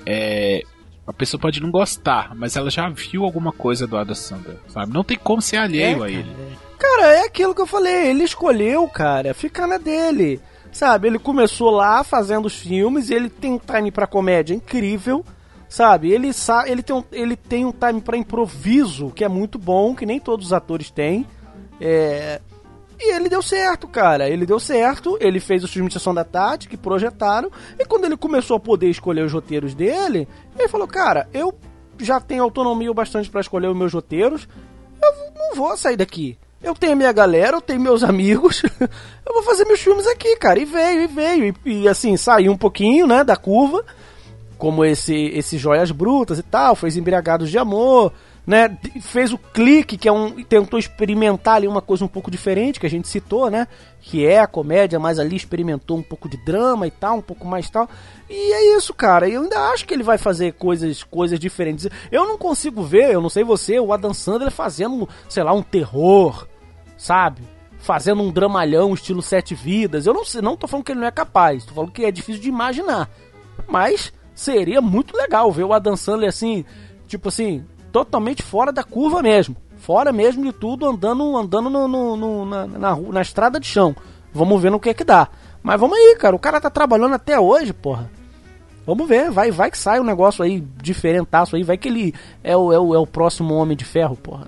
É, 0.04 0.64
a 1.06 1.12
pessoa 1.12 1.40
pode 1.40 1.60
não 1.60 1.70
gostar, 1.70 2.34
mas 2.34 2.56
ela 2.56 2.70
já 2.70 2.88
viu 2.88 3.24
alguma 3.24 3.52
coisa 3.52 3.86
do 3.86 3.96
Adam 3.96 4.14
Sandler, 4.14 4.58
sabe? 4.68 4.92
Não 4.92 5.04
tem 5.04 5.16
como 5.16 5.40
ser 5.40 5.58
alheio 5.58 6.04
é, 6.04 6.06
a 6.06 6.10
ele. 6.10 6.30
Cara, 6.94 7.14
é 7.14 7.24
aquilo 7.24 7.54
que 7.54 7.60
eu 7.60 7.66
falei, 7.66 8.10
ele 8.10 8.22
escolheu, 8.22 8.86
cara, 8.86 9.32
ficar 9.32 9.66
na 9.66 9.78
dele. 9.78 10.40
Sabe, 10.70 11.08
ele 11.08 11.18
começou 11.18 11.70
lá 11.70 12.04
fazendo 12.04 12.46
os 12.46 12.54
filmes, 12.54 13.10
ele 13.10 13.30
tem 13.30 13.52
um 13.52 13.58
time 13.58 13.90
para 13.90 14.06
comédia 14.06 14.54
incrível, 14.54 15.24
sabe? 15.68 16.12
Ele, 16.12 16.30
ele, 16.66 16.82
tem, 16.82 16.94
um, 16.94 17.04
ele 17.10 17.34
tem 17.34 17.64
um 17.64 17.72
time 17.72 18.00
para 18.00 18.16
improviso 18.16 19.10
que 19.10 19.24
é 19.24 19.28
muito 19.28 19.58
bom, 19.58 19.94
que 19.94 20.04
nem 20.04 20.20
todos 20.20 20.46
os 20.46 20.52
atores 20.52 20.90
têm. 20.90 21.26
É... 21.80 22.40
E 23.00 23.14
ele 23.14 23.28
deu 23.28 23.42
certo, 23.42 23.88
cara. 23.88 24.28
Ele 24.28 24.44
deu 24.44 24.60
certo, 24.60 25.16
ele 25.18 25.40
fez 25.40 25.64
os 25.64 25.72
filmes 25.72 25.94
de 25.94 25.98
sessão 25.98 26.14
da 26.14 26.24
tarde 26.24 26.68
que 26.68 26.76
projetaram, 26.76 27.50
e 27.78 27.86
quando 27.86 28.04
ele 28.04 28.18
começou 28.18 28.58
a 28.58 28.60
poder 28.60 28.90
escolher 28.90 29.24
os 29.24 29.32
roteiros 29.32 29.74
dele, 29.74 30.28
ele 30.58 30.68
falou: 30.68 30.86
Cara, 30.86 31.26
eu 31.32 31.54
já 31.98 32.20
tenho 32.20 32.42
autonomia 32.42 32.90
o 32.90 32.94
bastante 32.94 33.30
para 33.30 33.40
escolher 33.40 33.68
os 33.68 33.76
meus 33.76 33.92
roteiros, 33.92 34.46
eu 35.02 35.12
não 35.34 35.56
vou 35.56 35.74
sair 35.76 35.96
daqui. 35.96 36.38
Eu 36.62 36.74
tenho 36.74 36.96
minha 36.96 37.12
galera, 37.12 37.56
eu 37.56 37.60
tenho 37.60 37.80
meus 37.80 38.02
amigos. 38.04 38.62
eu 38.62 39.32
vou 39.32 39.42
fazer 39.42 39.64
meus 39.64 39.80
filmes 39.80 40.06
aqui, 40.06 40.36
cara. 40.36 40.58
E 40.58 40.64
veio, 40.64 41.02
e 41.02 41.06
veio. 41.06 41.54
E, 41.64 41.82
e, 41.82 41.88
assim, 41.88 42.16
saiu 42.16 42.52
um 42.52 42.56
pouquinho, 42.56 43.06
né, 43.06 43.24
da 43.24 43.36
curva. 43.36 43.84
Como 44.58 44.84
esse, 44.84 45.14
esse 45.14 45.58
Joias 45.58 45.90
Brutas 45.90 46.38
e 46.38 46.42
tal. 46.42 46.76
Fez 46.76 46.96
Embriagados 46.96 47.50
de 47.50 47.58
Amor 47.58 48.12
né? 48.46 48.76
Fez 49.00 49.32
o 49.32 49.38
clique, 49.38 49.96
que 49.96 50.08
é 50.08 50.12
um. 50.12 50.42
tentou 50.42 50.78
experimentar 50.78 51.56
ali 51.56 51.68
uma 51.68 51.80
coisa 51.80 52.04
um 52.04 52.08
pouco 52.08 52.30
diferente, 52.30 52.80
que 52.80 52.86
a 52.86 52.90
gente 52.90 53.08
citou, 53.08 53.50
né? 53.50 53.68
Que 54.00 54.26
é 54.26 54.40
a 54.40 54.46
comédia, 54.46 54.98
mas 54.98 55.18
ali 55.18 55.36
experimentou 55.36 55.96
um 55.96 56.02
pouco 56.02 56.28
de 56.28 56.36
drama 56.36 56.86
e 56.86 56.90
tal, 56.90 57.18
um 57.18 57.22
pouco 57.22 57.46
mais 57.46 57.70
tal. 57.70 57.88
E 58.28 58.52
é 58.52 58.76
isso, 58.76 58.92
cara. 58.92 59.28
Eu 59.28 59.42
ainda 59.42 59.58
acho 59.70 59.86
que 59.86 59.94
ele 59.94 60.02
vai 60.02 60.18
fazer 60.18 60.54
coisas, 60.54 61.02
coisas 61.04 61.38
diferentes. 61.38 61.88
Eu 62.10 62.26
não 62.26 62.36
consigo 62.36 62.82
ver, 62.82 63.12
eu 63.12 63.20
não 63.20 63.28
sei 63.28 63.44
você, 63.44 63.78
o 63.78 63.92
Adam 63.92 64.12
Sandler 64.12 64.50
fazendo, 64.50 65.08
sei 65.28 65.42
lá, 65.44 65.52
um 65.52 65.62
terror, 65.62 66.46
sabe? 67.02 67.42
Fazendo 67.78 68.22
um 68.22 68.30
dramalhão 68.30 68.94
estilo 68.94 69.20
Sete 69.20 69.56
Vidas. 69.56 70.06
Eu 70.06 70.14
não 70.14 70.24
sei, 70.24 70.40
não 70.40 70.56
tô 70.56 70.68
falando 70.68 70.84
que 70.84 70.92
ele 70.92 71.00
não 71.00 71.08
é 71.08 71.10
capaz, 71.10 71.64
tô 71.64 71.74
falando 71.74 71.90
que 71.90 72.04
é 72.04 72.12
difícil 72.12 72.40
de 72.40 72.48
imaginar. 72.48 73.10
Mas 73.66 74.12
seria 74.32 74.80
muito 74.80 75.16
legal 75.16 75.50
ver 75.50 75.64
o 75.64 75.72
Adam 75.72 75.96
Sandler 75.96 76.28
assim, 76.28 76.64
tipo 77.08 77.28
assim, 77.28 77.64
totalmente 77.90 78.42
fora 78.42 78.70
da 78.70 78.84
curva 78.84 79.20
mesmo. 79.20 79.56
Fora 79.78 80.12
mesmo 80.12 80.44
de 80.44 80.52
tudo, 80.52 80.86
andando 80.86 81.36
andando 81.36 81.68
no, 81.68 81.88
no, 81.88 82.16
no 82.16 82.46
na, 82.46 82.66
na, 82.68 82.96
na, 82.96 83.20
estrada 83.20 83.58
de 83.58 83.66
chão. 83.66 83.96
Vamos 84.32 84.62
ver 84.62 84.70
no 84.70 84.78
que 84.78 84.90
é 84.90 84.94
que 84.94 85.02
dá. 85.02 85.26
Mas 85.60 85.80
vamos 85.80 85.98
aí, 85.98 86.16
cara. 86.16 86.36
O 86.36 86.38
cara 86.38 86.60
tá 86.60 86.70
trabalhando 86.70 87.16
até 87.16 87.38
hoje, 87.38 87.72
porra. 87.72 88.08
Vamos 88.86 89.08
ver, 89.08 89.28
vai, 89.30 89.50
vai 89.50 89.72
que 89.72 89.78
sai 89.78 89.98
um 89.98 90.04
negócio 90.04 90.44
aí 90.44 90.60
diferentaço 90.60 91.56
aí, 91.56 91.62
vai 91.62 91.76
que 91.76 91.88
ele 91.88 92.14
é 92.42 92.56
o, 92.56 92.72
é 92.72 92.78
o, 92.78 92.94
é 92.94 92.98
o 92.98 93.06
próximo 93.06 93.54
Homem 93.54 93.76
de 93.76 93.84
Ferro, 93.84 94.16
porra. 94.16 94.46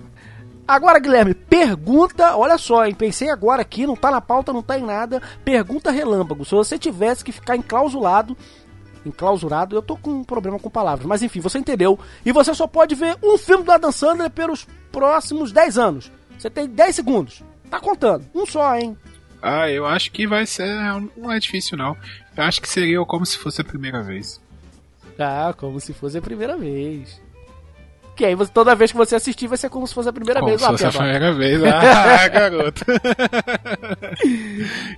Agora, 0.66 0.98
Guilherme, 0.98 1.34
pergunta, 1.34 2.36
olha 2.36 2.56
só, 2.56 2.86
hein, 2.86 2.94
pensei 2.94 3.28
agora 3.30 3.62
aqui, 3.62 3.86
não 3.86 3.94
tá 3.94 4.10
na 4.10 4.20
pauta, 4.20 4.52
não 4.52 4.62
tá 4.62 4.78
em 4.78 4.82
nada. 4.82 5.20
Pergunta 5.44 5.90
relâmpago. 5.90 6.44
Se 6.44 6.52
você 6.52 6.78
tivesse 6.78 7.24
que 7.24 7.32
ficar 7.32 7.56
enclausulado 7.56 8.36
enclausurado. 9.06 9.76
Eu 9.76 9.82
tô 9.82 9.96
com 9.96 10.10
um 10.10 10.24
problema 10.24 10.58
com 10.58 10.70
palavras, 10.70 11.06
mas 11.06 11.22
enfim, 11.22 11.40
você 11.40 11.58
entendeu. 11.58 11.98
E 12.24 12.32
você 12.32 12.54
só 12.54 12.66
pode 12.66 12.94
ver 12.94 13.16
um 13.22 13.36
filme 13.36 13.64
do 13.64 13.72
Adam 13.72 13.92
Sandler 13.92 14.30
pelos 14.30 14.66
próximos 14.90 15.52
10 15.52 15.78
anos. 15.78 16.12
Você 16.38 16.50
tem 16.50 16.66
10 16.66 16.96
segundos. 16.96 17.42
Tá 17.70 17.80
contando. 17.80 18.24
Um 18.34 18.46
só, 18.46 18.76
hein? 18.76 18.96
Ah, 19.42 19.70
eu 19.70 19.86
acho 19.86 20.10
que 20.10 20.26
vai 20.26 20.46
ser. 20.46 20.66
Não 21.16 21.30
é 21.30 21.38
difícil, 21.38 21.76
não. 21.76 21.96
Eu 22.36 22.44
acho 22.44 22.60
que 22.60 22.68
seria 22.68 23.04
como 23.04 23.26
se 23.26 23.38
fosse 23.38 23.60
a 23.60 23.64
primeira 23.64 24.02
vez. 24.02 24.40
Ah, 25.18 25.54
como 25.56 25.78
se 25.80 25.92
fosse 25.92 26.18
a 26.18 26.22
primeira 26.22 26.56
vez. 26.56 27.20
Que 28.16 28.24
aí 28.24 28.34
você, 28.34 28.50
toda 28.52 28.74
vez 28.76 28.92
que 28.92 28.96
você 28.96 29.16
assistir 29.16 29.48
vai 29.48 29.58
ser 29.58 29.68
como 29.68 29.86
se 29.86 29.94
fosse 29.94 30.08
a 30.08 30.12
primeira 30.12 30.38
como 30.40 30.50
vez. 30.50 30.60
se 30.60 30.66
Ah, 30.66 30.70
fosse 30.70 30.86
a 30.86 30.90
primeira 30.90 31.32
vez. 31.32 31.60
Ah, 31.64 32.28
garoto. 32.28 32.84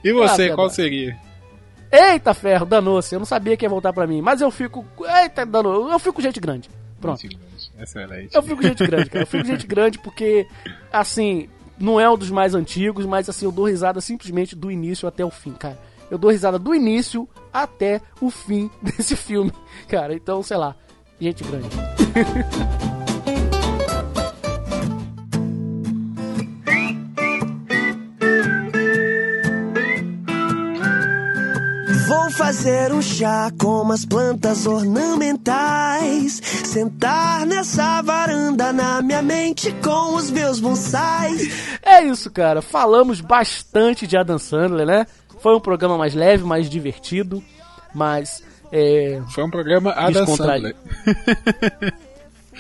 e 0.05 0.13
você, 0.13 0.51
Ah, 0.51 0.55
qual 0.55 0.69
seria? 0.71 1.17
Eita 1.91 2.35
ferro, 2.35 2.67
danou-se. 2.67 3.15
Eu 3.15 3.19
não 3.19 3.27
sabia 3.27 3.57
que 3.57 3.65
ia 3.65 3.69
voltar 3.71 3.93
pra 3.93 4.07
mim. 4.07 4.21
Mas 4.21 4.41
eu 4.41 4.51
fico. 4.51 4.85
Eita, 5.23 5.47
danou. 5.47 5.91
Eu 5.91 5.99
fico 5.99 6.21
gente 6.21 6.39
grande. 6.41 6.69
Pronto. 7.01 7.27
Excelente. 7.81 8.35
Eu 8.35 8.43
fico 8.43 8.63
gente 8.63 8.87
grande, 8.87 9.09
cara. 9.11 9.23
Eu 9.23 9.27
fico 9.27 9.45
gente 9.45 9.67
grande 9.67 9.99
porque, 9.99 10.47
assim, 10.93 11.49
não 11.79 11.99
é 12.01 12.11
um 12.11 12.17
dos 12.19 12.31
mais 12.31 12.55
antigos, 12.55 13.07
mas 13.07 13.29
assim, 13.29 13.45
eu 13.47 13.53
dou 13.53 13.67
risada 13.67 14.01
simplesmente 14.01 14.55
do 14.57 14.71
início 14.71 15.07
até 15.09 15.25
o 15.25 15.31
fim, 15.31 15.53
cara. 15.53 15.79
Eu 16.11 16.19
dou 16.19 16.31
risada 16.31 16.59
do 16.59 16.75
início 16.75 17.29
até 17.53 18.01
o 18.21 18.31
fim 18.31 18.71
desse 18.83 19.15
filme, 19.17 19.53
cara. 19.89 20.15
Então, 20.15 20.43
sei 20.43 20.57
lá, 20.57 20.75
gente 21.21 21.45
grande. 21.45 21.69
fazer 32.37 32.93
um 32.93 33.01
chá 33.01 33.51
com 33.59 33.81
umas 33.81 34.05
plantas 34.05 34.67
ornamentais. 34.67 36.39
Sentar 36.65 37.47
nessa 37.47 38.03
varanda 38.03 38.75
na 38.75 39.01
minha 39.01 39.23
mente 39.23 39.73
com 39.83 40.15
os 40.15 40.31
meus 40.31 40.61
bonsais. 40.61 41.79
É 41.83 42.03
isso, 42.03 42.31
cara. 42.31 42.61
Falamos 42.61 43.23
bastante 43.23 44.07
de 44.07 44.19
Adam 44.19 44.39
Sandler, 44.39 44.87
né? 44.87 45.07
Foi 45.41 45.57
um 45.57 45.61
programa 45.61 45.97
mais 45.97 46.15
leve, 46.15 46.45
mais 46.45 46.69
divertido, 46.69 47.43
mas. 47.95 48.43
É... 48.71 49.23
Foi 49.31 49.43
um 49.43 49.51
programa 49.51 49.93
Adam. 49.93 50.27
Sandler. 50.27 50.77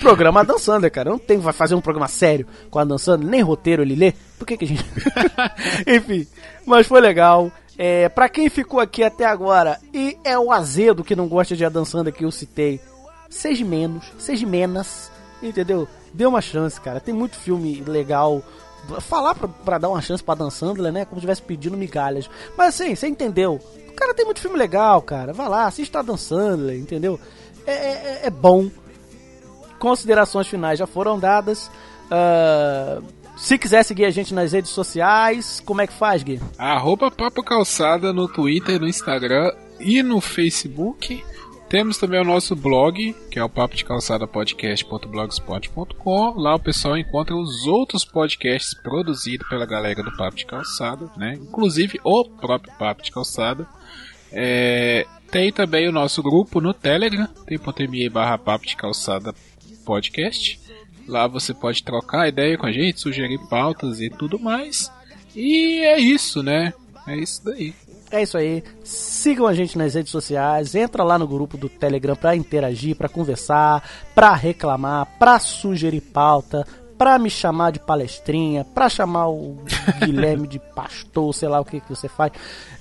Programa 0.00 0.40
Adam 0.40 0.58
Sandler, 0.58 0.90
cara. 0.90 1.08
Não 1.08 1.18
tem 1.18 1.38
vai 1.38 1.54
fazer 1.54 1.74
um 1.74 1.80
programa 1.80 2.06
sério 2.06 2.46
com 2.70 2.78
Adam 2.78 2.98
Sandler, 2.98 3.30
nem 3.30 3.40
roteiro 3.40 3.82
ele 3.82 3.94
lê. 3.94 4.12
Por 4.38 4.46
que 4.46 4.56
que 4.56 4.64
a 4.66 4.68
gente. 4.68 4.84
Enfim, 5.88 6.26
mas 6.66 6.86
foi 6.86 7.00
legal. 7.00 7.50
É, 7.78 8.08
pra 8.08 8.28
quem 8.28 8.48
ficou 8.48 8.80
aqui 8.80 9.02
até 9.02 9.24
agora 9.24 9.78
e 9.92 10.16
é 10.24 10.38
o 10.38 10.50
azedo 10.50 11.04
que 11.04 11.14
não 11.14 11.28
gosta 11.28 11.54
de 11.54 11.64
Adam 11.64 11.84
Sandler 11.84 12.14
que 12.14 12.24
eu 12.24 12.30
citei, 12.30 12.80
seja 13.28 13.64
menos, 13.64 14.10
seja 14.18 14.46
menos, 14.46 15.10
entendeu? 15.42 15.86
Dê 16.12 16.24
uma 16.24 16.40
chance, 16.40 16.80
cara. 16.80 17.00
Tem 17.00 17.12
muito 17.12 17.36
filme 17.36 17.82
legal. 17.86 18.42
Falar 19.00 19.34
pra, 19.34 19.48
pra 19.48 19.78
dar 19.78 19.88
uma 19.90 20.00
chance 20.00 20.22
pra 20.22 20.32
Adam 20.32 20.50
Sandler, 20.50 20.92
né? 20.92 21.04
Como 21.04 21.16
se 21.16 21.18
estivesse 21.18 21.42
pedindo 21.42 21.76
migalhas. 21.76 22.30
Mas 22.56 22.80
assim, 22.80 22.94
você 22.94 23.06
entendeu? 23.08 23.60
O 23.88 23.92
cara 23.92 24.14
tem 24.14 24.24
muito 24.24 24.40
filme 24.40 24.56
legal, 24.56 25.02
cara. 25.02 25.32
Vai 25.32 25.48
lá, 25.48 25.66
assista 25.66 25.98
Adam 25.98 26.16
Sandler, 26.16 26.78
entendeu? 26.78 27.20
É, 27.66 27.72
é, 27.72 28.20
é 28.24 28.30
bom 28.30 28.70
considerações 29.78 30.46
finais 30.46 30.78
já 30.78 30.86
foram 30.86 31.18
dadas. 31.18 31.70
Ah, 32.10 33.00
se 33.36 33.58
quiser 33.58 33.84
seguir 33.84 34.06
a 34.06 34.10
gente 34.10 34.34
nas 34.34 34.52
redes 34.52 34.70
sociais, 34.70 35.62
como 35.64 35.82
é 35.82 35.86
que 35.86 35.92
faz, 35.92 36.22
Gui? 36.22 36.40
Arroba 36.58 37.10
Papo 37.10 37.42
Calçada 37.42 38.12
no 38.12 38.26
Twitter, 38.26 38.80
no 38.80 38.88
Instagram 38.88 39.52
e 39.78 40.02
no 40.02 40.20
Facebook. 40.20 41.22
Temos 41.68 41.98
também 41.98 42.20
o 42.20 42.24
nosso 42.24 42.54
blog, 42.54 43.12
que 43.30 43.40
é 43.40 43.44
o 43.44 43.48
papo 43.48 43.74
de 43.74 43.84
calçada 43.84 44.24
podcast.blogspot.com. 44.26 46.34
Lá 46.36 46.54
o 46.54 46.60
pessoal 46.60 46.96
encontra 46.96 47.34
os 47.34 47.66
outros 47.66 48.04
podcasts 48.04 48.72
produzidos 48.72 49.48
pela 49.48 49.66
galera 49.66 50.00
do 50.00 50.16
Papo 50.16 50.36
de 50.36 50.46
Calçada, 50.46 51.10
né? 51.16 51.34
Inclusive 51.34 51.98
o 52.04 52.24
próprio 52.24 52.72
Papo 52.78 53.02
de 53.02 53.10
Calçada. 53.10 53.66
É, 54.32 55.06
tem 55.30 55.52
também 55.52 55.88
o 55.88 55.92
nosso 55.92 56.22
grupo 56.22 56.60
no 56.60 56.72
Telegram, 56.72 57.26
tem.me 57.46 58.08
barra 58.08 58.38
papo 58.38 58.66
de 58.66 58.76
calçada 58.76 59.34
podcast. 59.84 60.60
Lá 61.06 61.26
você 61.26 61.54
pode 61.54 61.82
trocar 61.82 62.28
ideia 62.28 62.58
com 62.58 62.66
a 62.66 62.72
gente, 62.72 63.00
sugerir 63.00 63.38
pautas 63.48 64.00
e 64.00 64.10
tudo 64.10 64.38
mais. 64.38 64.90
E 65.34 65.80
é 65.84 65.98
isso, 65.98 66.42
né? 66.42 66.72
É 67.06 67.16
isso 67.16 67.44
daí. 67.44 67.74
É 68.10 68.22
isso 68.22 68.38
aí. 68.38 68.62
Sigam 68.84 69.46
a 69.46 69.54
gente 69.54 69.76
nas 69.76 69.94
redes 69.94 70.12
sociais, 70.12 70.74
entra 70.74 71.02
lá 71.02 71.18
no 71.18 71.26
grupo 71.26 71.56
do 71.56 71.68
Telegram 71.68 72.14
pra 72.14 72.36
interagir, 72.36 72.96
pra 72.96 73.08
conversar, 73.08 73.82
pra 74.14 74.34
reclamar, 74.34 75.06
pra 75.18 75.38
sugerir 75.38 76.00
pauta, 76.00 76.66
pra 76.98 77.18
me 77.18 77.30
chamar 77.30 77.72
de 77.72 77.80
palestrinha, 77.80 78.64
pra 78.64 78.88
chamar 78.88 79.28
o 79.28 79.56
Guilherme 80.04 80.46
de 80.46 80.58
pastor, 80.58 81.34
sei 81.34 81.48
lá 81.48 81.60
o 81.60 81.64
que, 81.64 81.80
que 81.80 81.88
você 81.88 82.08
faz. 82.08 82.32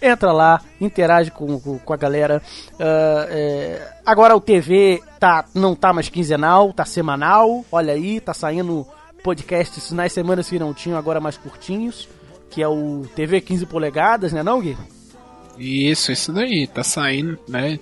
Entra 0.02 0.32
lá, 0.32 0.62
interage 0.80 1.32
com, 1.32 1.60
com, 1.60 1.94
a 1.94 1.98
galera. 1.98 2.42
Ah, 2.80 3.28
é, 3.30 3.94
agora 4.06 4.36
o 4.36 4.42
TV 4.42 5.02
tá, 5.20 5.46
não 5.54 5.76
tá 5.76 5.94
mais 5.94 6.10
quinzenal, 6.10 6.72
tá 6.74 6.86
semanal. 6.86 7.66
Olha 7.72 7.94
aí, 7.94 8.20
tá 8.20 8.34
saindo 8.34 8.86
podcasts 9.24 9.92
nas 9.92 10.14
semanas 10.14 10.50
que 10.50 10.60
não 10.60 10.74
tinham, 10.74 10.98
agora 10.98 11.20
mais 11.20 11.38
curtinhos. 11.38 12.08
Que 12.50 12.62
é 12.62 12.68
o 12.68 13.06
TV 13.16 13.42
15 13.42 13.66
polegadas, 13.66 14.32
né 14.32 14.42
não, 14.42 14.62
Gui? 14.62 14.78
Isso, 15.58 16.12
isso 16.12 16.32
daí. 16.32 16.68
Tá 16.68 16.84
saindo, 16.84 17.38
né? 17.48 17.80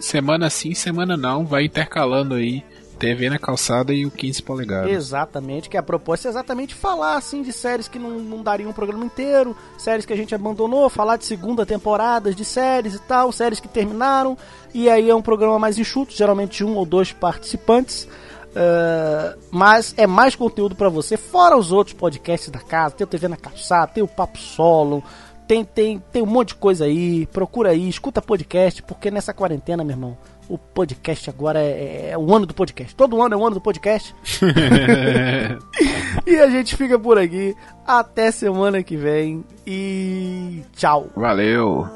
Semana 0.00 0.50
sim, 0.50 0.74
semana 0.74 1.16
não. 1.16 1.44
Vai 1.44 1.64
intercalando 1.64 2.34
aí. 2.34 2.64
TV 2.98 3.28
na 3.30 3.38
calçada 3.38 3.92
e 3.92 4.06
o 4.06 4.10
15 4.10 4.42
polegadas. 4.42 4.90
Exatamente, 4.90 5.68
que 5.68 5.76
a 5.76 5.82
proposta 5.82 6.28
é 6.28 6.30
exatamente 6.30 6.74
falar 6.74 7.16
assim 7.16 7.42
de 7.42 7.52
séries 7.52 7.88
que 7.88 7.98
não, 7.98 8.18
não 8.18 8.42
dariam 8.42 8.70
um 8.70 8.72
programa 8.72 9.04
inteiro, 9.04 9.56
séries 9.78 10.06
que 10.06 10.12
a 10.12 10.16
gente 10.16 10.34
abandonou, 10.34 10.88
falar 10.88 11.16
de 11.16 11.24
segunda 11.24 11.66
temporadas 11.66 12.34
de 12.34 12.44
séries 12.44 12.94
e 12.94 12.98
tal, 13.00 13.30
séries 13.32 13.60
que 13.60 13.68
terminaram, 13.68 14.36
e 14.74 14.88
aí 14.88 15.08
é 15.08 15.14
um 15.14 15.22
programa 15.22 15.58
mais 15.58 15.78
enxuto, 15.78 16.12
geralmente 16.12 16.64
um 16.64 16.74
ou 16.76 16.86
dois 16.86 17.12
participantes. 17.12 18.04
uh, 18.04 19.38
mas 19.50 19.94
é 19.96 20.06
mais 20.06 20.34
conteúdo 20.34 20.74
para 20.74 20.88
você, 20.88 21.16
fora 21.16 21.56
os 21.56 21.72
outros 21.72 21.94
podcasts 21.94 22.48
da 22.50 22.60
casa, 22.60 22.94
tem 22.94 23.04
o 23.04 23.08
TV 23.08 23.28
na 23.28 23.36
calçada, 23.36 23.92
tem 23.92 24.02
o 24.02 24.08
Papo 24.08 24.38
Solo, 24.38 25.02
tem, 25.46 25.64
tem, 25.64 26.02
tem 26.12 26.22
um 26.22 26.26
monte 26.26 26.48
de 26.48 26.54
coisa 26.56 26.84
aí, 26.84 27.26
procura 27.26 27.70
aí, 27.70 27.88
escuta 27.88 28.20
podcast, 28.20 28.82
porque 28.82 29.10
nessa 29.10 29.32
quarentena, 29.32 29.84
meu 29.84 29.94
irmão, 29.94 30.18
o 30.48 30.56
podcast 30.56 31.28
agora 31.30 31.60
é, 31.60 32.10
é 32.10 32.18
o 32.18 32.34
ano 32.34 32.46
do 32.46 32.54
podcast. 32.54 32.94
Todo 32.94 33.20
ano 33.22 33.34
é 33.34 33.38
o 33.38 33.44
ano 33.46 33.54
do 33.54 33.60
podcast. 33.60 34.14
e 36.26 36.36
a 36.36 36.48
gente 36.48 36.76
fica 36.76 36.98
por 36.98 37.18
aqui. 37.18 37.54
Até 37.86 38.30
semana 38.30 38.82
que 38.82 38.96
vem. 38.96 39.44
E 39.66 40.62
tchau. 40.74 41.08
Valeu. 41.16 41.86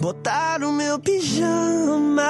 Botar 0.00 0.62
o 0.62 0.72
meu 0.72 0.98
pijama. 0.98 2.22